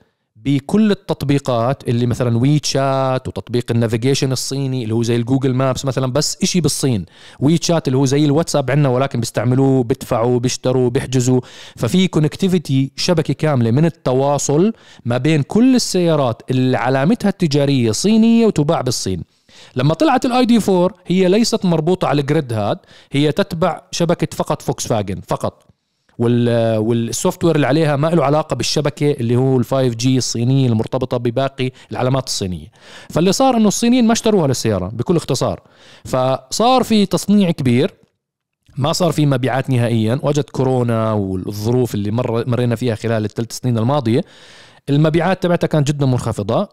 بكل 0.46 0.92
التطبيقات 0.92 1.90
اللي 1.90 2.06
مثلا 2.06 2.38
WeChat 2.38 3.28
وتطبيق 3.28 3.66
ال 3.72 3.77
navigation 3.77 4.32
الصيني 4.32 4.84
اللي 4.84 4.94
هو 4.94 5.04
زي 5.04 5.16
ال 5.16 5.21
Google 5.21 5.54
Maps 5.54 5.86
مثلا 5.86 6.12
بس 6.12 6.38
إشي 6.44 6.62
بالصين. 6.62 7.06
WeChat 7.39 7.88
اللي 7.88 7.98
هو 7.98 8.06
زي 8.06 8.26
الواتساب 8.26 8.72
عندنا 8.72 8.90
ولكن 8.90 9.20
بيستعملوه 9.20 9.84
بيدفعوا 9.84 10.40
بيشتروا 10.40 10.90
بيحجزوا. 10.90 11.42
ففي 11.76 12.08
connectivity 12.08 12.92
شبكة 12.96 13.34
كاملة 13.34 13.72
من 13.72 13.86
التواصل 13.86 14.74
ما 15.06 15.18
بين 15.18 15.42
كل 15.42 15.76
السيارات 15.76 16.42
اللي 16.52 16.78
علامتها 16.78 17.30
التجارية 17.30 17.92
صينية 17.92 18.46
وتباع 18.46 18.82
بالصين. 18.82 19.24
لما 19.76 19.94
طلعت 19.94 20.26
ال 20.26 20.46
ID 20.46 20.60
4 20.70 20.90
هي 21.08 21.30
ليست 21.30 21.66
مربوطة 21.66 22.08
على 22.08 22.22
ال 22.22 22.28
grid 22.28 22.54
هاد 22.54 22.78
هي 23.12 23.32
تتبع 23.32 23.82
شبكة 23.92 24.28
فقط 24.38 24.62
فوكس 24.62 24.88
فاجن 24.88 25.22
فقط. 25.28 25.73
وال 26.20 27.44
software 27.44 27.56
اللي 27.56 27.67
عليها 27.67 27.95
ما 27.95 28.08
له 28.08 28.26
علاقة 28.26 28.56
بالشبكة 28.56 29.12
اللي 29.12 29.36
هو 29.36 29.58
ال 29.58 29.65
5 29.65 29.88
G 29.88 30.18
الصينية 30.17 30.67
المرتبطة 30.67 31.17
بباقي 31.17 31.71
العلامات 31.91 32.28
الصينية. 32.28 32.67
فاللي 33.10 33.32
صار 33.32 33.58
إنه 33.58 33.67
الصينيين 33.67 34.08
ما 34.08 34.13
اشتروها 34.13 34.47
للسيارة 34.47 34.88
بكل 34.88 35.15
اختصار. 35.15 35.62
فصار 36.06 36.84
في 36.84 37.06
تصنيع 37.06 37.52
كبير 37.52 37.93
ما 38.78 38.93
صار 38.93 39.12
في 39.12 39.26
مبيعات 39.26 39.69
نهائيا 39.69 40.19
وجت 40.24 40.44
كورونا 40.43 41.12
والظروف 41.12 41.95
اللي 41.95 42.12
مر 42.12 42.49
مرينا 42.49 42.76
فيها 42.76 42.95
خلال 42.95 43.26
الثلاث 43.26 43.52
سنين 43.52 43.78
الماضية. 43.78 44.21
المبيعات 44.89 45.43
تبعتها 45.43 45.67
كانت 45.67 45.88
جدا 45.88 46.06
منخفضة. 46.06 46.69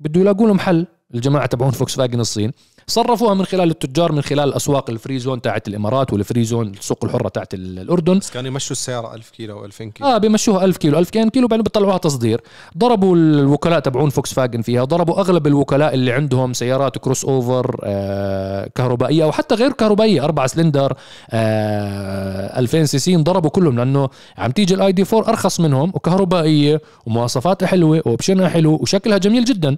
بده 0.00 0.20
يلاقوا 0.20 0.46
لهم 0.46 0.58
حل. 0.58 0.86
الجماعة 1.14 1.46
تبعون 1.46 1.70
فوكس 1.70 1.94
فاجن 1.96 2.20
الصين 2.20 2.52
صرفوها 2.86 3.34
من 3.34 3.44
خلال 3.44 3.70
التجار 3.70 4.12
من 4.12 4.22
خلال 4.22 4.48
الأسواق 4.48 4.90
ال 4.90 4.96
free 4.96 5.18
zone 5.18 5.42
تاعت 5.42 5.68
الإمارات 5.68 6.12
وال 6.12 6.23
free 6.23 6.44
zone 6.44 6.68
السوق 6.68 7.04
الحرة 7.04 7.28
تاعت 7.28 7.54
الأردن. 7.54 8.18
بس 8.18 8.30
كانوا 8.30 8.50
يمشوا 8.50 8.72
السياره 8.72 9.14
1000 9.14 9.30
كيلو 9.30 9.68
و2000 9.68 9.82
كيلو. 9.82 10.08
آه 10.08 10.18
بيمشوها 10.18 10.64
1000 10.64 10.76
كيلو 10.76 10.98
2000 10.98 11.28
كيلو 11.28 11.48
بعدين 11.48 11.62
بيطلعوها 11.62 11.98
تصدير. 11.98 12.40
ضربوا 12.78 13.16
الوكلاء 13.16 13.80
تبعون 13.80 14.10
فوكس 14.10 14.32
فاجن 14.34 14.62
فيها 14.62 14.84
ضربوا 14.84 15.20
أغلب 15.20 15.46
الوكلاء 15.46 15.94
اللي 15.94 16.12
عندهم 16.12 16.52
سيارات 16.52 16.98
crossover 16.98 17.80
آه 17.84 18.70
كهربائية 18.74 19.24
أو 19.24 19.32
حتى 19.32 19.54
غير 19.54 19.72
كهربائية 19.72 20.24
أربع 20.24 20.46
سلندر 20.46 20.92
آه 21.30 22.58
2000 22.58 22.84
CC 22.84 23.16
ضربوا 23.16 23.50
كلهم 23.50 23.76
لأنه 23.78 24.08
عم 24.38 24.50
تيجي 24.50 24.74
ال 24.74 24.92
ID 24.92 25.04
4 25.12 25.28
أرخص 25.28 25.60
منهم 25.60 25.92
وكهربائية 25.94 26.80
ومواصفاتها 27.06 27.66
حلوة 27.66 28.02
و 28.06 28.11
option 28.11 28.43
ها 28.43 28.48
حلو 28.48 28.74
وشكلها 28.74 29.18
جميل 29.18 29.44
جدا. 29.44 29.76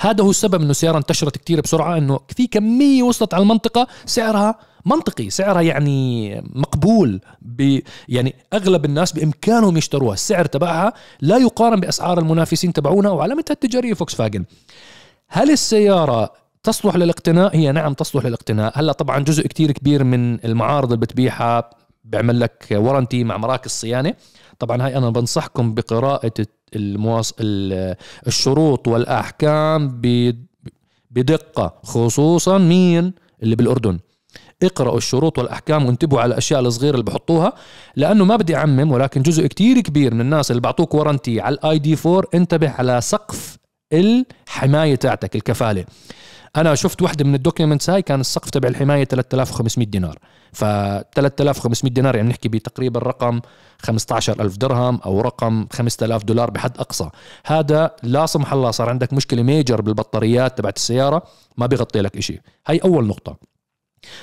هذا 0.00 0.24
هو 0.24 0.30
السبب 0.30 0.60
إنه 0.60 0.70
السياره 0.70 0.98
انتشرت 0.98 1.36
كثير 1.36 1.60
بسرعة 1.60 1.98
إنه 1.98 2.20
في 2.36 2.46
كمية 2.46 3.02
وصلت 3.02 3.34
على 3.34 3.42
المنطقة 3.42 3.86
سعرها 4.06 4.58
منطقي 4.86 5.30
سعرها 5.30 5.60
يعني 5.60 6.34
مقبول 6.54 7.20
ب 7.42 7.80
يعني 8.08 8.34
أغلب 8.52 8.84
الناس 8.84 9.12
بإمكانهم 9.12 9.76
يشتروها. 9.76 10.14
السعر 10.14 10.44
تبعها 10.44 10.92
لا 11.20 11.36
يقارن 11.36 11.80
بأسعار 11.80 12.18
المنافسين 12.18 12.72
تبعونا 12.72 13.10
وعلامتها 13.10 13.54
التجارية 13.54 13.94
فوكس 13.94 14.14
فاجن 14.14 14.44
هالسيارة 15.28 16.32
تصلح 16.62 16.96
للاقتناء؟ 16.96 17.56
هي 17.56 17.72
نعم 17.72 17.94
تصلح 17.94 18.24
للاقتناء. 18.24 18.72
هلأ 18.80 18.92
طبعا 18.92 19.18
جزء 19.18 19.46
كتير 19.46 19.72
كبير 19.72 20.04
من 20.04 20.44
المعارض 20.44 20.92
اللي 20.92 21.06
بتبيعها 21.06 21.70
بيعمل 22.04 22.40
لك 22.40 22.66
ورنتي 22.72 23.24
مع 23.24 23.36
مراكز 23.36 23.70
صيانة. 23.70 24.14
طبعا 24.60 24.86
هاي 24.86 24.96
أنا 24.96 25.10
بنصحكم 25.10 25.74
بقراءة 25.74 26.32
المواص... 26.76 27.34
الشروط 28.26 28.88
والأحكام 28.88 30.00
بدقة 31.10 31.74
خصوصا 31.82 32.58
مين؟ 32.58 33.12
اللي 33.42 33.56
بالأردن. 33.56 33.98
اقرأوا 34.62 34.96
الشروط 34.98 35.38
والأحكام 35.38 35.86
وانتبهوا 35.86 36.20
على 36.20 36.28
الأشياء 36.32 36.60
الصغيرة 36.60 36.92
اللي 36.94 37.04
بحطوها 37.04 37.52
لأنه 37.96 38.24
ما 38.24 38.36
بدي 38.36 38.56
أعمم 38.56 38.92
ولكن 38.92 39.22
جزء 39.22 39.46
كتير 39.46 39.80
كبير 39.80 40.14
من 40.14 40.20
الناس 40.20 40.50
اللي 40.50 40.60
بعطوك 40.62 40.94
ورنتي 40.94 41.40
على 41.40 41.54
الاي 41.54 41.78
دي 41.78 41.96
4 42.06 42.22
انتبه 42.34 42.70
على 42.70 43.00
سقف 43.00 43.58
الحماية 43.92 44.94
تاعتك 44.94 45.36
الكفالة. 45.36 45.84
أنا 46.56 46.74
شفت 46.74 47.02
واحدة 47.02 47.24
من 47.24 47.34
ال 47.34 47.40
documents 47.40 47.90
هاي 47.90 48.02
كان 48.02 48.20
السقف 48.20 48.50
تبع 48.50 48.68
الحماية 48.68 49.04
3500 49.04 49.86
دينار. 49.86 50.18
ف 50.52 50.64
3500 51.14 51.92
دينار 51.92 52.16
يعني 52.16 52.28
نحكي 52.28 52.48
بتقريبا 52.48 53.00
رقم 53.00 53.40
15000 53.82 54.56
درهم 54.56 55.00
أو 55.06 55.20
رقم 55.20 55.66
5000 55.72 56.24
دولار 56.24 56.50
بحد 56.50 56.78
أقصى. 56.78 57.10
هذا 57.46 57.90
لا 58.02 58.26
سمح 58.26 58.52
الله 58.52 58.70
صار 58.70 58.88
عندك 58.88 59.12
مشكلة 59.12 59.42
major 59.42 59.80
بالبطاريات 59.80 60.58
تبعت 60.58 60.76
السيارة 60.76 61.22
ما 61.56 61.66
بيغطي 61.66 62.00
لك 62.00 62.20
شيء 62.20 62.40
هاي 62.66 62.78
أول 62.78 63.06
نقطة. 63.06 63.49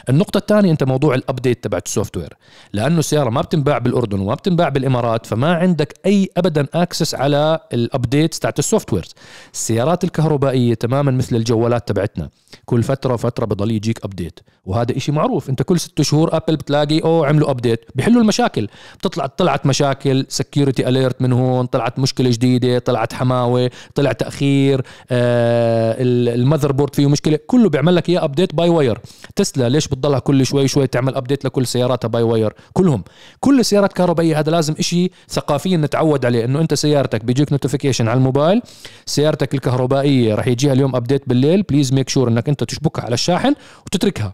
النقطة 0.10 0.38
الثانية 0.38 0.72
أنت 0.72 0.84
موضوع 0.84 1.16
ال 1.16 1.23
update 1.23 1.64
تبعت 1.64 1.86
ال 1.86 2.18
software 2.18 2.34
لأنه 2.74 3.00
السيارة 3.00 3.30
ما 3.30 3.42
بتنباع 3.42 3.78
بالأردن 3.78 4.20
وما 4.20 4.34
بتنباع 4.34 4.70
بالإمارات 4.70 5.26
فما 5.26 5.54
عندك 5.54 5.94
أي 6.06 6.30
أبدا 6.38 6.68
access 6.74 7.16
على 7.16 7.60
ال 7.74 7.83
update 7.83 8.36
تبعت 8.36 8.60
ال 8.60 8.94
software 8.94 9.06
السيارات 9.54 10.04
الكهربائية 10.04 10.74
تماما 10.74 11.12
مثل 11.12 11.36
الجوالات 11.36 11.88
تبعتنا. 11.88 12.30
كل 12.66 12.84
فترة 12.84 13.14
وفترة 13.14 13.46
بضل 13.46 13.72
يجيك 13.72 14.06
update 14.06 14.40
وهذا 14.66 14.98
إشي 14.98 15.12
معروف. 15.12 15.50
أنت 15.50 15.62
كل 15.62 15.80
ست 15.80 16.02
شهور 16.02 16.36
Apple 16.38 16.56
بتلاقي 16.56 17.00
أو 17.00 17.24
عملوا 17.24 17.52
update 17.52 17.86
بيحلوا 17.96 18.22
المشاكل. 18.22 18.68
بتطلع 18.98 19.26
طلعت 19.26 19.66
مشاكل 19.66 20.26
security 20.30 20.88
alert 20.90 21.22
من 21.22 21.34
هون 21.34 21.66
طلعت 21.66 22.00
مشكلة 22.00 22.30
جديدة 22.30 22.80
طلعت 22.80 23.14
حماوة 23.14 23.72
طلع 23.96 24.12
تأخير 24.12 24.82
آه 25.12 25.96
ال 26.00 26.72
motherboard 26.72 26.96
فيه 26.96 27.10
مشكلة. 27.10 27.40
كله 27.48 27.70
بيعمل 27.70 27.96
لك 27.96 28.10
إياه 28.10 28.24
update 28.24 28.56
by 28.56 28.70
wire 28.70 29.00
تسلا 29.36 29.67
ليش 29.70 29.88
بتضلها 29.88 30.20
كل 30.20 30.46
شوي 30.46 30.68
شوي 30.68 30.88
تعمل 30.88 31.16
update 31.16 31.46
لكل 31.46 31.68
سياراتها 31.68 32.08
by 32.08 32.24
wire 32.24 32.54
كلهم. 32.74 33.04
كل 33.40 33.60
السيارات 33.60 33.94
كهربائية 33.94 34.40
هذا 34.40 34.52
لازم 34.52 34.76
إشي 34.80 35.12
ثقافيا 35.30 35.78
نتعود 35.78 36.26
عليه 36.26 36.46
إنه 36.46 36.62
أنت 36.62 36.74
سيارتك 36.74 37.26
بيجيك 37.26 37.52
notification 37.52 38.08
على 38.08 38.18
الموبايل 38.18 38.62
سيارتك 39.06 39.54
الكهربائية 39.54 40.36
راح 40.36 40.48
يجيها 40.48 40.74
اليوم 40.74 40.96
update 40.96 41.30
بالليل 41.30 41.62
please 41.62 41.94
make 41.94 42.10
sure 42.10 42.28
إنك 42.28 42.50
أنت 42.50 42.64
تشبكها 42.64 43.06
على 43.06 43.14
الشاحن 43.14 43.56
وتتركها. 43.86 44.34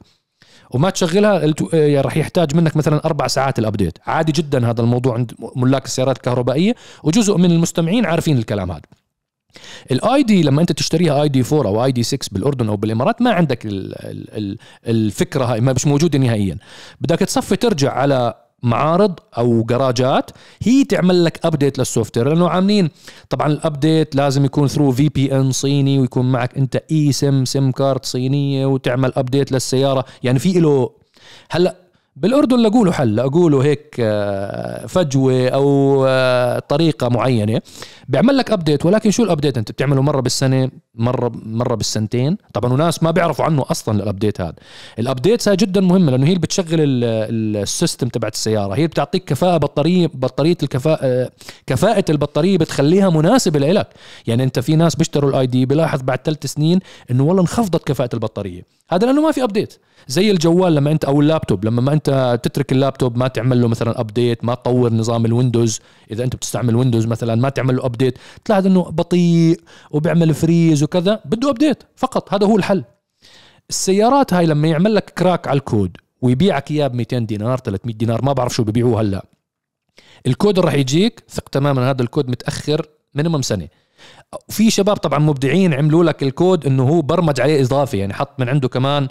وما 0.71 0.89
تشغلها 0.89 1.53
يعني 1.73 2.01
راح 2.01 2.17
يحتاج 2.17 2.55
منك 2.55 2.77
مثلا 2.77 3.05
أربع 3.05 3.27
ساعات 3.27 3.59
ال 3.59 3.65
update 3.65 3.97
عادي 4.05 4.31
جدا 4.31 4.69
هذا 4.69 4.81
الموضوع 4.81 5.13
عند 5.13 5.31
ملاك 5.55 5.85
السيارات 5.85 6.17
الكهربائية 6.17 6.75
وجزء 7.03 7.37
من 7.37 7.51
المستمعين 7.51 8.05
عارفين 8.05 8.37
الكلام 8.37 8.71
هذا. 8.71 8.81
ال 9.91 10.23
ID 10.23 10.43
لما 10.43 10.61
أنت 10.61 10.71
تشتريها 10.71 11.23
ID 11.23 11.43
4 11.53 11.67
أو 11.71 11.85
ID 11.85 12.03
6 12.03 12.27
بالأردن 12.31 12.69
أو 12.69 12.75
بالإمارات 12.75 13.21
ما 13.21 13.31
عندك 13.31 13.65
ال 13.65 13.95
ال 14.37 14.57
الفكرة 14.87 15.45
هاي 15.45 15.61
ما 15.61 15.73
مش 15.73 15.87
موجودة 15.87 16.19
نهائيا. 16.19 16.57
بدك 17.01 17.19
تصفي 17.19 17.55
ترجع 17.55 17.91
على 17.91 18.33
معارض 18.63 19.19
أو 19.37 19.63
جراجات 19.63 20.31
هي 20.63 20.83
تعمل 20.83 21.23
لك 21.25 21.45
update 21.45 21.79
لل 21.79 22.17
software 22.17 22.29
لأنه 22.29 22.49
عاملين 22.49 22.89
طبعا 23.29 23.47
ال 23.47 23.57
update 23.57 24.15
لازم 24.15 24.45
يكون 24.45 24.67
through 24.67 24.91
VPN 24.91 25.51
صيني 25.51 25.99
ويكون 25.99 26.31
معك 26.31 26.57
أنت 26.57 26.83
e-SIM 26.91 27.45
SIM 27.45 27.71
card 27.71 28.05
صينية 28.05 28.65
وتعمل 28.65 29.13
update 29.15 29.51
للسيارة 29.51 30.05
يعني 30.23 30.39
في 30.39 30.59
له 30.59 30.89
هلأ 31.51 31.82
بالأردن 32.15 32.59
لاقوا 32.59 32.85
له 32.85 32.91
حل 32.91 33.15
لاقوا 33.15 33.49
له 33.49 33.63
هيك 33.63 33.95
آه، 33.99 34.85
فجوة 34.87 35.47
أو 35.47 36.05
آه، 36.07 36.59
طريقة 36.59 37.09
معينة. 37.09 37.61
بيعمل 38.07 38.37
لك 38.37 38.51
update 38.51 38.85
ولكن 38.85 39.11
شو 39.11 39.23
ال 39.23 39.28
update 39.28 39.57
أنت؟ 39.57 39.71
بتعمله 39.71 40.01
مرة 40.01 40.21
بالسنة 40.21 40.69
مرة 40.95 41.31
مرة 41.45 41.75
بالسنتين؟ 41.75 42.37
طبعا 42.53 42.73
وناس 42.73 43.03
ما 43.03 43.11
بيعرفوا 43.11 43.45
عنه 43.45 43.65
أصلا 43.71 44.03
ال 44.03 44.09
update 44.09 44.41
هذا. 44.41 44.53
ال 44.99 45.06
update 45.06 45.47
هاي 45.47 45.55
جدا 45.55 45.81
مهمة 45.81 46.11
لأنه 46.11 46.25
هي 46.25 46.29
اللي 46.29 46.39
بتشغل 46.39 46.77
ال 46.79 46.97
system 46.97 48.07
تبعت 48.07 48.33
السيارة. 48.33 48.73
هي 48.75 48.87
بتعطيك 48.87 49.23
كفاءة 49.25 49.57
بطارية 49.57 50.07
بطارية 50.13 50.57
الكفاءة 50.63 50.99
آه، 51.05 51.29
كفاءة 51.67 52.05
البطارية 52.09 52.57
بتخليها 52.57 53.09
مناسبة 53.09 53.59
لإلك. 53.59 53.87
يعني 54.27 54.43
أنت 54.43 54.59
في 54.59 54.75
ناس 54.75 54.95
بيشتروا 54.95 55.29
ال 55.29 55.47
ID 55.47 55.65
بلاحظ 55.65 56.01
بعد 56.01 56.19
ثلاث 56.25 56.45
سنين 56.45 56.79
إنه 57.11 57.23
والله 57.23 57.41
انخفضت 57.41 57.87
كفاءة 57.87 58.09
البطارية. 58.13 58.65
هذا 58.89 59.05
لأنه 59.05 59.21
ما 59.21 59.31
في 59.31 59.43
update 59.43 59.77
زي 60.07 60.31
الجوال 60.31 60.75
لما 60.75 60.91
انت 60.91 61.05
أو 61.05 61.21
اللابتوب 61.21 61.65
لما 61.65 61.81
ما 61.81 61.93
انت 61.93 62.39
تترك 62.43 62.71
اللابتوب 62.71 63.17
ما 63.17 63.27
تعمل 63.27 63.61
له 63.61 63.67
مثلا 63.67 63.99
update 63.99 64.43
ما 64.45 64.55
تطور 64.55 64.93
نظام 64.93 65.25
ال 65.25 65.31
Windows. 65.31 65.79
إذا 66.11 66.23
انت 66.23 66.35
بتستعمل 66.35 66.75
Windows 66.75 67.05
مثلا 67.05 67.35
ما 67.35 67.49
تعمل 67.49 67.75
له 67.75 67.85
update 67.85 68.17
تلاحظ 68.45 68.65
إنه 68.65 68.81
بطيء 68.83 69.59
وبيعمل 69.91 70.33
freeze 70.33 70.83
وكذا 70.83 71.19
بده 71.25 71.49
update 71.49 71.83
فقط. 71.95 72.33
هذا 72.33 72.47
هو 72.47 72.57
الحل. 72.57 72.83
السيارات 73.69 74.33
هاي 74.33 74.45
لما 74.45 74.67
يعمل 74.67 74.95
لك 74.95 75.09
crack 75.09 75.47
على 75.47 75.57
الكود 75.57 75.97
ويبيعك 76.21 76.71
إياه 76.71 76.87
ب 76.87 76.93
200 76.93 77.17
دينار 77.19 77.57
300 77.57 77.95
دينار 77.95 78.25
ما 78.25 78.33
بعرف 78.33 78.53
شو 78.53 78.63
ببيعوه 78.63 79.01
هلأ. 79.01 79.25
الكود 80.27 80.57
اللي 80.57 80.71
راح 80.71 80.79
يجيك 80.79 81.23
ثق 81.29 81.49
تماما 81.49 81.89
هذا 81.89 82.01
الكود 82.01 82.29
متأخر 82.29 82.85
minimum 83.15 83.41
سنة. 83.41 83.67
في 84.49 84.69
شباب 84.69 84.95
طبعا 84.97 85.19
مبدعين 85.19 85.73
عملوا 85.73 86.03
لك 86.03 86.23
الكود 86.23 86.65
إنه 86.65 86.83
هو 86.83 87.01
برمج 87.01 87.41
عليه 87.41 87.61
إضافي 87.61 87.97
يعني 87.97 88.13
حط 88.13 88.39
من 88.39 88.49
عنده 88.49 88.67
كمان 88.67 89.07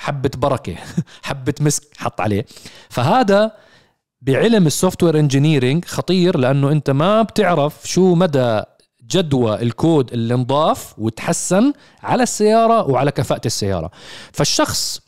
حبة 0.00 0.30
بركة 0.36 0.76
حبة 1.28 1.54
مسك 1.60 1.82
حط 1.96 2.20
عليه. 2.20 2.46
فهذا 2.88 3.52
بعلم 4.22 4.66
ال 4.66 5.02
software 5.02 5.18
engineering 5.18 5.84
خطير 5.84 6.38
لأنه 6.38 6.72
أنت 6.72 6.90
ما 6.90 7.22
بتعرف 7.22 7.80
شو 7.84 8.14
مدى 8.14 8.62
جدوى 9.10 9.62
الكود 9.62 10.12
اللي 10.12 10.34
انضاف 10.34 10.98
وتحسن 10.98 11.72
على 12.02 12.22
السيارة 12.22 12.90
وعلى 12.90 13.10
كفاءة 13.10 13.46
السيارة. 13.46 13.90
فالشخص 14.32 15.00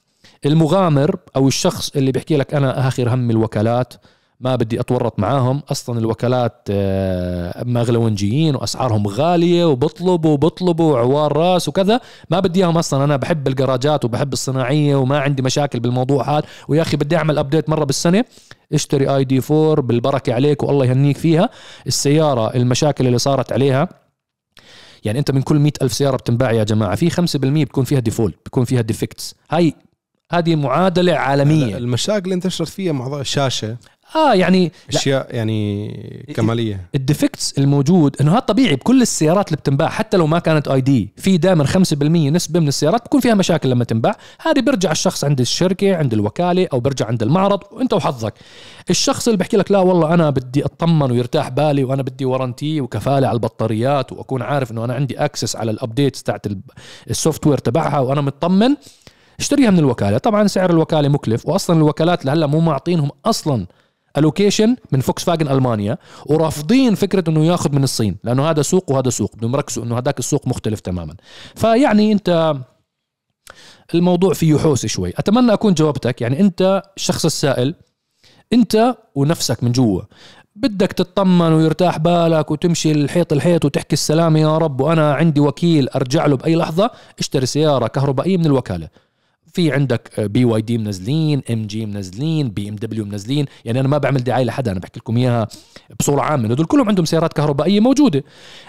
المغامر 0.47 1.16
أو 1.36 1.49
الشخص 1.49 1.90
اللي 1.97 2.12
بيحكي 2.12 2.36
لك 2.36 2.55
أنا 2.55 2.88
آخر 2.88 3.14
هم 3.14 3.30
الوكالات 3.30 3.95
ما 4.43 4.57
بدي 4.57 4.80
أتورط 4.80 5.18
معاهم. 5.18 5.62
أصلا 5.70 5.99
الوكالات 5.99 6.68
آه، 6.70 7.64
مغلونجيين 7.64 8.55
وأسعارهم 8.55 9.07
غالية 9.07 9.64
وبطلبوا 9.64 10.30
وبطلبوا 10.32 10.99
عوار 10.99 11.36
راس 11.36 11.68
وكذا. 11.68 12.01
ما 12.30 12.40
بدي 12.40 12.61
إياهم 12.61 12.78
أصلا. 12.78 13.05
أنا 13.05 13.16
بحب 13.16 13.49
الجراجات 13.49 14.05
وبحب 14.05 14.32
الصناعية 14.32 14.97
وما 14.97 15.18
عندي 15.18 15.43
مشاكل 15.43 15.80
بالموضوع 15.80 16.38
هذا. 16.38 16.47
ويا 16.68 16.82
أخي 16.82 16.97
بدي 16.97 17.16
أعمل 17.16 17.38
update 17.39 17.70
مرة 17.70 17.84
بالسنة. 17.84 18.24
اشتري 18.72 19.16
ID 19.16 19.41
4 19.51 19.74
بالبركة 19.74 20.34
عليك 20.34 20.62
والله 20.62 20.84
يهنيك 20.86 21.16
فيها. 21.16 21.51
السيارة 21.86 22.55
المشاكل 22.55 23.07
اللي 23.07 23.18
صارت 23.18 23.53
عليها. 23.53 23.88
يعني 25.05 25.18
أنت 25.18 25.30
من 25.30 25.43
كل 25.43 25.59
مئة 25.59 25.72
ألف 25.82 25.93
سيارة 25.93 26.16
بتنباع 26.16 26.53
يا 26.53 26.64
جماعة 26.64 26.95
في 26.95 27.11
5% 27.11 27.36
بيكون 27.36 27.84
فيها 27.84 28.01
default 28.01 28.35
بيكون 28.45 28.64
فيها 28.64 28.80
defects 28.81 29.35
هاي 29.51 29.74
هذه 30.32 30.57
معادلة 30.57 31.12
عالمية. 31.14 31.76
المشاكل 31.76 32.24
اللي 32.24 32.34
انتشرت 32.34 32.68
فيها 32.68 32.93
موضوع 32.93 33.20
الشاشة 33.20 33.76
آه 34.17 34.35
يعني 34.35 34.73
أشياء 34.89 35.35
يعني 35.35 36.33
كمالية. 36.37 36.89
ال 36.95 37.03
defects 37.03 37.59
الموجود 37.59 38.17
إنه 38.21 38.33
هذا 38.33 38.39
طبيعي 38.39 38.77
بكل 38.77 39.03
السيارات 39.03 39.49
اللي 39.49 39.57
بتنباع 39.57 39.89
حتى 39.89 40.17
لو 40.17 40.27
ما 40.27 40.39
كانت 40.39 40.69
ID 40.68 41.12
في 41.17 41.37
دائما 41.37 41.65
5% 41.65 41.73
نسبة 42.03 42.61
من 42.61 42.69
السيارات 42.69 43.05
بكون 43.05 43.21
فيها 43.21 43.35
مشاكل 43.35 43.71
لما 43.71 43.85
تنباع. 43.85 44.17
هذه 44.41 44.61
بيرجع 44.61 44.91
الشخص 44.91 45.25
عند 45.25 45.41
الشركة 45.41 45.97
عند 45.97 46.13
الوكالة 46.13 46.69
أو 46.73 46.81
بيرجع 46.81 47.07
عند 47.07 47.23
المعرض 47.23 47.61
وأنت 47.73 47.93
وحظك. 47.93 48.35
الشخص 48.91 49.29
اللي 49.29 49.39
بحكي 49.39 49.57
لك 49.57 49.71
لا 49.73 49.79
والله 49.79 50.15
أنا 50.15 50.31
بدي 50.31 50.65
أطمن 50.65 51.11
ويرتاح 51.13 51.49
بالي 51.49 51.85
وأنا 51.85 52.03
بدي 52.03 52.25
warranty 52.25 52.81
وكفالة 52.81 53.29
على 53.29 53.35
البطاريات 53.35 54.13
وأكون 54.13 54.43
عارف 54.43 54.71
إنه 54.73 54.85
أنا 54.85 54.95
عندي 54.95 55.17
access 55.25 55.57
على 55.57 55.71
ال 55.70 55.77
updates 55.77 56.23
تاعت 56.23 56.47
ال 57.11 57.47
software 57.47 57.59
تبعها 57.59 57.99
وأنا 57.99 58.21
مطمن 58.21 58.75
اشتريها 59.39 59.71
من 59.71 59.79
الوكالة. 59.79 60.19
طبعا 60.19 60.47
سعر 60.47 60.71
الوكالة 60.71 61.09
مكلف 61.09 61.49
واصلا 61.49 61.77
الوكالات 61.77 62.25
لهلأ 62.25 62.47
مو 62.47 62.61
معطينهم 62.61 63.11
أصلا 63.27 63.67
الوكيشن 64.17 64.77
من 64.93 65.01
فوكس 65.01 65.25
فاجن 65.25 65.49
المانيا 65.49 65.99
ورافضين 66.27 66.95
فكرة 66.95 67.31
إنه 67.31 67.45
ياخذ 67.45 67.75
من 67.75 67.85
الصين 67.85 68.17
لأنه 68.25 68.51
هذا 68.51 68.63
سوق 68.63 68.91
وهذا 68.91 69.11
سوق 69.11 69.37
بدهم 69.37 69.55
يركزوا 69.55 69.85
إنه 69.85 69.99
هذاك 69.99 70.19
السوق 70.19 70.49
مختلف 70.49 70.81
تماما. 70.81 71.15
فيعني 71.55 72.13
أنت 72.13 72.55
الموضوع 73.95 74.35
فيه 74.35 74.59
حوسه 74.59 74.89
شوي. 74.89 75.13
أتمنى 75.17 75.53
أكون 75.53 75.75
جاوبتك 75.75 76.21
يعني 76.21 76.41
أنت 76.41 76.83
الشخص 76.97 77.25
السائل 77.25 77.75
أنت 78.53 78.97
ونفسك 79.15 79.65
من 79.65 79.73
جوا. 79.73 80.03
بدك 80.57 80.93
تطمن 80.93 81.53
ويرتاح 81.53 81.99
بالك 81.99 82.51
وتمشي 82.51 82.93
الحيط 82.93 83.33
الحيط 83.33 83.65
وتحكي 83.65 83.93
السلام 83.93 84.37
يا 84.37 84.59
رب 84.59 84.81
وأنا 84.81 85.15
عندي 85.15 85.41
وكيل 85.41 85.89
أرجع 85.89 86.27
له 86.27 86.37
بأي 86.37 86.57
لحظة 86.57 86.91
اشتري 87.19 87.47
سيارة 87.47 87.87
كهربائية 87.87 88.37
من 88.37 88.47
الوكالة. 88.47 88.89
في 89.53 89.73
عندك 89.73 90.21
بي 90.21 90.45
واي 90.45 90.63
دي 90.63 90.79
منزلين 90.79 91.43
ام 91.51 91.67
جي 91.67 91.87
منزلين 91.87 92.49
بي 92.49 92.69
ام 92.69 92.77
دبليو 92.77 93.05
منزلين. 93.05 93.47
يعني 93.65 93.81
أنا 93.81 93.89
ما 93.89 93.99
بعمل 93.99 94.25
دعاية 94.25 94.45
لحدا 94.45 94.73
أنا 94.73 94.81
بحكي 94.81 95.01
لكم 95.01 95.17
إياها 95.17 95.49
بصورة 96.01 96.21
عامة. 96.23 96.47
انه 96.47 96.55
دول 96.55 96.67
كلهم 96.67 96.89
عندهم 96.89 97.05
سيارات 97.05 97.33
كهربائية 97.33 97.81
موجودة. 97.81 98.25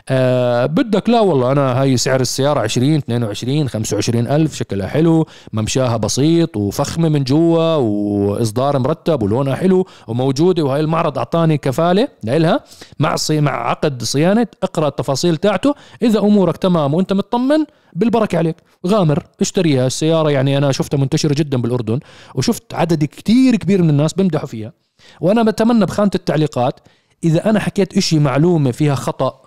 آه 0.09 0.65
بدك 0.65 1.09
لا 1.09 1.19
والله 1.19 1.51
أنا 1.51 1.81
هاي 1.81 1.97
سعر 1.97 2.21
السيارة 2.21 2.59
20 2.59 2.95
22 2.95 3.69
25 3.69 4.27
ألف 4.27 4.55
شكلها 4.55 4.87
حلو 4.87 5.27
ممشاها 5.53 5.97
بسيط 5.97 6.57
وفخمة 6.57 7.09
من 7.09 7.23
جوا 7.23 7.75
وإصدار 7.75 8.79
مرتب 8.79 9.23
ولونها 9.23 9.55
حلو 9.55 9.87
وموجودة 10.07 10.63
وهاي 10.63 10.79
المعرض 10.79 11.17
أعطاني 11.17 11.57
كفالة 11.57 12.07
لها 12.23 12.63
مع 12.99 13.15
صي 13.15 13.41
مع 13.41 13.69
عقد 13.69 14.03
صيانة 14.03 14.47
اقرأ 14.63 14.87
التفاصيل 14.87 15.37
تاعته. 15.37 15.75
إذا 16.01 16.19
أمورك 16.19 16.57
تمام 16.57 16.93
وأنت 16.93 17.13
مطمن 17.13 17.65
بالبركة 17.93 18.37
عليك. 18.37 18.55
غامر 18.87 19.23
اشتريها. 19.41 19.87
السيارة 19.87 20.31
يعني 20.31 20.57
أنا 20.57 20.71
شفتها 20.73 20.97
منتشره 20.97 21.33
جدا 21.33 21.57
بالأردن 21.61 21.99
وشفت 22.35 22.73
عدد 22.73 23.03
كتير 23.03 23.55
كبير 23.55 23.81
من 23.81 23.89
الناس 23.89 24.13
بمدحوا 24.13 24.47
فيها. 24.47 24.73
وأنا 25.21 25.43
بتمنى 25.43 25.85
بخانة 25.85 26.11
التعليقات 26.15 26.79
إذا 27.23 27.49
أنا 27.49 27.59
حكيت 27.59 27.97
إشي 27.97 28.19
معلومة 28.19 28.71
فيها 28.71 28.95
خطأ 28.95 29.43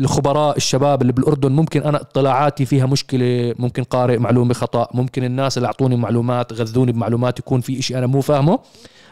الخبراء 0.00 0.56
الشباب 0.56 1.02
اللي 1.02 1.12
بالأردن 1.12 1.52
ممكن 1.52 1.82
أنا 1.82 2.00
اطلاعاتي 2.00 2.64
فيها 2.64 2.86
مشكلة 2.86 3.54
ممكن 3.58 3.82
قارئ 3.82 4.18
معلومة 4.18 4.54
خطأ 4.54 4.88
ممكن 4.94 5.24
الناس 5.24 5.56
اللي 5.56 5.66
أعطوني 5.66 5.96
معلومات 5.96 6.52
غذوني 6.52 6.92
بمعلومات 6.92 7.38
يكون 7.38 7.60
في 7.60 7.78
إشي 7.78 7.98
أنا 7.98 8.06
مو 8.06 8.20
فاهمه. 8.20 8.58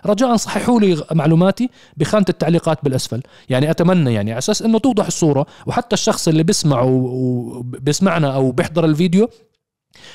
رجاء 0.07 0.37
صححوا 0.37 0.81
لي 0.81 1.05
معلوماتي 1.13 1.71
بخانة 1.97 2.25
التعليقات 2.29 2.79
بالأسفل. 2.85 3.23
يعني 3.49 3.71
أتمنى 3.71 4.15
يعني 4.15 4.31
على 4.31 4.39
أساس 4.39 4.63
إنه 4.63 4.79
توضح 4.79 5.07
الصورة 5.07 5.47
وحتى 5.67 5.95
الشخص 5.95 6.29
اللي 6.29 6.43
بيسمع 6.43 6.83
وبيسمعنا 6.83 8.35
أو 8.35 8.51
بيحضر 8.51 8.85
الفيديو 8.85 9.29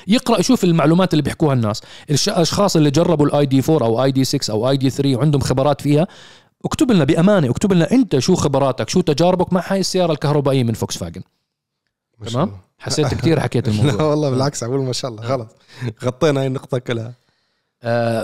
يقرأ 0.08 0.40
يشوف 0.40 0.64
المعلومات 0.64 1.12
اللي 1.12 1.22
بيحكوها 1.22 1.54
الناس. 1.54 1.82
الأشخاص 2.10 2.76
اللي 2.76 2.90
جربوا 2.90 3.26
الاي 3.26 3.46
دي 3.46 3.62
4 3.68 3.86
أو 3.86 4.04
اي 4.04 4.10
دي 4.12 4.24
6 4.24 4.52
أو 4.52 4.70
اي 4.70 4.76
دي 4.76 4.90
3 4.90 5.16
وعندهم 5.16 5.40
خبرات 5.40 5.80
فيها 5.80 6.06
اكتب 6.64 6.90
لنا 6.90 7.04
بأمانة 7.04 7.50
اكتب 7.50 7.72
لنا 7.72 7.90
أنت 7.92 8.18
شو 8.18 8.34
خبراتك 8.34 8.88
شو 8.88 9.00
تجاربك 9.00 9.52
مع 9.52 9.62
هاي 9.66 9.80
السيارة 9.80 10.12
الكهربائية 10.12 10.64
من 10.64 10.72
فوكس 10.72 10.98
فاجن 10.98 11.22
تمام؟ 12.26 12.52
حسيت 12.78 13.06
كثير 13.14 13.40
حكيت 13.40 13.68
الموضوع. 13.68 13.92
لا 13.92 14.02
والله 14.02 14.30
بالعكس 14.30 14.62
أقول 14.62 14.80
ما 14.80 14.92
شاء 14.92 15.10
الله 15.10 15.22
خلص 15.22 15.48
غطينا 16.04 16.40
هاي 16.40 16.46
النقطة 16.46 16.78
كلها. 16.78 17.12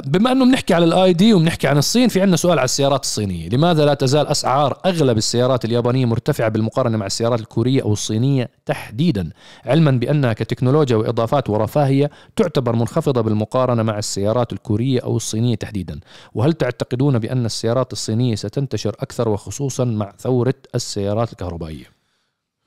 بما 0.07 0.33
أنه 0.33 0.45
بنحكي 0.45 0.75
على 0.75 0.85
الاي 0.85 1.13
دي 1.13 1.35
وبنحكي 1.35 1.69
عن 1.69 1.79
الصين 1.79 2.09
في 2.09 2.21
عندنا 2.21 2.37
سؤال 2.37 2.59
على 2.59 2.65
السيارات 2.65 3.03
الصينية. 3.03 3.49
لماذا 3.49 3.85
لا 3.85 3.95
تزال 3.95 4.27
أسعار 4.27 4.81
أغلب 4.87 5.19
السيارات 5.19 5.65
اليابانية 5.65 6.07
مرتفعة 6.07 6.49
بالمقارنة 6.49 6.97
مع 6.97 7.07
السيارات 7.07 7.41
الكورية 7.41 7.83
أو 7.83 7.93
الصينية 7.93 8.51
تحديدا؟ 8.67 9.31
علما 9.65 9.91
بانها 9.91 10.33
كتكنولوجيا 10.33 10.97
وإضافات 10.97 11.51
ورفاهية 11.51 12.11
تعتبر 12.37 12.77
منخفضة 12.77 13.21
بالمقارنة 13.21 13.83
مع 13.83 13.99
السيارات 13.99 14.53
الكورية 14.53 15.01
أو 15.01 15.17
الصينية 15.17 15.55
تحديدا. 15.55 16.01
وهل 16.35 16.53
تعتقدون 16.53 17.19
بأن 17.19 17.47
السيارات 17.47 17.93
الصينية 17.93 18.35
ستنتشر 18.35 18.97
أكثر 19.01 19.29
وخصوصا 19.29 19.85
مع 19.85 20.13
ثورة 20.19 20.55
السيارات 20.75 21.33
الكهربائية؟ 21.33 21.87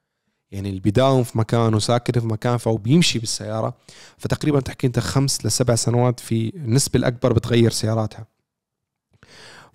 يعني 0.51 0.69
اللي 0.69 0.81
بيداوم 0.81 1.23
في 1.23 1.39
مكان 1.39 1.75
وساكن 1.75 2.21
في 2.21 2.27
مكان 2.27 2.57
فهو 2.57 2.77
بيمشي 2.77 3.19
بالسيارة 3.19 3.75
فتقريبا 4.19 4.61
تحكي 4.61 4.87
أنت 4.87 4.99
خمس 4.99 5.47
لسبع 5.47 5.75
سنوات 5.75 6.21
في 6.21 6.53
النسبة 6.57 6.99
الأكبر 6.99 7.33
بتغير 7.33 7.71
سياراتها. 7.71 8.27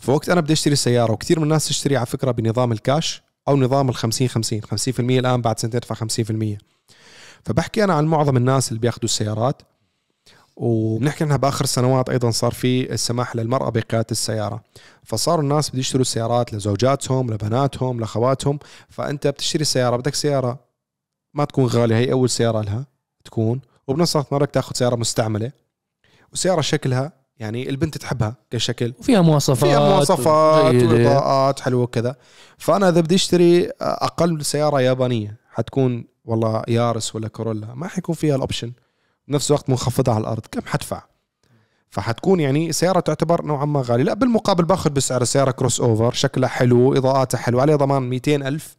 فوقت 0.05 0.29
أنا 0.29 0.41
بدي 0.41 0.53
أشتري 0.53 0.75
سياره 0.75 1.11
وكثير 1.11 1.39
من 1.39 1.43
الناس 1.43 1.67
تشتري 1.67 1.97
على 1.97 2.05
فكرة 2.05 2.31
بنظام 2.31 2.71
الكاش 2.71 3.23
أو 3.47 3.57
نظام 3.57 3.89
ال 3.89 3.95
50 3.95 4.27
50 4.27 4.61
50% 4.61 4.99
الآن 4.99 5.41
بعد 5.41 5.59
سنتين 5.59 5.79
تدفع 5.79 5.95
50% 5.95 6.57
فبحكي 7.45 7.83
أنا 7.83 7.93
عن 7.93 8.05
معظم 8.05 8.37
الناس 8.37 8.69
اللي 8.69 8.79
بيأخذوا 8.79 9.03
السيارات 9.03 9.61
وبنحكي 10.55 11.23
عنها 11.23 11.37
بآخر 11.37 11.65
سنوات 11.65 12.09
أيضا 12.09 12.31
صار 12.31 12.51
في 12.51 12.93
السماح 12.93 13.35
للمرأة 13.35 13.69
بقياده 13.69 14.07
السيارة. 14.11 14.63
فصاروا 15.03 15.43
الناس 15.43 15.69
بده 15.69 15.79
يشتروا 15.79 16.01
السيارات 16.01 16.53
لزوجاتهم 16.53 17.33
لبناتهم 17.33 17.99
لأخواتهم. 17.99 18.59
فأنت 18.89 19.27
بتشتري 19.27 19.63
سياره 19.63 19.95
بدك 19.95 20.15
سيارة 20.15 20.59
ما 21.33 21.45
تكون 21.45 21.65
غالية 21.65 21.95
هي 21.95 22.11
أول 22.11 22.29
سيارة 22.29 22.61
لها 22.61 22.85
تكون. 23.25 23.61
وبنفس 23.87 24.15
الوقت 24.15 24.33
بدك 24.33 24.49
تاخذ 24.51 24.75
سيارة 24.75 24.95
مستعملة 24.95 25.51
وسيارة 26.33 26.61
شكلها 26.61 27.24
يعني 27.39 27.69
البنت 27.69 27.97
تحبها 27.97 28.35
كشكل. 28.51 28.93
وفيها 28.99 29.21
مواصفات 29.21 29.69
فيها 29.69 29.79
مواصفات. 29.79 30.75
وإضاءات 30.75 31.59
حلوة 31.59 31.83
وكذا. 31.83 32.15
فأنا 32.57 32.89
إذا 32.89 33.01
بدي 33.01 33.15
أشتري 33.15 33.69
أقل 33.81 34.45
سيارة 34.45 34.81
يابانية 34.81 35.37
حتكون 35.49 36.05
والله 36.25 36.63
يارس 36.67 37.15
ولا 37.15 37.27
كورولا 37.27 37.73
ما 37.73 37.87
حيكون 37.87 38.15
فيها 38.15 38.35
الأوبشن. 38.35 38.71
بنفس 39.27 39.51
الوقت 39.51 39.69
منخفضة 39.69 40.11
على 40.11 40.21
الأرض 40.21 40.45
كم 40.51 40.61
حدفع؟ 40.65 41.03
فحتكون 41.89 42.39
يعني 42.39 42.71
سيارة 42.71 42.99
تعتبر 42.99 43.45
نوعا 43.45 43.65
ما 43.65 43.81
غالية. 43.81 44.03
لا 44.03 44.13
بالمقابل 44.13 44.65
باخذ 44.65 44.89
بسعر 44.89 45.21
السياره 45.21 45.51
كروس 45.51 45.81
أوفر 45.81 46.11
شكلها 46.11 46.49
حلو 46.49 46.93
إضاءاتها 46.97 47.37
حلوة 47.37 47.61
عليه 47.61 47.75
ضمان 47.75 48.01
200 48.01 48.35
ألف 48.35 48.77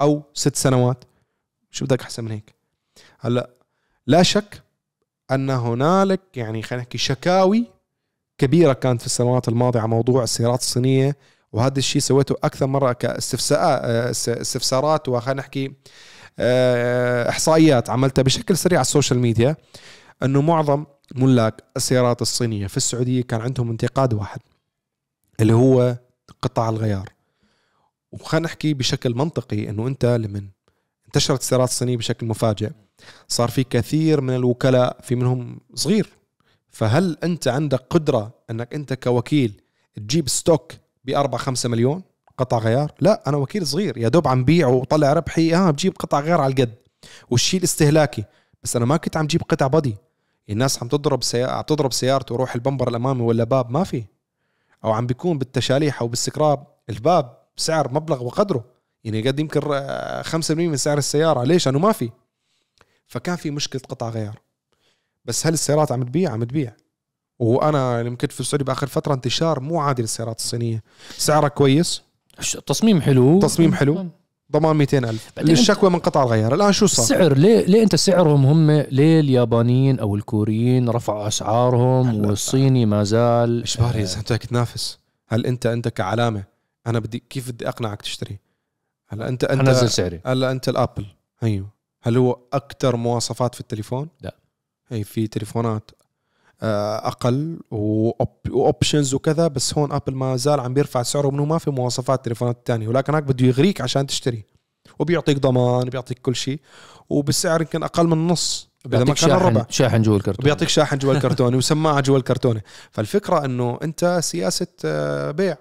أو 0.00 0.22
ست 0.34 0.56
سنوات. 0.56 1.04
شو 1.70 1.84
بدك 1.84 2.02
أحسن 2.02 2.24
من 2.24 2.30
هيك؟ 2.30 2.54
هلأ 3.20 3.50
لا 4.06 4.22
شك 4.22 4.62
أن 5.30 5.50
هنالك 5.50 6.20
يعني 6.34 6.62
خلينا 6.62 6.82
نحكي 6.82 6.98
شكاوي 6.98 7.75
كبيرة 8.38 8.72
كانت 8.72 9.00
في 9.00 9.06
السنوات 9.06 9.48
الماضية 9.48 9.80
على 9.80 9.88
موضوع 9.88 10.22
السيارات 10.22 10.60
الصينية 10.60 11.16
وهذا 11.52 11.78
الشيء 11.78 12.02
سويته 12.02 12.36
أكثر 12.44 12.66
مرة 12.66 12.92
كاستفساء 12.92 13.80
استفسارات 14.10 15.08
وخلينا 15.08 15.40
نحكي 15.40 15.72
آه، 16.38 17.28
إحصائيات 17.28 17.90
عملتها 17.90 18.22
بشكل 18.22 18.56
سريع 18.56 18.78
على 18.78 18.84
السوشيال 18.84 19.18
ميديا 19.18 19.56
إنه 20.22 20.42
معظم 20.42 20.84
ملاك 21.14 21.64
السيارات 21.76 22.22
الصينية 22.22 22.66
في 22.66 22.76
السعودية 22.76 23.22
كان 23.22 23.40
عندهم 23.40 23.70
انتقاد 23.70 24.14
واحد 24.14 24.40
اللي 25.40 25.52
هو 25.52 25.96
قطع 26.42 26.68
الغيار. 26.68 27.08
وخلينا 28.12 28.46
نحكي 28.46 28.74
بشكل 28.74 29.14
منطقي 29.14 29.68
إنه 29.70 29.86
أنت 29.86 30.06
لمن 30.06 30.48
انتشرت 31.06 31.40
السيارات 31.40 31.68
الصينية 31.68 31.96
بشكل 31.96 32.26
مفاجئ 32.26 32.70
صار 33.28 33.48
في 33.48 33.64
كثير 33.64 34.20
من 34.20 34.34
الوكلاء 34.34 35.00
في 35.02 35.14
منهم 35.14 35.60
صغير. 35.74 36.08
فهل 36.76 37.16
أنت 37.24 37.48
عندك 37.48 37.86
قدرة 37.90 38.34
أنك 38.50 38.74
أنت 38.74 38.92
كوكيل 38.92 39.60
تجيب 39.94 40.28
stock 40.28 40.72
ب 41.04 41.10
4 41.10 41.38
5 41.38 41.68
مليون 41.68 42.02
قطع 42.38 42.58
غيار؟ 42.58 42.92
لا 43.00 43.22
أنا 43.26 43.36
وكيل 43.36 43.66
صغير 43.66 43.98
يا 43.98 44.08
دوب 44.08 44.28
عم 44.28 44.44
بيع 44.44 44.68
وطلع 44.68 45.12
ربحي 45.12 45.54
آه 45.54 45.70
بجيب 45.70 45.96
قطع 45.98 46.20
غيار 46.20 46.40
على 46.40 46.52
القد. 46.52 46.74
والشيء 47.30 47.58
الاستهلاكي 47.58 48.24
بس 48.62 48.76
أنا 48.76 48.84
ما 48.84 48.96
كنت 48.96 49.16
عم 49.16 49.26
جيب 49.26 49.42
قطع 49.42 49.66
بدي 49.66 49.96
الناس 50.50 50.82
عم 50.82 50.88
تضرب 50.88 51.22
سيارة 51.22 51.50
عم 51.50 51.62
تضرب 51.62 51.92
سيارته 51.92 52.34
وروح 52.34 52.54
البمبر 52.54 52.88
الأمامي 52.88 53.22
ولا 53.22 53.44
باب 53.44 53.70
ما 53.70 53.84
في. 53.84 54.04
أو 54.84 54.92
عم 54.92 55.06
بيكون 55.06 55.38
بالتشاليح 55.38 56.00
أو 56.02 56.08
بالسكراب 56.08 56.66
الباب 56.90 57.38
بسعر 57.56 57.92
مبلغ 57.92 58.24
وقدره. 58.24 58.64
يعني 59.04 59.28
قد 59.28 59.40
يمكن 59.40 59.60
آه، 59.72 60.22
5% 60.22 60.50
من 60.50 60.76
سعر 60.76 60.98
السيارة. 60.98 61.44
ليش؟ 61.44 61.66
لأنه 61.66 61.78
ما 61.78 61.92
في. 61.92 62.10
فكان 63.06 63.36
في 63.36 63.50
مشكلة 63.50 63.82
قطع 63.88 64.08
غيار. 64.08 64.45
بس 65.26 65.46
هل 65.46 65.52
السيارات 65.52 65.92
عم 65.92 66.02
تبيع؟ 66.02 66.30
عم 66.32 66.44
تبيع. 66.44 66.72
وأنا 67.38 68.00
يمكن 68.00 68.28
في 68.28 68.40
السعودية 68.40 68.64
بآخر 68.64 68.86
فترة 68.86 69.14
انتشار 69.14 69.60
مو 69.60 69.80
عادي 69.80 70.02
للسيارات 70.02 70.38
الصينية. 70.38 70.82
سعرها 71.18 71.48
كويس. 71.48 72.02
تصميم 72.66 73.00
حلو. 73.00 73.40
تصميم 73.40 73.74
حلو. 73.74 74.06
ضمان 74.52 74.76
200 74.76 74.98
ألف. 75.04 75.30
بعدين 75.36 75.56
أنت- 75.56 75.58
الشكوى 75.58 75.90
من 75.90 75.98
قطع 75.98 76.22
الغيار. 76.22 76.54
الآن 76.54 76.72
شو 76.72 76.86
صار؟ 76.86 77.04
السعر 77.04 77.34
ليه 77.38 77.64
ليه 77.66 77.82
أنت 77.82 77.96
سعرهم 77.96 78.46
هم 78.46 78.70
ليه 78.70 79.20
اليابانيين 79.20 79.98
أو 79.98 80.16
الكوريين 80.16 80.88
رفعوا 80.88 81.28
أسعارهم. 81.28 82.26
والصيني 82.26 82.86
ما 82.86 83.04
زال 83.04 83.62
إجباري 83.62 84.00
آه، 84.00 84.02
إذا 84.02 84.18
أنت 84.18 84.32
بدك 84.32 84.42
تنافس 84.44 84.98
هل 85.28 85.46
أنت 85.46 85.66
أنت 85.66 85.88
كعلامة 85.88 86.44
أنا 86.86 86.98
بدي 86.98 87.22
كيف 87.30 87.50
بدي 87.50 87.68
أقنعك 87.68 88.02
تشتري؟ 88.02 88.38
هلا 89.08 89.28
أنت 89.28 89.44
أنت 89.44 89.68
حنزل 89.68 89.90
سعري. 89.90 90.20
هلا 90.26 90.50
أنت 90.50 90.68
الأبل. 90.68 91.06
أيوه. 91.42 91.66
هل 92.02 92.16
هو 92.16 92.38
أكثر 92.52 92.96
مواصفات 92.96 93.54
في 93.54 93.60
التليفون؟ 93.60 94.08
لا. 94.20 94.34
هي 94.88 95.04
في 95.04 95.26
تليفونات 95.26 95.90
آه، 96.62 96.96
أقل 97.08 97.58
وأوب- 97.70 98.50
وأوبشنز 98.50 99.14
وكذا 99.14 99.48
بس 99.48 99.78
هون 99.78 99.92
أبل 99.92 100.14
ما 100.14 100.36
زال 100.36 100.60
عم 100.60 100.74
بيرفع 100.74 101.02
سعره 101.02 101.30
منه 101.30 101.44
ما 101.44 101.58
في 101.58 101.70
مواصفات 101.70 102.18
التليفونات 102.18 102.56
الثانية 102.56 102.88
ولكن 102.88 103.12
هناك 103.12 103.22
بده 103.22 103.46
يغريك 103.46 103.80
عشان 103.80 104.06
تشتري 104.06 104.44
وبيعطيك 104.98 105.38
ضمان 105.38 105.88
بيعطيك 105.88 106.18
كل 106.18 106.36
شيء 106.36 106.60
وبسعر 107.08 107.60
يمكن 107.60 107.82
أقل 107.82 108.06
من 108.06 108.12
النص 108.12 108.68
إذا 108.86 109.04
ما 109.04 109.14
كان 109.14 109.30
الربع. 109.30 109.66
شاحن 109.68 110.02
جوا 110.02 110.16
الكرتون 110.16 110.44
بيعطيك 110.44 110.68
شاحن 110.68 110.98
جوا 110.98 111.12
الكرتونه 111.14 111.56
وسماعة 111.56 112.00
جوا 112.00 112.18
الكرتونه 112.18 112.60
فالفكرة 112.90 113.44
إنه 113.44 113.78
أنت 113.82 114.18
سياسة 114.22 114.66
آه، 114.84 115.30
بيع. 115.30 115.56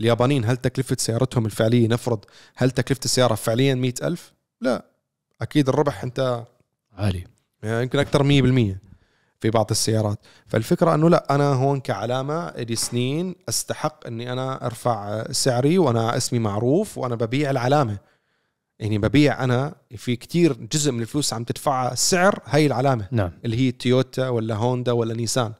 اليابانيين 0.00 0.44
هل 0.44 0.56
تكلفة 0.56 0.96
سيارتهم 0.98 1.46
الفعلية 1.46 1.88
نفرض 1.88 2.24
هل 2.56 2.70
تكلفة 2.70 3.00
السيارة 3.04 3.34
فعليا 3.34 3.74
مئة 3.74 4.06
ألف؟ 4.06 4.32
لا. 4.60 4.84
أكيد 5.42 5.68
الربح 5.68 6.02
أنت 6.04 6.44
عالي. 6.92 7.24
يعني 7.62 7.82
يمكن 7.82 7.98
أكثر 7.98 8.22
100% 8.22 8.76
في 9.40 9.50
بعض 9.50 9.66
السيارات. 9.70 10.18
فالفكرة 10.46 10.94
إنه 10.94 11.10
لا 11.10 11.34
أنا 11.34 11.52
هون 11.52 11.80
كعلامة 11.80 12.50
لي 12.50 12.76
سنين 12.76 13.34
أستحق 13.48 14.06
إني 14.06 14.32
أنا 14.32 14.66
أرفع 14.66 15.24
سعري 15.32 15.78
وأنا 15.78 16.16
اسمي 16.16 16.38
معروف 16.38 16.98
وأنا 16.98 17.14
ببيع 17.14 17.50
العلامة. 17.50 17.98
يعني 18.78 18.98
ببيع 18.98 19.44
أنا 19.44 19.74
في 19.96 20.16
كتير 20.16 20.52
جزء 20.52 20.92
من 20.92 21.00
الفلوس 21.00 21.32
عم 21.32 21.44
تدفعها 21.44 21.94
سعر 21.94 22.42
هاي 22.44 22.66
العلامة. 22.66 23.08
نعم. 23.10 23.30
اللي 23.44 23.56
هي 23.56 23.72
تويوتا 23.72 24.28
ولا 24.28 24.54
هوندا 24.54 24.92
ولا 24.92 25.14
نيسان. 25.14 25.52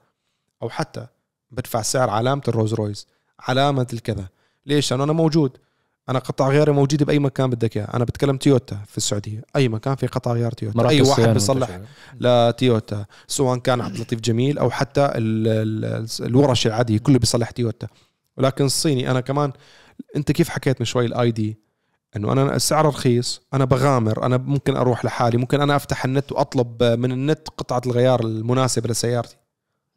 أو 0.63 0.71
حتى 0.71 1.07
بدفع 1.51 1.83
سعر 1.83 2.11
علامة 2.11 2.43
الروز 2.49 2.75
رويز 2.75 3.07
علامة 3.41 3.87
الكذا. 3.93 4.29
ليش؟ 4.67 4.91
لأنه 4.91 5.05
أنا 5.05 5.13
موجود. 5.13 5.59
أنا 6.09 6.19
قطع 6.19 6.49
غياري 6.49 6.73
موجوده 6.73 7.05
بأي 7.05 7.19
مكان 7.19 7.51
بدك 7.51 7.77
إياه. 7.77 7.89
أنا 7.95 8.05
بتكلم 8.05 8.37
تويوتا 8.37 8.79
في 8.87 8.97
السعودية. 8.97 9.43
أي 9.57 9.69
مكان 9.69 9.95
في 9.95 10.07
قطع 10.07 10.33
غيار 10.33 10.53
تويوتا. 10.53 10.89
أي 10.89 11.01
واحد 11.01 11.29
بيصلح. 11.29 11.81
لتويوتا 12.21 13.07
سواء 13.27 13.59
كان 13.59 13.81
عبد 13.81 13.95
اللطيف 13.95 14.21
جميل 14.21 14.59
أو 14.59 14.71
حتى 14.71 15.05
ال- 15.05 15.49
ال- 15.85 16.27
الورش 16.27 16.67
العاديه 16.67 16.99
كله 16.99 17.19
بيصلح 17.19 17.51
تويوتا. 17.51 17.89
ولكن 18.37 18.65
الصيني 18.65 19.11
أنا 19.11 19.21
كمان 19.21 19.53
أنت 20.17 20.33
كيف 20.33 20.49
حكيت 20.49 20.81
من 20.81 20.87
شوي 20.87 21.07
الاي 21.07 21.31
دي؟ 21.31 21.59
إنه 22.17 22.33
أنا 22.33 22.57
السعر 22.57 22.87
رخيص 22.87 23.41
أنا 23.55 23.65
بغامر 23.65 24.27
أنا 24.27 24.37
ممكن 24.37 24.77
أروح 24.77 25.05
لحالي 25.05 25.39
ممكن 25.39 25.61
أنا 25.61 25.77
أفتح 25.77 26.05
النت 26.05 26.33
وأطلب 26.33 26.83
من 26.83 27.13
النت 27.13 27.49
قطعة 27.57 27.83
الغيار 27.87 28.21
المناسبة 28.21 28.89
لسيارتي. 28.89 29.37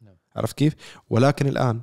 نعم. 0.02 0.14
عرفت 0.36 0.58
كيف؟ 0.58 0.74
ولكن 1.10 1.46
الآن 1.46 1.80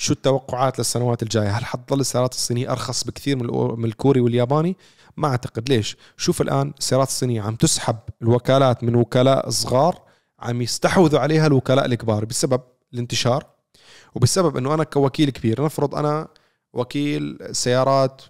شو 0.00 0.12
التوقعات 0.12 0.78
للسنوات 0.78 1.22
الجاية؟ 1.22 1.48
هل 1.48 1.64
حتظل 1.64 2.00
السيارات 2.00 2.32
الصينية 2.32 2.72
أرخص 2.72 3.04
بكثير 3.04 3.36
من 3.76 3.84
الكوري 3.84 4.20
والياباني؟ 4.20 4.76
ما 5.16 5.28
أعتقد. 5.28 5.68
ليش؟ 5.68 5.96
شوف 6.16 6.40
الآن 6.40 6.72
السيارات 6.78 7.08
الصينية 7.08 7.42
عم 7.42 7.56
تسحب 7.56 7.96
الوكالات 8.22 8.84
من 8.84 8.94
وكلاء 8.94 9.50
صغار 9.50 10.02
عم 10.38 10.62
يستحوذوا 10.62 11.20
عليها 11.20 11.46
الوكلاء 11.46 11.86
الكبار 11.86 12.24
بسبب 12.24 12.60
الانتشار 12.94 13.46
وبسبب 14.14 14.56
إنه 14.56 14.74
أنا 14.74 14.84
كوكيل 14.84 15.30
كبير 15.30 15.64
نفرض 15.64 15.94
أنا 15.94 16.28
وكيل 16.72 17.38
سيارات 17.52 18.22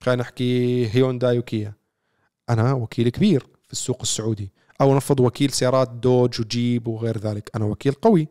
خلينا 0.00 0.22
نحكي 0.22 0.88
هيونداي 0.94 1.38
وكيا. 1.38 1.72
أنا 2.50 2.72
وكيل 2.72 3.08
كبير 3.08 3.46
في 3.66 3.72
السوق 3.72 3.98
السعودي 4.02 4.52
أو 4.80 4.96
نفرض 4.96 5.20
وكيل 5.20 5.50
سيارات 5.50 5.90
دوج 5.90 6.40
وجيب 6.40 6.88
وغير 6.88 7.18
ذلك. 7.18 7.50
أنا 7.56 7.64
وكيل 7.64 7.92
قوي. 7.92 8.28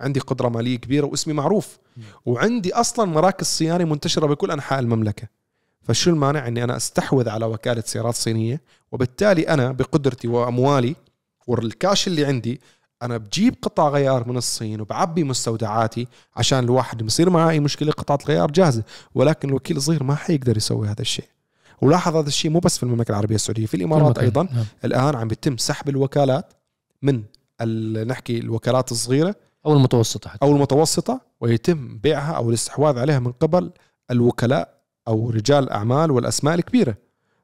عندي 0.00 0.20
قدرة 0.20 0.48
مالية 0.48 0.76
كبيرة 0.76 1.06
واسمي 1.06 1.34
معروف. 1.34 1.78
وعندي 2.26 2.74
أصلا 2.74 3.04
مراكز 3.04 3.46
صيانة 3.46 3.84
منتشرة 3.84 4.26
بكل 4.26 4.50
أنحاء 4.50 4.78
المملكة. 4.78 5.28
فشو 5.82 6.10
المانع 6.10 6.48
إني 6.48 6.64
أنا 6.64 6.76
أستحوذ 6.76 7.28
على 7.28 7.46
وكالة 7.46 7.82
سيارات 7.86 8.14
صينية؟ 8.14 8.60
وبالتالي 8.92 9.42
أنا 9.42 9.72
بقدرتي 9.72 10.28
وأموالي 10.28 10.96
والكاش 11.46 12.06
اللي 12.06 12.24
عندي 12.24 12.60
أنا 13.02 13.16
بجيب 13.16 13.54
قطع 13.62 13.88
غيار 13.88 14.28
من 14.28 14.36
الصين 14.36 14.80
وبعبي 14.80 15.24
مستودعاتي 15.24 16.08
عشان 16.36 16.58
الواحد 16.58 17.02
بصير 17.02 17.30
معاه 17.30 17.50
اي 17.50 17.60
مشكلة 17.60 17.92
قطعة 17.92 18.18
الغيار 18.22 18.50
جاهزة. 18.50 18.82
ولكن 19.14 19.48
الوكيل 19.48 19.76
الصغير 19.76 20.02
ما 20.02 20.14
حيقدر 20.14 20.56
يسوي 20.56 20.88
هذا 20.88 21.00
الشيء. 21.00 21.28
ولاحظ 21.82 22.16
هذا 22.16 22.28
الشيء 22.28 22.50
مو 22.50 22.58
بس 22.58 22.76
في 22.76 22.82
المملكة 22.82 23.10
العربية 23.10 23.34
السعودية 23.34 23.66
في 23.66 23.74
الإمارات 23.74 24.18
أيضا. 24.18 24.42
نعم. 24.42 24.64
الآن 24.84 25.14
عم 25.16 25.28
بيتم 25.28 25.56
سحب 25.56 25.88
الوكالات 25.88 26.52
من 27.02 27.22
نحكي 28.06 28.38
الوكالات 28.38 28.92
الصغيرة 28.92 29.34
أو 29.66 29.72
المتوسطة 29.72 30.30
حتى. 30.30 30.46
أو 30.46 30.52
المتوسطة 30.52 31.20
ويتم 31.40 31.98
بيعها 31.98 32.32
أو 32.32 32.48
الاستحواذ 32.48 32.98
عليها 32.98 33.18
من 33.18 33.32
قبل 33.32 33.70
الوكلاء 34.10 34.76
أو 35.08 35.30
رجال 35.30 35.64
الأعمال 35.64 36.10
والأسماء 36.10 36.54
الكبيرة. 36.54 36.96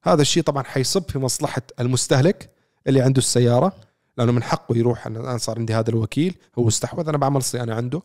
هذا 0.03 0.23
الشيء 0.23 0.43
طبعا 0.43 0.63
حيصب 0.63 1.11
في 1.11 1.19
مصلحة 1.19 1.63
المستهلك 1.81 2.51
اللي 2.87 3.01
عنده 3.01 3.19
السيارة 3.19 3.73
لأنه 4.19 4.33
من 4.33 4.43
حقه 4.43 4.77
يروح 4.77 5.07
أنا 5.07 5.21
الآن 5.21 5.39
صار 5.39 5.59
عندي 5.59 5.75
هذا 5.75 5.91
الوكيل 5.91 6.35
هو 6.59 6.69
استحوذ 6.69 7.09
أنا 7.09 7.19
بعمل 7.19 7.43
صيانة 7.43 7.75
عنده 7.75 8.03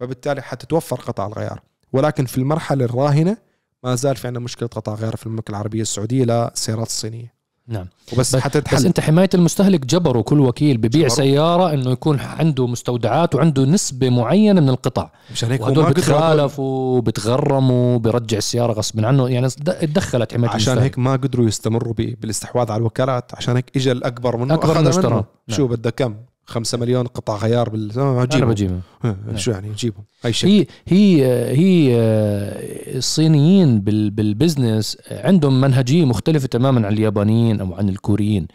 فبالتالي 0.00 0.42
حتتوفر 0.42 0.96
قطع 0.96 1.26
الغيار. 1.26 1.62
ولكن 1.92 2.26
في 2.26 2.38
المرحلة 2.38 2.84
الراهنة 2.84 3.36
ما 3.84 3.94
زال 3.94 4.16
في 4.16 4.26
عندنا 4.26 4.44
مشكلة 4.44 4.68
قطع 4.68 4.94
غيار 4.94 5.16
في 5.16 5.26
المملكة 5.26 5.50
العربية 5.50 5.82
السعودية 5.82 6.24
للسيارات 6.24 6.86
الصينيه 6.86 7.33
نعم 7.68 7.86
وبس 8.12 8.36
بس- 8.36 8.42
حتتحل 8.42 8.76
بس 8.76 8.84
أنت 8.84 9.00
حماية 9.00 9.28
المستهلك 9.34 9.86
جبروا 9.86 10.22
كل 10.22 10.40
وكيل 10.40 10.76
ببيع 10.76 10.90
جبروا. 10.90 11.08
سيارة 11.08 11.72
إنه 11.74 11.90
يكون 11.90 12.20
عنده 12.20 12.66
مستودعات 12.66 13.34
وعنده 13.34 13.64
نسبة 13.64 14.08
معينة 14.10 14.60
من 14.60 14.68
القطع 14.68 15.10
مشان 15.32 15.50
هيك 15.50 15.62
قدروا 15.62 15.90
بتخالفوا 15.90 17.00
بتغرموا 17.00 17.98
برجع 17.98 18.38
السيارة 18.38 18.72
غصب 18.72 19.04
عنه 19.04 19.28
يعني 19.28 19.48
تدخلت 19.48 20.34
حماية 20.34 20.50
عشان 20.50 20.56
المستهلك 20.72 20.82
هيك 20.82 20.98
ما 20.98 21.12
قدروا 21.12 21.46
يستمروا 21.46 21.94
بالاستحواذ 21.96 22.70
على 22.70 22.80
الوكالات 22.80 23.30
عشان 23.34 23.56
هيك 23.56 23.70
اجى 23.76 23.92
الأكبر 23.92 24.36
منه 24.36 24.54
اشترى. 24.88 25.08
منه. 25.14 25.24
نعم. 25.48 25.56
شو 25.56 25.66
بدك 25.66 25.94
كم 25.94 26.14
5 26.46 26.78
مليون 26.78 27.06
قطع 27.06 27.36
غيار 27.36 27.68
بال 27.68 27.98
آه، 27.98 28.12
أنا 28.12 28.24
جيبهم. 28.24 28.50
بجيبها 28.50 28.80
آه، 29.04 29.16
شو 29.36 29.50
يعني 29.50 29.72
جيبهم؟ 29.72 30.04
أي 30.24 30.32
شيء. 30.32 30.50
هي 30.50 30.66
هي 30.88 31.24
هي 31.58 31.94
آه، 31.96 32.96
الصينيين 32.98 33.80
بال- 33.80 34.10
بالبزنس 34.10 34.96
عندهم 35.10 35.60
منهجية 35.60 36.04
مختلفة 36.04 36.46
تماما 36.48 36.86
عن 36.86 36.92
اليابانيين 36.92 37.60
أو 37.60 37.74
عن 37.74 37.88
الكوريين. 37.88 38.46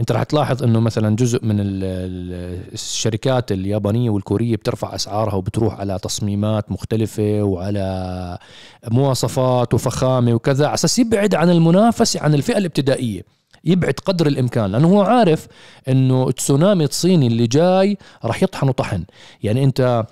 أنت 0.00 0.12
راح 0.12 0.22
تلاحظ 0.22 0.62
إنه 0.62 0.80
مثلا 0.80 1.16
جزء 1.16 1.44
من 1.44 1.60
ال- 1.60 1.66
ال- 1.84 2.60
الشركات 2.72 3.52
اليابانية 3.52 4.10
والكورية 4.10 4.56
بترفع 4.56 4.94
أسعارها 4.94 5.34
وبتروح 5.34 5.80
على 5.80 5.98
تصميمات 6.02 6.72
مختلفة 6.72 7.42
وعلى 7.42 8.38
مواصفات 8.90 9.74
وفخامة 9.74 10.34
وكذا 10.34 10.66
على 10.66 10.74
أساس 10.74 10.98
يبعد 10.98 11.34
عن 11.34 11.50
المنافسة 11.50 12.20
عن 12.20 12.34
الفئة 12.34 12.58
الابتدائية. 12.58 13.37
يبعد 13.68 13.94
قدر 14.04 14.26
الإمكان 14.26 14.72
لأنه 14.72 14.88
هو 14.88 15.02
عارف 15.02 15.46
إنه 15.88 16.28
التسونامي 16.28 16.84
الصيني 16.84 17.26
اللي 17.26 17.46
جاي 17.46 17.98
راح 18.24 18.42
يطحنه 18.42 18.72
طحن. 18.72 19.04
يعني 19.42 19.64
أنت 19.64 20.06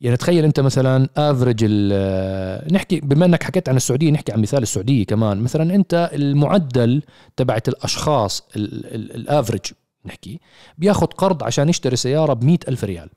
يعني 0.00 0.16
تخيل 0.16 0.44
أنت 0.44 0.60
مثلا 0.60 1.08
افريج 1.16 1.64
نحكي 2.72 3.00
بما 3.00 3.26
إنك 3.26 3.42
حكيت 3.42 3.68
عن 3.68 3.76
السعودية 3.76 4.10
نحكي 4.10 4.32
عن 4.32 4.40
مثال 4.42 4.62
السعودية 4.62 5.04
كمان. 5.04 5.38
مثلا 5.38 5.74
أنت 5.74 6.10
المعدل 6.12 7.02
تبعت 7.36 7.68
الأشخاص 7.68 8.42
ال 8.56 8.69
average 8.69 9.62
نحكي 10.06 10.40
بياخذ 10.78 11.06
قرض 11.06 11.42
عشان 11.44 11.68
يشتري 11.68 11.96
سيارة 11.96 12.32
ب 12.32 12.56
ألف 12.68 12.84
ريال. 12.84 13.08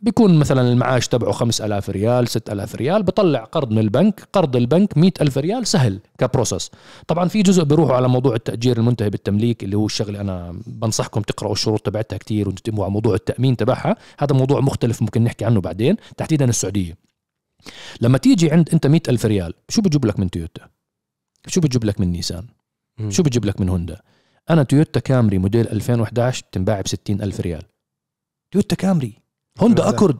بيكون 0.00 0.38
مثلا 0.38 0.72
المعاش 0.72 1.08
تبعه 1.08 1.32
5000 1.32 1.90
ريال 1.90 2.28
6000 2.28 2.74
ريال 2.74 3.02
بطلع 3.02 3.44
قرض 3.44 3.70
من 3.70 3.78
البنك 3.78 4.28
قرض 4.32 4.56
البنك 4.56 4.98
100 4.98 5.12
ألف 5.20 5.38
ريال 5.38 5.66
سهل 5.66 6.00
ك 6.18 6.24
process. 6.24 6.70
طبعا 7.06 7.28
في 7.28 7.42
جزء 7.42 7.64
بيروحوا 7.64 7.96
على 7.96 8.08
موضوع 8.08 8.34
التأجير 8.34 8.76
المنتهي 8.76 9.10
بالتمليك 9.10 9.64
اللي 9.64 9.76
هو 9.76 9.86
الشغلة 9.86 10.20
أنا 10.20 10.60
بنصحكم 10.66 11.20
تقرأوا 11.20 11.52
الشروط 11.52 11.80
تبعتها 11.80 12.16
كتير 12.16 12.48
وتتموا 12.48 12.84
على 12.84 12.92
موضوع 12.92 13.14
التأمين 13.14 13.56
تبعها. 13.56 13.96
هذا 14.18 14.36
موضوع 14.36 14.60
مختلف 14.60 15.02
ممكن 15.02 15.24
نحكي 15.24 15.44
عنه 15.44 15.60
بعدين 15.60 15.96
تحديدا 16.16 16.44
السعودية. 16.44 16.96
لما 18.00 18.18
تيجي 18.18 18.50
عند 18.50 18.68
أنت 18.72 18.86
100 18.86 19.00
ألف 19.08 19.26
ريال 19.26 19.54
شو 19.68 19.82
بتجيب 19.82 20.04
لك 20.04 20.18
من 20.18 20.30
تويوتا؟ 20.30 20.68
شو 21.46 21.60
بتجيب 21.60 21.84
لك 21.84 22.00
من 22.00 22.12
نيسان؟ 22.12 22.46
مم. 22.98 23.10
شو 23.10 23.22
بتجيب 23.22 23.44
لك 23.44 23.60
من 23.60 23.68
هوندا؟ 23.68 24.00
أنا 24.50 24.62
تويوتا 24.62 25.00
كامري 25.00 25.38
موديل 25.38 25.68
2011 25.68 26.44
بتنباع 26.50 26.80
ب 26.80 26.88
60 26.88 27.22
ألف 27.22 27.40
ريال. 27.40 27.62
تويوتا 28.50 28.76
كامري. 28.76 29.27
هوندا. 29.60 29.88
أكورد 29.88 30.16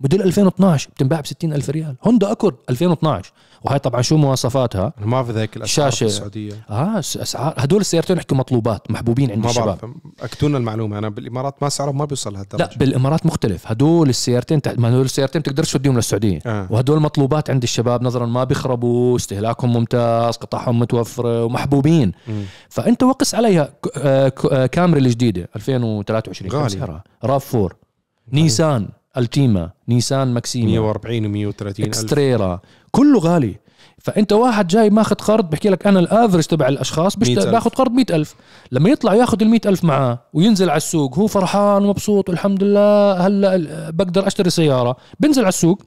موديل 0.00 0.22
2012 0.22 0.90
بتنباع 0.90 1.20
ب 1.20 1.26
60 1.26 1.52
ألف 1.52 1.70
ريال. 1.70 1.96
هوندا 2.04 2.32
أكورد 2.32 2.56
2012 2.70 3.32
وهي 3.64 3.78
طبعا 3.78 4.02
شو 4.02 4.16
مواصفاتها؟ 4.16 4.92
أنا 4.98 5.06
ما 5.06 5.22
في 5.22 5.32
ذاك 5.32 5.56
الأسعار 5.56 5.90
شاشة. 5.90 6.04
السعوديه 6.04 6.52
آه 6.70 6.98
أسعار. 6.98 7.54
هدول 7.56 7.80
السيارتين 7.80 8.16
نحكي 8.16 8.34
مطلوبات 8.34 8.90
محبوبين 8.90 9.30
عند 9.30 9.44
ما 9.44 9.50
الشباب. 9.50 9.66
بعرف 9.66 9.84
اكدونا 10.20 10.58
المعلومة. 10.58 10.98
أنا 10.98 11.08
بالإمارات 11.08 11.62
ما 11.62 11.68
سعرهم 11.68 11.98
ما 11.98 12.04
بيوصل 12.04 12.32
لهالدرجة. 12.32 12.62
لا 12.62 12.70
بالإمارات 12.76 13.26
مختلف. 13.26 13.66
هدول 13.66 14.08
السيارتين 14.08 14.60
ما 14.78 14.88
هدول 14.88 15.04
السيارتين 15.04 15.40
بتقدرش 15.42 15.72
توديهم 15.72 15.96
للسعودية. 15.96 16.38
آه. 16.46 16.66
وهدول 16.70 17.00
مطلوبات 17.00 17.50
عند 17.50 17.62
الشباب. 17.62 18.02
نظرا 18.02 18.26
ما 18.26 18.44
بيخربوا 18.44 19.16
استهلاكهم 19.16 19.72
ممتاز 19.72 20.36
قطعهم 20.36 20.78
متوفره 20.78 21.44
ومحبوبين. 21.44 22.12
مم. 22.28 22.42
فأنت 22.68 23.02
وقس 23.02 23.34
عليها 23.34 23.68
آه، 23.96 24.32
آه، 24.52 24.66
كامري 24.66 25.00
الجديدة 25.00 25.48
2023 25.56 26.50
كم 26.50 26.58
غالي. 26.58 26.70
سعرها؟ 26.70 27.04
راف 27.24 27.56
4 27.56 27.70
نيسان 28.32 28.88
ألتيما 29.16 29.70
نيسان 29.88 30.34
ماكسيما 30.34 30.66
140 30.70 31.22
و130 31.22 31.62
ألف. 31.62 31.80
اكستريرا 31.80 32.60
كله 32.90 33.18
غالي. 33.18 33.54
فأنت 33.98 34.32
واحد 34.32 34.66
جاي 34.66 34.90
ماخذ 34.90 35.14
قرض 35.14 35.50
بحكي 35.50 35.68
لك 35.68 35.86
أنا 35.86 36.00
ال 36.00 36.05
average 36.05 36.44
تبع 36.44 36.68
الأشخاص 36.68 37.16
بشت- 37.16 37.30
100,000. 37.30 37.50
باخذ 37.52 37.70
قرض 37.70 37.92
مئة 37.92 38.16
ألف. 38.16 38.34
لما 38.72 38.90
يطلع 38.90 39.14
ياخذ 39.14 39.42
ال 39.42 39.68
ألف 39.68 39.84
معاه 39.84 40.18
وينزل 40.32 40.70
على 40.70 40.76
السوق 40.76 41.18
هو 41.18 41.26
فرحان 41.26 41.84
ومبسوط 41.84 42.28
والحمد 42.28 42.64
لله 42.64 43.12
هلا 43.26 43.90
بقدر 43.90 44.26
أشتري 44.26 44.50
سيارة. 44.50 44.96
بنزل 45.20 45.42
على 45.42 45.48
السوق 45.48 45.82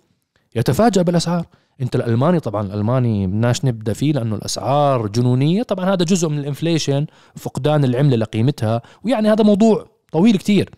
يتفاجأ 0.55 1.01
بالأسعار. 1.01 1.45
أنت 1.81 1.95
الألماني 1.95 2.39
طبعا 2.39 2.67
الألماني 2.67 3.27
بدناش 3.27 3.65
نبدأ 3.65 3.93
فيه 3.93 4.13
لأنه 4.13 4.35
الأسعار 4.35 5.07
جنونية. 5.07 5.63
طبعا 5.63 5.85
هذا 5.85 6.05
جزء 6.05 6.29
من 6.29 6.39
ال 6.39 6.46
inflation 6.46 7.05
فقدان 7.35 7.83
العملة 7.83 8.15
لقيمتها. 8.15 8.81
ويعني 9.03 9.29
هذا 9.31 9.43
موضوع 9.43 9.85
طويل 10.11 10.37
كتير. 10.37 10.69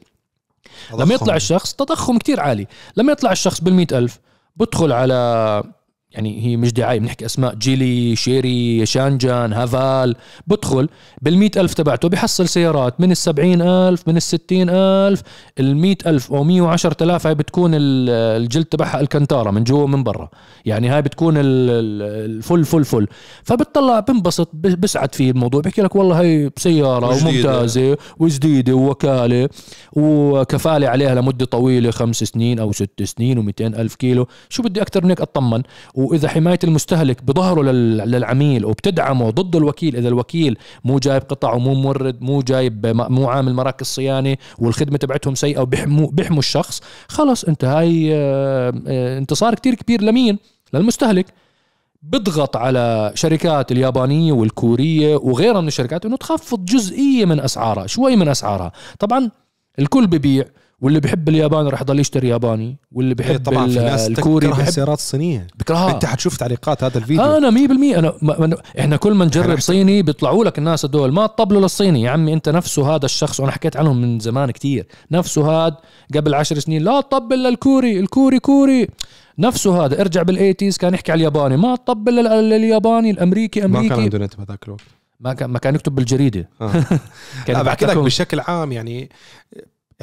لما 1.00 1.14
يطلع 1.14 1.36
الشخص 1.36 1.74
تضخم 1.74 2.18
كتير 2.18 2.40
عالي. 2.40 2.68
لما 2.98 3.12
يطلع 3.12 3.32
الشخص 3.32 3.62
بالمئة 3.62 3.98
ألف 3.98 4.20
بدخل 4.56 4.92
على 4.92 5.64
يعني 6.14 6.46
هي 6.46 6.58
مش 6.58 6.74
دعاية 6.74 7.00
بنحكي 7.00 7.26
أسماء 7.26 7.56
جيلي 7.56 8.16
شيري 8.16 8.86
شانجان 8.86 9.54
هافال 9.54 10.16
بدخل 10.48 10.90
بال 11.22 11.60
ألف 11.60 11.74
تبعته 11.74 12.10
بحصل 12.10 12.48
سيارات 12.48 13.02
من 13.02 13.12
ال 13.12 13.62
ألف 13.62 14.08
من 14.08 14.18
ال 14.18 14.70
ألف 14.70 15.22
ال 15.60 15.96
ألف 16.08 16.32
أو 16.32 16.44
110000 16.44 17.28
هاي 17.28 17.36
بتكون 17.36 17.72
الجلد 17.74 18.66
تبعها 18.66 19.00
الكنتارا 19.00 19.52
من 19.52 19.64
جوا 19.64 19.84
ومن 19.84 20.04
برا. 20.04 20.30
يعني 20.66 20.90
هاي 20.90 21.02
بتكون 21.02 21.34
ال 21.38 21.63
full 21.63 22.66
full 22.66 22.86
full. 22.86 23.08
فبتطلع 23.44 24.00
بنبسط 24.00 24.50
بسعد 24.54 25.16
فيه 25.16 25.32
الموضوع. 25.32 25.62
بحكي 25.62 25.82
لك 25.82 25.96
والله 25.96 26.20
هاي 26.20 26.52
سياره 26.58 27.08
وممتازة 27.08 27.98
وجديدة 28.20 28.74
ووكالة 28.74 29.50
وكفالة 29.94 30.88
عليها 30.88 31.16
لمدة 31.16 31.46
طويلة 31.46 31.92
خمس 31.92 32.24
سنين 32.24 32.60
أو 32.60 32.72
ست 32.72 33.04
سنين 33.04 33.52
و200 33.52 33.62
ألف 33.62 33.96
كيلو. 33.96 34.28
شو 34.50 34.64
بدي 34.64 34.82
أكثر 34.82 35.04
من 35.04 35.10
هيك 35.10 35.22
أطمن. 35.22 35.64
وإذا 36.04 36.28
حماية 36.28 36.60
المستهلك 36.64 37.24
بظهره 37.24 37.62
للعميل 38.06 38.66
وبتدعمه 38.66 39.30
ضد 39.30 39.56
الوكيل 39.56 39.96
إذا 39.96 40.08
الوكيل 40.08 40.58
مو 40.84 41.00
جايب 41.00 41.22
قطع 41.22 41.54
ومو 41.54 41.74
مورد 41.74 42.22
مو 42.22 42.42
جايب 42.42 42.86
مو 42.88 43.28
عامل 43.28 43.54
مراكز 43.54 43.86
صيانة 43.86 44.38
والخدمة 44.60 44.98
تبعتهم 44.98 45.36
سيئة 45.36 45.60
وبيحموا 45.60 46.08
بيحموا 46.12 46.40
الشخص 46.40 46.82
خلص 47.08 47.44
أنت 47.44 47.66
هاي 47.66 48.10
آه، 48.14 49.18
انتصار 49.18 49.56
كتير 49.56 49.76
كبير 49.76 50.02
لمين؟ 50.02 50.40
للمستهلك. 50.74 51.26
بضغط 52.04 52.58
على 52.58 53.12
شركات 53.16 53.72
اليابانية 53.72 54.34
والكورية 54.34 55.16
وغيرها 55.16 55.62
من 55.62 55.68
الشركات 55.68 56.06
إنه 56.06 56.18
تخفض 56.18 56.66
جزئية 56.66 57.26
من 57.26 57.40
أسعارها 57.40 57.88
شوي 57.88 58.16
من 58.16 58.28
أسعارها. 58.28 58.72
طبعا 59.00 59.30
الكل 59.80 60.08
ببيع 60.08 60.46
واللي 60.84 61.00
بحب 61.00 61.30
الياباني 61.30 61.70
راح 61.70 61.82
يضل 61.82 62.00
يشتري 62.00 62.28
ياباني 62.28 62.78
واللي 62.92 63.16
بحب 63.16 63.30
إيه 63.30 63.38
طبعا 63.38 63.68
في 63.68 63.80
ناس 63.80 64.08
الكوري 64.08 64.48
بحب 64.48 64.68
السيارات 64.68 64.98
الصينية. 64.98 65.48
بكرهها. 65.60 65.92
أنت 65.92 66.06
حتشوف 66.06 66.38
تعليقات 66.38 66.84
هذا 66.84 66.98
الفيديو. 66.98 67.38
أنا 67.38 67.52
100% 67.52 67.98
أنا 67.98 68.14
ما 68.22 68.58
إحنا 68.80 68.98
كل 68.98 69.14
ما 69.14 69.26
نجرب 69.26 69.60
صيني 69.60 70.02
بيطلعوا 70.02 70.46
لك 70.46 70.58
الناس 70.58 70.86
هدول 70.86 71.12
ما 71.12 71.28
تطبلوا 71.28 71.62
للصيني. 71.62 72.02
يا 72.02 72.10
عمي 72.10 72.34
أنت 72.34 72.50
نفسه 72.50 72.96
هذا 72.96 73.06
الشخص 73.06 73.40
وأنا 73.40 73.52
حكيت 73.52 73.78
عنهم 73.78 74.02
من 74.02 74.20
زمان 74.20 74.52
كتير. 74.52 74.88
نفسه 75.12 75.52
هذا 75.52 75.78
قبل 76.16 76.34
عشر 76.34 76.60
سنين 76.60 76.84
لا 76.84 77.02
تطبل 77.02 77.44
للكوري 77.44 78.00
الكوري 78.00 78.40
كوري. 78.40 78.88
نفسه 79.40 79.86
هذا. 79.86 80.02
ارجع 80.02 80.22
بال 80.22 80.33
eighties 80.33 80.78
كان 80.78 80.94
يحكي 80.94 81.12
على 81.12 81.20
الياباني. 81.20 81.58
ما 81.58 81.76
تطبل 81.76 82.16
للياباني 82.50 83.12
الأمريكي 83.12 83.66
امريكي 83.66 83.90
ما 83.90 83.96
كان 83.96 84.04
عنده 84.04 84.18
نت 84.18 84.38
بهذاك 84.38 84.64
الوقت. 84.68 84.82
ما 85.20 85.34
كان 85.34 85.50
ما 85.50 85.60
كان 85.60 85.76
يكتب 85.76 85.96
بالجريدة. 85.96 86.50
آه. 86.62 86.84
لا 87.48 87.64
بحكي 87.64 87.86
لك 87.86 87.98
بشكل 87.98 88.40
عام 88.40 88.72
يعني 88.72 89.10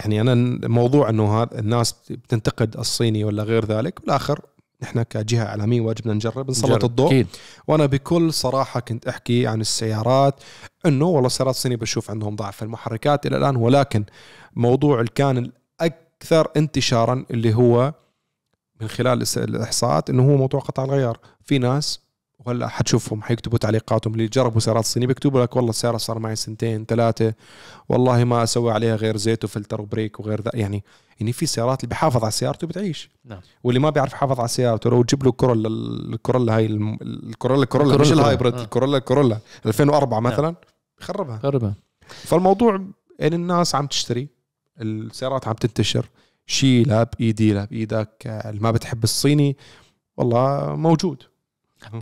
يعني 0.00 0.20
أنا 0.20 0.68
موضوع 0.68 1.08
إنه 1.10 1.42
هذا 1.42 1.58
الناس 1.58 1.94
بتنتقد 2.10 2.76
الصيني 2.76 3.24
ولا 3.24 3.42
غير 3.42 3.64
ذلك 3.64 4.00
بالآخر 4.00 4.40
نحن 4.82 5.02
كجهة 5.02 5.44
إعلامية 5.44 5.80
واجبنا 5.80 6.14
نجرب 6.14 6.50
نسلط 6.50 6.84
الضوء 6.84 7.06
أكيد. 7.06 7.26
وأنا 7.68 7.86
بكل 7.86 8.32
صراحة 8.32 8.80
كنت 8.80 9.08
أحكي 9.08 9.46
عن 9.46 9.60
السيارات 9.60 10.40
إنه 10.86 11.04
والله 11.04 11.26
السيارات 11.26 11.54
الصينية 11.54 11.76
بشوف 11.76 12.10
عندهم 12.10 12.36
ضعف 12.36 12.56
في 12.56 12.62
المحركات 12.62 13.26
إلى 13.26 13.36
الآن 13.36 13.56
ولكن 13.56 14.04
موضوع 14.56 15.04
كان 15.14 15.50
الأكثر 15.80 16.48
انتشارا 16.56 17.24
اللي 17.30 17.54
هو 17.54 17.94
من 18.80 18.88
خلال 18.88 19.24
الإحصاءات 19.36 20.10
إنه 20.10 20.22
هو 20.32 20.36
موضوع 20.36 20.60
قطع 20.60 20.84
الغيار 20.84 21.18
في 21.44 21.58
ناس 21.58 22.00
وهلا 22.46 22.68
حتشوفهم 22.68 23.22
حيكتبوا 23.22 23.58
تعليقاتهم. 23.58 24.14
اللي 24.14 24.26
جربوا 24.26 24.60
سيارات 24.60 24.84
صينيه 24.84 25.06
بيكتبوا 25.06 25.42
لك 25.42 25.56
والله 25.56 25.70
السيارة 25.70 25.96
صار 25.96 26.18
معي 26.18 26.36
سنتين 26.36 26.84
ثلاثة. 26.84 27.34
والله 27.88 28.24
ما 28.24 28.42
أسوي 28.42 28.72
عليها 28.72 28.96
غير 28.96 29.16
زيت 29.16 29.44
وفلتر 29.44 29.80
و 29.80 29.87
brake 29.87 30.20
وغير 30.20 30.40
ذا. 30.40 30.50
يعني 30.54 30.84
يعني 31.20 31.32
في 31.32 31.46
سيارات 31.46 31.80
اللي 31.80 31.88
بيحافظ 31.88 32.22
على 32.22 32.30
سيارته 32.32 32.66
بتعيش. 32.66 33.10
نعم. 33.24 33.40
واللي 33.64 33.80
ما 33.80 33.90
بيعرف 33.90 34.12
يحافظ 34.12 34.38
على 34.38 34.48
سيارته 34.48 34.90
لو 34.90 35.02
تجيب 35.02 35.24
له 35.24 35.32
كورولا 35.32 35.68
الكورولا 36.14 36.56
هاي 36.56 36.66
الكورولا 36.66 37.62
الكورولا 37.62 37.96
مش 37.96 38.12
ال 38.12 38.18
hybrid 38.18 38.54
آه. 38.54 38.62
الكورولا 38.62 38.98
الكورولا. 38.98 39.38
2004 39.66 40.20
مثلا 40.20 40.42
نعم. 40.42 40.54
بخربها. 41.00 41.36
بخربها 41.36 41.74
فالموضوع 42.06 42.84
يعني 43.18 43.36
الناس 43.36 43.74
عم 43.74 43.86
تشتري 43.86 44.28
السيارات 44.80 45.48
عم 45.48 45.54
تنتشر 45.54 46.08
شيء 46.46 46.86
لا 46.86 47.02
بايدي 47.02 47.66
بايدك 47.66 48.26
اللي 48.26 48.60
ما 48.60 48.70
بتحب 48.70 49.04
الصيني 49.04 49.56
والله 50.16 50.76
موجود. 50.76 51.22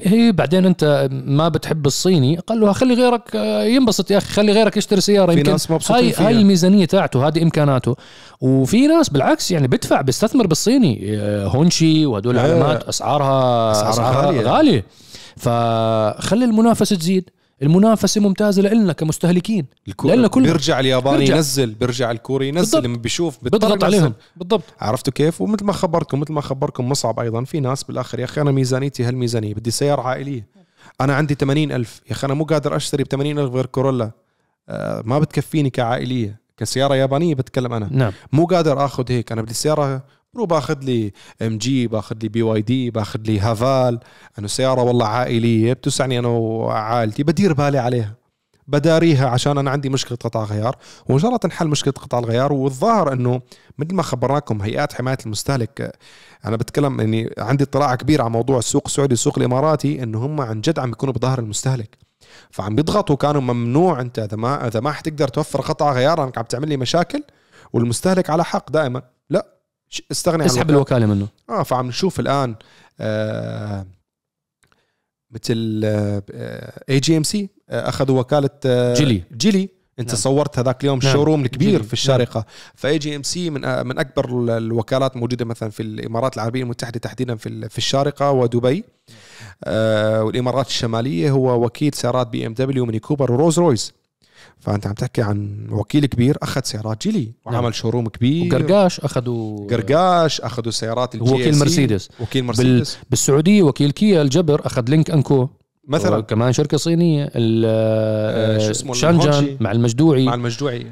هي 0.01 0.33
بعدين 0.33 0.67
أنت 0.67 1.09
ما 1.11 1.49
بتحب 1.49 1.87
الصيني 1.87 2.37
قال 2.37 2.61
له 2.61 2.73
خلي 2.73 2.95
غيرك 2.95 3.37
آه، 3.37 3.65
ينبسط 3.65 4.11
يا 4.11 4.19
أخي 4.19 4.33
خلي 4.33 4.53
غيرك 4.53 4.77
يشتري 4.77 5.01
سيارة 5.01 5.33
يمكن 5.33 5.51
ناس 5.51 5.71
هاي 5.91 6.13
فيها. 6.13 6.27
هاي 6.27 6.35
الميزانية 6.35 6.85
تاعته 6.85 7.29
هذه 7.29 7.43
إمكاناته. 7.43 7.97
وفي 8.41 8.87
ناس 8.87 9.09
بالعكس 9.09 9.51
يعني 9.51 9.69
بدفع 9.69 10.01
بيستثمر 10.01 10.47
بالصيني. 10.47 11.01
آه، 11.17 11.47
هونشي 11.47 12.07
وهدول 12.07 12.35
العلامات 12.35 12.83
اسعارها 12.83 13.71
أسعارها, 13.71 13.91
أسعارها 13.91 14.27
غالية, 14.27 14.41
غالية. 14.43 14.85
فخلي 15.37 16.45
المنافسة 16.45 16.97
تزيد. 16.97 17.31
المنافسة 17.63 18.21
ممتازة 18.21 18.63
لنا 18.63 18.93
كمستهلكين 18.93 19.67
لنا 20.05 20.29
كل 20.29 20.43
بيرجع 20.43 20.81
الياباني 20.81 21.19
بيرجع. 21.19 21.37
ينزل 21.37 21.75
بيرجع 21.75 22.11
الكوري 22.11 22.49
ينزل 22.49 22.83
لما 22.83 22.97
بيشوف 22.97 23.39
بيضغط 23.43 23.85
عليهم. 23.85 24.15
بالضبط. 24.37 24.65
عرفتوا 24.81 25.13
كيف؟ 25.13 25.41
ومثل 25.41 25.65
ما 25.65 25.73
خبرتكم 25.73 26.21
مثل 26.21 26.33
ما 26.33 26.41
خبركم 26.41 26.89
مصعب 26.89 27.21
أيضا 27.21 27.45
في 27.45 27.61
ناس 27.61 27.85
بالآخر 27.85 28.19
يا 28.21 28.25
أخي 28.25 28.41
أنا 28.41 28.51
ميزانيتي 28.51 29.05
هالميزانية 29.05 29.55
بدي 29.55 29.71
سيارة 29.71 30.03
عائلية. 30.03 30.47
أنا 31.01 31.15
عندي 31.15 31.35
80 31.35 31.73
ألف. 31.73 32.01
يا 32.07 32.13
أخي 32.13 32.27
أنا 32.27 32.35
مو 32.35 32.45
قادر 32.45 32.77
أشتري 32.77 33.05
ب 33.05 33.07
80 33.09 33.39
ألف 33.39 33.55
غير 33.55 33.67
كورولا. 33.67 34.11
آه 34.69 35.03
ما 35.05 35.19
بتكفيني 35.19 35.71
كعائلية. 35.71 36.41
كسيارة 36.57 36.95
يابانية 36.95 37.35
بتكلم 37.35 37.73
أنا. 37.73 37.89
نعم. 37.91 38.13
مو 38.33 38.47
قادر 38.47 38.85
آخذ 38.85 39.05
هيك. 39.09 39.33
أنا 39.33 39.43
بدي 39.43 39.55
سيارة 39.55 40.03
برو 40.35 40.47
باخذ 40.47 40.79
لي 40.83 41.13
MG 41.43 41.87
باخذ 41.87 42.17
لي 42.23 42.29
BYD 42.29 42.91
باخذ 42.91 43.21
لي 43.21 43.41
Haval. 43.41 44.01
انه 44.39 44.47
سيارة 44.47 44.83
والله 44.83 45.07
عائلية 45.07 45.73
بتسعني 45.73 46.19
أنا 46.19 46.29
وعائلتي 46.29 47.23
بدير 47.23 47.53
بالي 47.53 47.79
عليها. 47.79 48.15
بداريها 48.67 49.29
عشان 49.29 49.59
أنا 49.59 49.71
عندي 49.71 49.89
مشكلة 49.89 50.19
قطع 50.19 50.45
غيار. 50.45 50.77
وإن 51.09 51.19
شاء 51.19 51.29
الله 51.29 51.39
تنحل 51.39 51.69
مشكلة 51.69 51.93
قطع 51.93 52.19
الغيار. 52.19 52.53
والظاهر 52.53 53.13
انه 53.13 53.41
مثل 53.79 53.95
ما 53.95 54.03
خبرناكم 54.03 54.63
هيئات 54.63 54.93
حماية 54.93 55.19
المستهلك 55.27 55.93
أنا 56.45 56.57
بتكلم 56.57 57.01
اني 57.01 57.31
عندي 57.39 57.65
اطلاع 57.65 57.95
كبير 57.95 58.23
على 58.23 58.31
موضوع 58.31 58.59
السوق 58.59 58.83
السعودي 58.87 59.13
والسوق 59.13 59.39
الاماراتي 59.39 60.03
انه 60.03 60.27
هم 60.27 60.41
عن 60.41 60.61
جد 60.61 60.79
عم 60.79 60.91
بيكونوا 60.91 61.15
بظهر 61.15 61.39
المستهلك. 61.39 61.99
فعم 62.51 62.75
بيضغطوا 62.75 63.17
كانوا 63.17 63.41
ممنوع. 63.41 64.01
انت 64.01 64.19
اذا 64.19 64.37
ما 64.37 64.67
اذا 64.67 64.81
ما 64.81 64.93
حتقدر 64.93 65.29
توفر 65.29 65.61
قطع 65.61 65.93
غيار 65.93 66.25
انك 66.25 66.39
عم 66.39 66.45
تعمل 66.45 66.69
لي 66.69 66.77
مشاكل 66.77 67.23
والمستهلك 67.73 68.31
على 68.31 68.45
حق 68.45 68.71
دائما. 68.71 69.03
لا. 69.31 69.58
استغني 70.11 70.43
عن 70.43 70.49
اسحب 70.49 70.71
الوكالة 70.71 71.07
منه 71.07 71.29
آه 71.51 71.63
فعم 71.63 71.87
نشوف 71.87 72.21
الآن 72.21 72.55
آه 73.01 73.87
مثل 75.31 75.81
AGMC 76.89 77.49
أخذوا 77.71 78.21
وكالة 78.21 78.51
آه 78.67 78.95
Geely 78.95 79.23
Geely 79.37 79.69
انت 79.99 80.09
نعم. 80.09 80.17
صورت 80.17 80.59
هذاك 80.59 80.85
اليوم 80.85 80.99
نعم. 80.99 81.09
ال 81.09 81.13
showroom 81.13 81.45
الكبير 81.45 81.71
Geely. 81.71 81.85
في 81.85 81.93
الشارقة 81.93 82.39
نعم. 82.39 82.45
ف 82.75 82.99
AGMC 82.99 83.51
من 83.51 83.65
آه 83.65 83.83
من 83.83 83.99
أكبر 83.99 84.57
الوكالات 84.57 85.17
موجودة 85.17 85.45
مثلا 85.45 85.71
في 85.71 85.83
الإمارات 85.83 86.35
العربية 86.35 86.63
المتحدة 86.63 87.01
تحديدا 87.01 87.37
في 87.37 87.69
في 87.69 87.79
الشارقة 87.79 88.31
ودبي 88.31 88.85
آه 89.65 90.25
والإمارات 90.25 90.67
الشمالية 90.67 91.31
هو 91.31 91.65
وكيل 91.65 91.95
سيارات 91.95 92.27
BMW 92.27 92.47
و 92.47 92.55
Mini 92.55 92.83
Cooper 92.83 92.99
و 92.99 93.33
Rolls 93.33 93.59
Royce 93.59 93.93
فأنت 94.61 94.87
عم 94.87 94.93
تحكي 94.93 95.23
عن 95.23 95.67
وكيل 95.71 96.07
كبير 96.07 96.39
أخذ 96.43 96.61
سيارات 96.65 97.03
Geely 97.03 97.33
وعمل 97.45 97.63
نعم. 97.63 97.73
showroom 97.73 98.09
كبير. 98.09 98.55
وقرقاش 98.55 99.01
أخذوا 99.01 99.67
قرقاش 99.67 100.41
أخذوا 100.41 100.71
سيارات 100.71 101.15
ال 101.15 101.19
GAC 101.19 101.33
وكيل 101.33 101.59
مرسيدس. 101.59 102.09
وكيل 102.21 102.45
مرسيدس. 102.45 102.95
بال... 102.95 103.05
بالسعودية 103.11 103.63
وكيل 103.63 103.91
كيا 103.91 104.23
الجبر 104.23 104.67
أخذ 104.67 104.85
Lynk & 104.89 105.11
Co. 105.11 105.49
مثلا. 105.89 106.21
كمان 106.21 106.53
شركة 106.53 106.77
صينية 106.77 107.31
آه 107.35 108.59
شو 108.59 108.71
اسمه 108.71 108.95
Changan 108.95 109.57
مع 109.61 109.73
المجدوعي. 109.73 110.25
مع 110.25 110.35
المجدوعي 110.35 110.87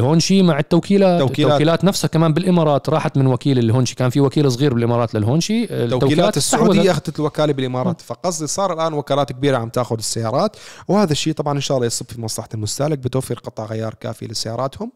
Hongqi. 0.00 0.42
مع 0.42 0.58
التوكيلات. 0.58 1.20
توكيلات. 1.20 1.50
التوكيلات 1.52 1.84
نفسها 1.84 2.08
كمان 2.08 2.32
بالإمارات 2.32 2.88
راحت 2.88 3.18
من 3.18 3.26
وكيل 3.26 3.58
ال 3.58 3.62
Hongqi. 3.62 3.94
كان 3.94 4.10
في 4.10 4.20
وكيل 4.20 4.52
صغير 4.52 4.74
بالإمارات 4.74 5.14
لل 5.14 5.25
Hongqi. 5.25 5.64
التوكيلات 5.64 6.36
السعودية 6.36 6.90
أخذت 6.90 7.18
الوكالة 7.18 7.52
بالإمارات. 7.52 8.00
فقصدي 8.00 8.46
صار 8.46 8.72
الآن 8.72 8.92
وكالات 8.92 9.32
كبيرة 9.32 9.56
عم 9.56 9.68
تأخذ 9.68 9.96
السيارات. 9.98 10.56
وهذا 10.88 11.12
الشيء 11.12 11.32
طبعا 11.32 11.54
إن 11.54 11.60
شاء 11.60 11.76
الله 11.76 11.86
يصب 11.86 12.06
في 12.06 12.20
مصلحة 12.20 12.48
المستهلك. 12.54 12.98
بتوفير 12.98 13.38
قطع 13.38 13.66
غيار 13.66 13.94
كافي 13.94 14.26
لسياراتهم. 14.26 14.92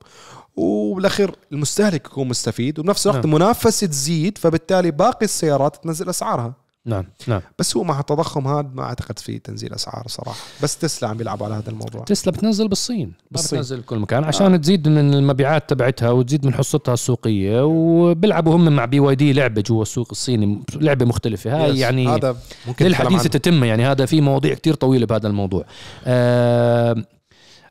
وبالأخير 0.57 1.36
المستهلك 1.52 2.07
يكون 2.07 2.28
مستفيد. 2.28 2.78
وبنفس 2.78 3.07
الوقت 3.07 3.26
نعم. 3.26 3.34
المنافسه 3.34 3.86
تزيد. 3.86 4.38
فبالتالي 4.38 4.90
باقي 4.90 5.24
السيارات 5.24 5.76
تنزل 5.76 6.09
أسعارها. 6.09 6.65
نعم 6.87 7.05
نعم. 7.26 7.41
بس 7.59 7.76
هو 7.76 7.84
مع 7.84 8.01
التضخم 8.01 8.49
هذا 8.49 8.68
ما 8.74 8.82
أعتقد 8.82 9.18
في 9.18 9.39
تنزيل 9.39 9.74
أسعار 9.74 10.05
صراحة. 10.07 10.39
بس 10.62 10.78
تسلا 10.78 11.09
عم 11.09 11.16
بيلعبوا 11.16 11.47
على 11.47 11.55
هذا 11.55 11.70
الموضوع. 11.70 12.05
تسلا 12.05 12.32
بتنزل 12.32 12.68
بالصين. 12.68 13.12
بالصين. 13.30 13.59
بتنزل 13.59 13.80
بكل 13.80 13.99
مكان 13.99 14.24
عشان 14.24 14.53
آه. 14.53 14.57
تزيد 14.57 14.89
من 14.89 15.14
المبيعات 15.14 15.70
تبعتها 15.70 16.11
وتزيد 16.11 16.47
من 16.47 16.55
حصتها 16.55 16.95
السوقية. 16.95 17.64
وبيلعبوا 17.64 18.57
هم 18.57 18.76
مع 18.76 18.84
BYD 18.84 19.32
لعبة 19.32 19.61
جوا 19.61 19.82
السوق 19.82 20.09
الصيني. 20.11 20.62
لعبة 20.74 21.05
مختلفة. 21.05 21.64
هاي 21.64 21.78
يعني 21.78 22.09
هذا 22.09 22.37
ممكن 22.66 22.87
للحديث 22.87 23.22
تتم. 23.22 23.64
يعني 23.64 23.87
هذا 23.87 24.07
في 24.07 24.20
مواضيع 24.20 24.55
كتير 24.55 24.74
طويلة 24.74 25.07
بهذا 25.07 25.28
الموضوع. 25.28 25.64
آه 26.05 27.05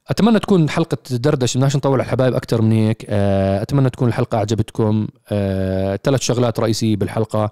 أتمنى 0.09 0.39
تكون 0.39 0.69
حلقة 0.69 0.97
دردشه 1.11 1.57
بدناش 1.57 1.75
نطول 1.75 1.93
على 1.93 2.03
الحبايب 2.03 2.33
أكثر 2.33 2.61
من 2.61 2.71
هيك. 2.71 3.05
آه 3.09 3.61
أتمنى 3.61 3.89
تكون 3.89 4.07
الحلقة 4.07 4.37
أعجبتكم. 4.37 5.07
آه 5.29 5.99
ثلاث 6.03 6.21
شغلات 6.21 6.59
رئيسية 6.59 6.95
بالحلقة. 6.95 7.51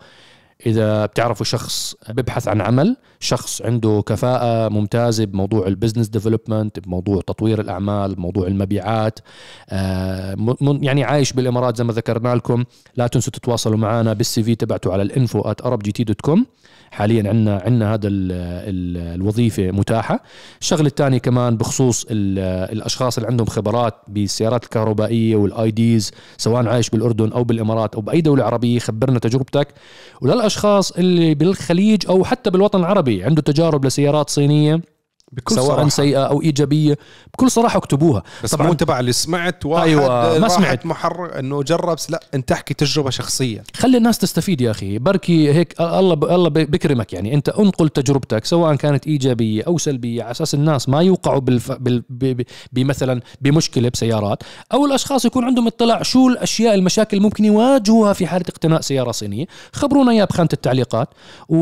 إذا 0.66 1.06
بتعرفوا 1.06 1.46
شخص 1.46 1.96
ببحث 2.10 2.48
عن 2.48 2.62
عمل 2.62 2.98
شخص 3.20 3.62
عنده 3.62 4.04
كفاءة 4.06 4.70
ممتازة 4.70 5.26
بموضوع 5.26 5.68
ال 5.68 5.72
business 5.72 6.08
development 6.08 6.80
بموضوع 6.80 7.22
تطوير 7.22 7.62
الأعمال 7.62 8.16
بموضوع 8.16 8.48
المبيعات 8.48 9.20
آه، 9.70 10.56
يعني 10.82 11.04
عايش 11.04 11.34
بالإمارات 11.34 11.78
زي 11.78 11.84
ما 11.84 11.94
ذكرنا 11.94 12.36
لكم. 12.36 12.64
لا 12.96 13.08
تنسوا 13.08 13.34
تتواصلوا 13.34 13.78
معنا 13.78 14.14
بال 14.14 14.44
CV 14.44 14.56
تبعته 14.56 14.94
على 14.94 15.02
ال 15.02 15.10
info 15.10 15.42
com 16.22 16.46
حاليا 16.94 17.30
عندنا 17.30 17.62
عندنا 17.66 17.94
هذا 17.94 18.08
ال 18.08 18.32
ال 18.32 18.98
الوظيفة 19.22 19.72
متاحة. 19.72 20.24
الشغله 20.62 20.88
الثانية 20.88 21.18
كمان 21.18 21.58
بخصوص 21.58 22.06
ال- 22.10 22.72
الأشخاص 22.78 23.18
اللي 23.18 23.28
عندهم 23.30 23.48
خبرات 23.48 23.94
بالسيارات 24.08 24.64
الكهربائية 24.64 25.36
وال 25.36 25.72
EVs 25.72 26.12
سواء 26.38 26.68
عايش 26.68 26.90
بالأردن 26.90 27.32
أو 27.32 27.44
بالإمارات 27.44 27.96
أو 27.96 28.02
بأي 28.02 28.22
دولة 28.22 28.44
عربية 28.44 28.80
خبرنا 28.80 29.20
تجربتك. 29.20 29.68
وللأشخاص 30.22 30.92
اللي 30.92 31.36
بالخليج 31.36 32.04
أو 32.10 32.24
حتى 32.24 32.50
بالوطن 32.50 32.80
العربي 32.80 33.24
عنده 33.24 33.42
تجارب 33.42 33.86
لسيارات 33.86 34.30
صينية 34.30 34.82
بكل 35.34 35.56
سواء 35.56 35.68
صراحة. 35.68 35.90
سيئة 35.90 36.24
أو 36.26 36.42
إيجابية 36.42 36.98
بكل 37.34 37.52
صراحة 37.52 37.78
اكتبوها 37.78 38.24
بس 38.44 38.56
طبعاً. 38.56 38.68
مو 38.68 38.74
تبع 38.74 39.00
اللي 39.00 39.12
سمعت 39.12 39.66
واحد 39.66 39.88
أيوة، 39.88 40.40
ما 40.40 40.48
سمعت. 40.48 40.86
محرر 40.86 41.40
إنه 41.40 41.64
جرب 41.64 41.98
لا 42.10 42.24
أنت 42.34 42.52
احكي 42.52 42.74
تجربة 42.74 43.10
شخصية 43.10 43.64
خلي 43.76 43.98
الناس 43.98 44.18
تستفيد 44.18 44.62
يا 44.62 44.72
أخي 44.72 44.98
بركي 45.00 45.54
هيك 45.54 45.82
الله 45.82 46.14
الله 46.36 46.50
بكرمك 46.50 47.14
يعني 47.14 47.34
أنت 47.34 47.50
أنقل 47.50 47.90
تجربتك 47.90 48.46
سواء 48.46 48.76
كانت 48.76 49.08
إيجابية 49.08 49.64
أو 49.68 49.78
سلبية 49.78 50.24
على 50.24 50.32
أساس 50.32 50.54
الناس 50.54 50.90
ما 50.90 51.02
يوقعوا 51.02 51.40
بالف... 51.40 51.72
بال... 51.72 52.04
ب... 52.10 52.26
ب... 52.42 52.46
بمثلا 52.72 53.22
بمشكلة 53.42 53.90
بسيارات 53.90 54.44
أو 54.74 54.86
الأشخاص 54.86 55.26
يكون 55.26 55.44
عندهم 55.44 55.68
اطلاع 55.68 56.02
شو 56.02 56.28
الأشياء 56.28 56.74
المشاكل 56.76 57.20
ممكن 57.20 57.46
يواجهوها 57.46 58.14
في 58.14 58.28
حالة 58.28 58.46
اقتناء 58.50 58.82
سيارة 58.82 59.12
صينية 59.12 59.46
خبرونا 59.74 60.12
إياها 60.12 60.26
بخانة 60.26 60.50
التعليقات 60.54 61.10
و... 61.50 61.58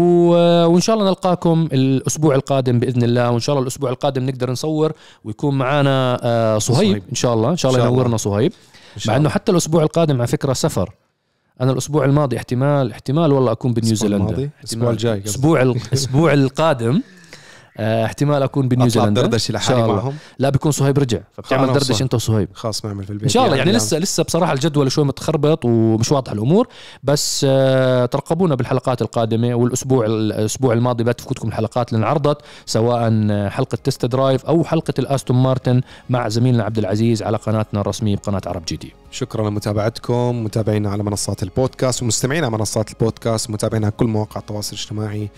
وإن 0.66 0.82
شاء 0.82 0.96
الله 0.96 1.08
نلقاكم 1.08 1.70
الأسبوع 1.74 2.36
القادم 2.36 2.80
بإذن 2.80 3.04
الله 3.04 3.32
وإن 3.32 3.40
شاء 3.40 3.56
الله 3.56 3.61
الأسبوع 3.62 3.90
القادم 3.90 4.26
نقدر 4.26 4.52
نصور 4.52 4.92
ويكون 5.24 5.58
معنا 5.58 6.20
آه، 6.24 6.58
صهيب 6.58 6.78
صهيب. 6.78 7.04
إن 7.10 7.16
شاء 7.16 7.34
الله 7.34 7.50
إن 7.50 7.58
شاء 7.58 7.72
الله 7.72 7.84
الله. 7.84 7.94
ينورنا 7.94 8.18
صهيب 8.18 8.54
مع 9.08 9.14
إنه 9.14 9.18
الله. 9.18 9.30
حتى 9.30 9.52
الأسبوع 9.52 9.84
القادم 9.84 10.16
على 10.18 10.28
فكرة 10.28 10.54
سفر 10.54 10.94
أنا 11.62 11.72
الأسبوع 11.72 12.06
الماضي 12.06 12.38
احتمال 12.38 12.92
احتمال 12.92 13.32
والله 13.32 13.52
أكون 13.52 13.74
بنيوزيلندا 13.74 14.50
احتمال. 14.66 14.88
الجاي. 14.90 15.18
الأسبوع 15.18 15.62
الأسبوع 15.62 16.34
القادم 16.34 17.02
آه، 17.78 18.06
احتمال 18.06 18.44
أكون 18.44 18.68
بنيوزيلندا. 18.68 19.22
دردش 19.22 19.50
إن 19.50 19.56
لحالي. 19.56 19.88
معهم. 19.88 20.16
لا 20.40 20.50
بيكون 20.50 20.72
صهيب 20.72 21.00
رجع. 21.00 21.20
فبتعمل 21.34 21.68
خلاص. 21.68 21.78
دردش 21.84 21.96
صح. 21.96 22.02
أنت 22.02 22.14
وصهيب. 22.14 22.50
خلاص 22.54 22.86
نعمل 22.86 23.04
في 23.04 23.10
البيت 23.10 23.24
إن 23.24 23.30
شاء 23.30 23.46
الله. 23.46 23.56
يعني 23.56 23.70
يعني 23.70 23.84
لسه 23.84 23.98
لسه 23.98 24.24
بصراحة 24.24 24.54
الجدول 24.54 24.92
شوي 24.92 25.06
متخربط 25.06 25.66
ومش 25.66 26.12
واضح 26.12 26.32
الأمور. 26.32 26.68
بس 27.04 27.46
آه، 27.50 28.06
ترقبونا 28.06 28.56
بالحلقات 28.56 29.02
القادمة 29.02 29.56
والأسبوع 29.56 30.06
الأسبوع 30.06 30.74
الماضي 30.74 31.04
لا 31.04 31.12
تفوتكم 31.12 31.48
الحلقات 31.48 31.94
اللي 31.94 32.00
انعرضت 32.00 32.38
سواء 32.66 33.02
حلقة 33.50 33.78
test 33.84 34.06
drive 34.06 34.46
أو 34.46 34.64
حلقة 34.64 34.94
ال 35.00 35.06
Aston 35.06 35.38
Martin 35.38 35.82
مع 36.10 36.28
زميلنا 36.30 36.64
عبد 36.64 36.78
العزيز 36.78 37.24
على 37.24 37.38
قناتنا 37.38 37.82
الرسمية 37.82 38.16
بقناة 38.16 38.42
عرب 38.46 38.66
GT. 38.66 38.94
شكرا 39.12 39.50
لمتابعتكم 39.50 40.44
متابعينا 40.44 40.90
على 40.90 41.04
منصات 41.04 41.44
البودكاست 41.44 42.04
ومستمعينا 42.04 42.48
على 42.48 42.58
منصات 42.58 42.92
البودكاست 42.92 43.50
ومتابعينا 43.50 43.86
على 43.86 43.94
كل 43.98 44.06
مواقع 44.06 44.40
التواصل 44.40 44.76
الاجتماعي. 44.76 45.30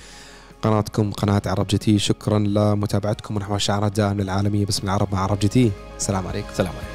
قناتكم 0.64 1.11
قناة 1.11 1.41
عرب 1.45 1.68
GT. 1.67 1.99
شكرا 1.99 2.39
لمتابعتكم 2.39 3.36
ونحو 3.36 3.55
الشعارات 3.55 3.91
دائما 3.91 4.22
العالمية 4.24 4.66
باسم 4.66 4.88
العرب 4.88 5.07
مع 5.11 5.20
عرب 5.20 5.39
GT. 5.39 5.71
السلام 5.97 6.28
عليكم. 6.28 6.47
سلام 6.53 6.74
عليكم. 6.74 6.92